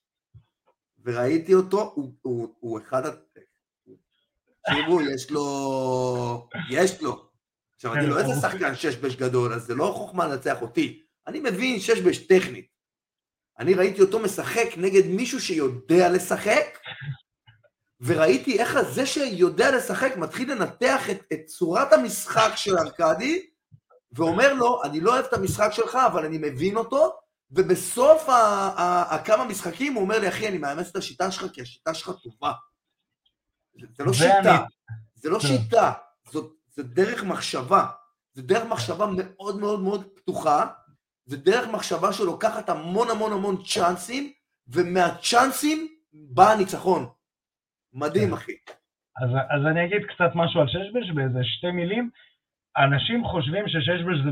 וראיתי 1.05 1.55
אותו, 1.55 1.95
הוא, 2.23 2.81
אחד... 2.81 3.03
תקשיבו, 4.67 5.01
יש 5.01 5.31
לו... 5.31 6.49
יש 6.71 7.03
לו. 7.03 7.31
עכשיו, 7.75 7.95
אני 7.95 8.07
לא 8.07 8.19
איזה 8.19 8.41
שחקן 8.41 8.75
שש 8.75 8.97
בש 8.97 9.17
גדול, 9.17 9.53
אז 9.53 9.63
זה 9.63 9.75
לא 9.75 9.93
חוכמה 9.97 10.29
לנצח 10.29 10.63
אותי. 10.63 11.03
אני 11.27 11.41
מבין 11.41 11.81
שש 11.81 12.01
בש 12.01 12.19
טכנית. 12.19 12.71
אני 13.59 13.75
ראיתי 13.75 14.01
אותו 14.01 14.19
משחק 14.19 14.67
נגד 14.77 15.07
מישהו 15.07 15.41
שיודע 15.41 16.09
לשחק, 16.13 16.79
וראיתי 18.01 18.59
איך 18.59 18.81
זה 18.83 19.07
שיודע 19.07 19.77
לשחק 19.77 20.17
מתחיל 20.17 20.53
לנתח 20.53 21.11
את, 21.11 21.23
את 21.33 21.41
צורת 21.47 21.93
המשחק 21.93 22.51
של 22.57 22.79
ארקדי, 22.79 23.47
ואומר 24.13 24.55
לו, 24.55 24.83
אני 24.85 25.01
לא 25.01 25.13
אוהב 25.13 25.25
את 25.25 25.33
המשחק 25.33 25.69
שלך, 25.73 25.99
אבל 26.07 26.25
אני 26.25 26.39
מבין 26.39 26.77
אותו, 26.77 27.13
ובסוף 27.51 28.25
הכמה 29.09 29.45
משחקים 29.45 29.95
הוא 29.95 30.03
אומר 30.03 30.19
לי, 30.19 30.29
אחי, 30.29 30.49
אני 30.49 30.59
מאמץ 30.59 30.89
את 30.89 30.97
השיטה 30.97 31.31
שלך, 31.31 31.53
כי 31.53 31.63
השיטה 31.63 31.95
שלך 31.95 32.11
טובה. 32.23 32.53
זה 33.97 34.05
לא 34.05 34.13
שיטה, 34.13 34.65
זה 35.15 35.31
לא 35.31 35.39
כן. 35.39 35.49
שיטה, 35.49 35.93
זה 36.69 36.83
דרך 36.83 37.25
מחשבה. 37.25 37.87
זה 38.35 38.43
דרך 38.43 38.65
מחשבה 38.65 39.07
מאוד 39.17 39.61
מאוד 39.61 39.81
מאוד 39.81 40.05
פתוחה, 40.15 40.67
זה 41.27 41.37
דרך 41.37 41.69
מחשבה 41.69 42.13
שלוקחת 42.13 42.69
המון 42.69 43.11
המון 43.11 43.33
המון 43.33 43.63
צ'אנסים, 43.65 44.33
ומהצ'אנסים 44.69 45.89
בא 46.13 46.51
הניצחון. 46.51 47.09
מדהים, 47.95 48.29
כן. 48.29 48.35
אחי. 48.35 48.53
אז, 49.21 49.31
אז 49.31 49.67
אני 49.67 49.85
אגיד 49.85 50.03
קצת 50.05 50.31
משהו 50.35 50.61
על 50.61 50.69
ששבש 50.69 51.11
באיזה 51.15 51.45
שתי 51.45 51.71
מילים. 51.71 52.11
אנשים 52.77 53.25
חושבים 53.25 53.69
שששבש 53.69 54.19
זה, 54.25 54.31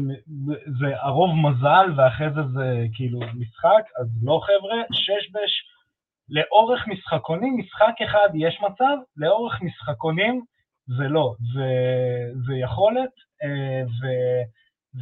זה 0.79 0.87
הרוב 1.01 1.31
מזל 1.37 1.93
ואחרי 1.97 2.31
זה 2.35 2.43
זה 2.55 2.87
כאילו 2.95 3.21
משחק, 3.21 3.85
אז 4.01 4.07
לא 4.23 4.41
חבר'ה, 4.47 4.77
ששבש 4.93 5.53
לאורך 6.29 6.87
משחקונים, 6.89 7.59
משחק 7.59 7.95
אחד 8.05 8.29
יש 8.35 8.61
מצב, 8.61 8.97
לאורך 9.17 9.63
משחקונים 9.63 10.45
זה 10.87 11.09
לא, 11.09 11.35
זה, 11.55 11.71
זה 12.47 12.55
יכולת, 12.55 13.11
אה, 13.43 13.83
ו, 13.87 14.03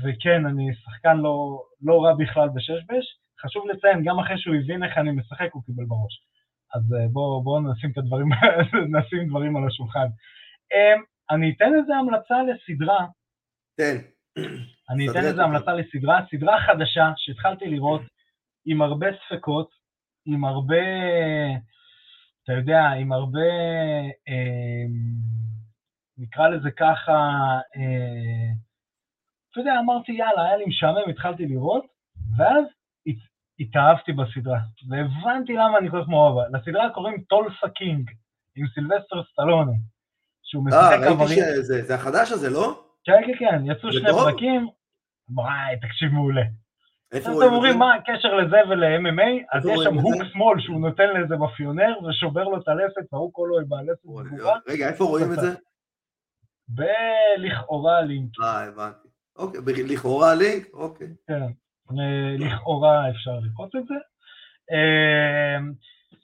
וכן, 0.03 0.47
אני 0.47 0.75
שחקן 0.75 1.17
לא, 1.17 1.63
לא 1.83 2.05
רע 2.05 2.15
בכלל 2.15 2.49
בששבש. 2.55 3.07
חשוב 3.41 3.67
לציין, 3.67 4.05
גם 4.05 4.19
אחרי 4.19 4.39
שהוא 4.39 4.55
הבין 4.55 4.85
איך 4.85 4.99
אני 4.99 5.11
משחק, 5.11 5.49
הוא 5.53 5.63
קיבל 5.67 5.85
בראש. 5.85 6.27
אז 6.75 6.95
אה, 6.95 7.09
בואו 7.13 7.43
בוא 7.43 7.61
נשים 7.61 7.91
את 7.91 7.99
הדברים, 7.99 8.29
נשים 8.99 9.29
דברים 9.29 9.57
על 9.57 9.67
השולחן. 9.67 10.07
אמ, 10.73 11.03
אני 11.31 11.55
אתן 11.57 11.73
איזה 11.81 11.97
המלצה 11.97 12.35
לסדרה. 12.43 13.07
תן. 13.77 13.97
אני 14.91 15.11
אתן 15.11 15.25
איזה 15.25 15.43
המלצה 15.43 15.73
לסדרה, 15.75 16.21
סדרה 16.31 16.61
חדשה 16.61 17.13
שהתחלתי 17.17 17.67
לראות 17.67 18.03
עם 18.67 18.83
הרבה 18.83 19.07
ספקות, 19.27 19.71
עם 20.27 20.45
הרבה, 20.45 20.85
אתה 22.43 22.53
יודע, 22.53 22.81
עם 22.81 23.13
הרבה, 23.13 23.51
אה, 24.29 24.85
נקרא 26.19 26.49
לזה 26.49 26.71
ככה, 26.71 27.13
אה, 27.77 28.51
אתה 29.51 29.61
יודע, 29.61 29.81
אמרתי, 29.81 30.13
יאללה, 30.13 30.45
היה 30.45 30.57
לי 30.57 30.65
משעמם, 30.67 31.11
התחלתי 31.11 31.47
לראות, 31.47 31.85
ואז 32.37 32.65
התאהבתי 33.61 34.13
בסדרה, 34.13 34.59
והבנתי 34.89 35.53
למה 35.53 35.79
אני 35.79 35.91
כל 35.91 36.03
כך 36.03 36.09
מאוהב. 36.09 36.55
לסדרה 36.55 36.91
קוראים 36.95 37.23
Tulsa 37.29 37.69
King, 37.75 38.11
עם 38.57 38.67
סילבסטר 38.75 39.23
סטאלון, 39.33 39.73
שהוא 40.43 40.65
משחק 40.65 40.81
עברים. 40.81 41.39
אה, 41.39 41.45
ראיתי 41.45 41.63
שזה 41.63 41.95
החדש 41.95 42.33
הזה, 42.33 42.51
לא? 42.51 42.83
כן, 43.05 43.13
כן, 43.27 43.33
כן, 43.39 43.71
יצאו 43.71 43.93
שני 43.93 44.11
פרקים, 44.13 44.69
וואי, 45.29 45.77
תקשיב 45.83 46.13
מעולה. 46.13 46.43
איפה 47.13 47.35
זה? 47.35 47.45
אתם 47.45 47.55
אומרים 47.55 47.79
מה 47.79 47.95
הקשר 47.95 48.35
לזה 48.35 48.57
ול-MMA, 48.69 49.57
אז 49.57 49.67
יש 49.67 49.79
שם 49.85 49.95
hook 49.95 50.25
שמאל 50.33 50.61
שהוא 50.61 50.81
נותן 50.81 51.09
לאיזה 51.15 51.37
מאפיונר 51.37 51.99
ושובר 52.05 52.45
לו 52.45 52.57
את 52.57 52.69
הלסת, 52.69 53.13
והוא 53.13 53.31
כל 53.33 53.49
בלסת 53.69 54.03
תגובה. 54.03 54.53
רגע, 54.69 54.89
איפה 54.89 55.05
רואים 55.05 55.33
את 55.33 55.41
זה? 55.41 55.55
בלכאורה 56.69 58.01
לינק. 58.01 58.31
אה, 58.43 58.65
הבנתי. 58.65 59.09
אוקיי, 59.37 59.61
לכאורה 59.85 60.35
לינק? 60.35 60.67
אוקיי. 60.73 61.09
כן. 61.29 61.47
לכאורה 62.39 63.11
אפשר 63.11 63.39
לראות 63.43 63.77
את 63.77 63.87
זה. 63.87 63.95
אמ, 64.73 65.73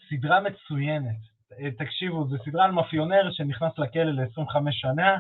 סדרה 0.09 0.41
מצוינת. 0.41 1.21
אה, 1.61 1.71
תקשיבו, 1.71 2.29
זו 2.29 2.37
סדרה 2.45 2.65
על 2.65 2.71
מאפיונר 2.71 3.33
שנכנס 3.33 3.79
לכלא 3.79 4.03
ל-25 4.03 4.57
שנה, 4.71 5.19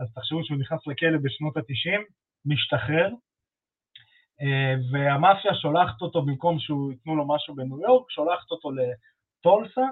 אז 0.00 0.12
תחשבו 0.14 0.44
שהוא 0.44 0.58
נכנס 0.58 0.86
לכלא 0.86 1.18
בשנות 1.22 1.56
ה-90, 1.56 2.00
משתחרר, 2.46 3.08
אה, 4.42 4.74
והמאפיה 4.92 5.54
שולחת 5.54 6.02
אותו, 6.02 6.22
במקום 6.22 6.58
שהוא 6.58 6.92
ייתנו 6.92 7.16
לו 7.16 7.28
משהו 7.28 7.54
בניו 7.54 7.80
יורק, 7.80 8.10
שולחת 8.10 8.50
אותו 8.50 8.70
לטולסה, 8.70 9.86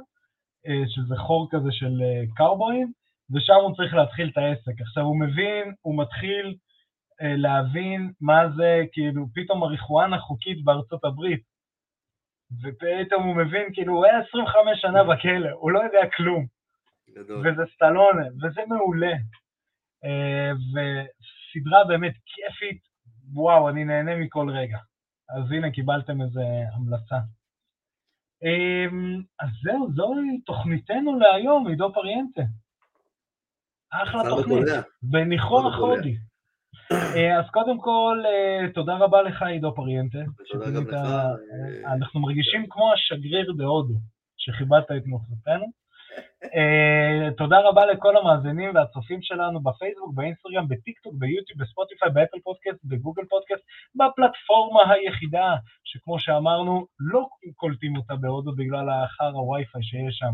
אה, 0.66 0.82
שזה 0.86 1.16
חור 1.16 1.48
כזה 1.50 1.68
של 1.72 2.02
קאובויים, 2.36 2.92
ושם 3.34 3.54
הוא 3.62 3.76
צריך 3.76 3.94
להתחיל 3.94 4.28
את 4.32 4.38
העסק. 4.38 4.80
עכשיו, 4.80 5.02
הוא 5.02 5.20
מבין, 5.20 5.74
הוא 5.82 6.02
מתחיל 6.02 6.46
אה, 6.46 6.52
להבין 7.22 8.12
מה 8.20 8.48
זה, 8.56 8.82
כאילו, 8.92 9.26
פתאום 9.34 9.60
מריחואנה 9.60 10.18
חוקית 10.18 10.64
בארצות 10.64 11.04
הברית. 11.04 11.42
ופתאום 12.62 13.22
הוא 13.22 13.36
מבין, 13.36 13.68
כאילו, 13.74 13.94
הוא 13.94 14.04
היה 14.04 14.18
25 14.28 14.80
שנה 14.80 15.04
בכלא, 15.04 15.50
הוא 15.50 15.70
לא 15.70 15.78
יודע 15.78 16.00
כלום. 16.16 16.46
גדול. 17.10 17.48
וזה 17.48 17.62
סטלונה, 17.74 18.26
וזה 18.42 18.60
מעולה. 18.68 19.12
אה, 20.04 20.50
וסדרה 20.72 21.84
באמת 21.84 22.14
כיפית, 22.26 22.80
וואו, 23.34 23.68
אני 23.68 23.84
נהנה 23.84 24.16
מכל 24.16 24.50
רגע. 24.50 24.78
אז 25.30 25.52
הנה, 25.52 25.70
קיבלתם 25.70 26.22
איזה 26.22 26.42
המלצה. 26.74 27.16
אמ, 28.42 29.22
אז 29.40 29.48
זהו, 29.62 29.92
זוהי 29.94 30.40
תוכניתנו 30.46 31.18
להיום, 31.18 31.68
עידו 31.68 31.92
פריאנטה. 31.92 32.42
אחלה 33.90 34.22
תוכנית, 34.30 34.66
בניחוח 35.02 35.74
הודי. 35.74 36.16
אה, 36.92 37.38
אז 37.38 37.44
קודם 37.50 37.78
כל, 37.80 38.22
אה, 38.26 38.72
תודה 38.74 38.96
רבה 38.96 39.22
לך, 39.22 39.42
עידו 39.42 39.74
פריאנטה. 39.74 40.18
תודה 40.52 40.70
גם 40.70 40.88
לך. 40.88 40.94
אה, 40.94 41.92
אנחנו 41.94 42.20
מרגישים 42.20 42.66
כמו 42.70 42.92
השגריר 42.92 43.52
בהודו, 43.56 43.94
שכיבדת 44.36 44.90
את 44.96 45.06
נוכחותנו. 45.06 45.82
תודה 47.36 47.60
רבה 47.60 47.86
לכל 47.86 48.16
המאזינים 48.16 48.74
והצופים 48.74 49.22
שלנו 49.22 49.62
בפייסבוק, 49.62 50.14
באינסטגרם, 50.14 50.68
בטיקטוק, 50.68 51.14
ביוטיוב, 51.18 51.58
בספוטיפיי, 51.60 52.10
ב 52.10 52.15
Apple 52.15 52.38
Podcast, 52.44 52.80
ב 52.84 52.90
Google 52.90 53.24
Podcast, 53.24 53.64
בפלטפורמה 53.94 54.92
היחידה, 54.92 55.54
שכמו 55.84 56.18
שאמרנו, 56.18 56.86
לא 57.00 57.28
קולטים 57.56 57.96
אותה 57.96 58.16
בהודו 58.16 58.52
בגלל 58.56 58.86
החרא 58.90 59.40
וי-פיי 59.40 59.82
שיש 59.82 60.14
שם. 60.18 60.32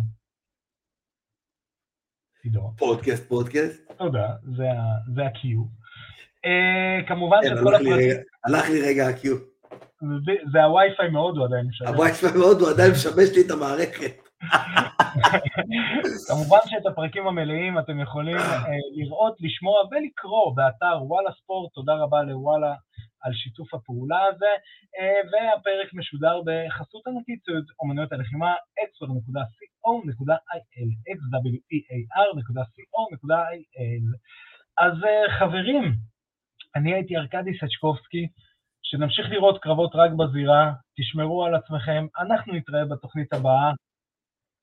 פודקאסט, 2.78 3.28
פודקאסט. 3.28 3.93
תודה, 3.99 4.28
זה 5.14 5.22
ה-Q. 5.22 5.45
אה, 6.45 7.07
כמובן 7.09 7.36
כן, 7.43 7.57
שכל 7.57 7.74
הפרטים... 7.74 8.16
הלך 8.45 8.70
לי 8.70 8.80
רגע 8.89 9.07
ה-Q. 9.07 9.28
זה 10.53 10.64
הווי-פיי 10.64 11.09
מהודו 11.09 11.45
עדיין 11.45 11.66
משמש. 11.66 11.89
הווי-פיי 11.89 12.30
מהודו 12.39 12.68
עדיין 12.68 12.93
משמש 12.93 13.36
לי 13.36 13.43
את 13.47 13.51
המערכת. 13.51 14.28
כמובן 16.28 16.59
שאת 16.66 16.86
הפרקים 16.86 17.26
המלאים 17.26 17.78
אתם 17.78 18.01
יכולים 18.01 18.36
אה, 18.36 18.64
לראות, 18.97 19.36
לשמוע 19.41 19.78
ולקרוא 19.91 20.57
באתר 20.57 21.03
וואלה 21.03 21.30
ספורט, 21.32 21.72
תודה 21.72 21.95
רבה 21.95 22.22
לוואלה 22.22 22.74
על 23.22 23.32
שיתוף 23.34 23.74
הפעולה 23.74 24.24
הזה, 24.24 24.53
אה, 24.99 25.20
והפרק 25.30 25.95
משודר 25.95 26.41
בחסות 26.47 27.07
ענקית 27.07 27.45
אומנויות 27.80 28.12
הלחימה, 28.12 28.55
xwer.co.il, 28.80 30.12
xwear.co.il. 31.18 31.78
אז 34.78 34.95
חברים, 35.39 35.95
אני 36.76 36.94
הייתי 36.94 37.16
ארכדי 37.16 37.50
סצ'קובסקי, 37.58 38.28
שנמשיך 38.82 39.26
לראות 39.30 39.62
קרבות 39.62 39.90
רק 39.94 40.10
בזירה, 40.12 40.72
תשמרו 40.96 41.44
על 41.44 41.54
עצמכם, 41.54 42.06
אנחנו 42.20 42.54
נתראה 42.54 42.84
בתוכנית 42.84 43.32
הבאה, 43.32 43.72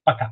פקה. 0.05 0.25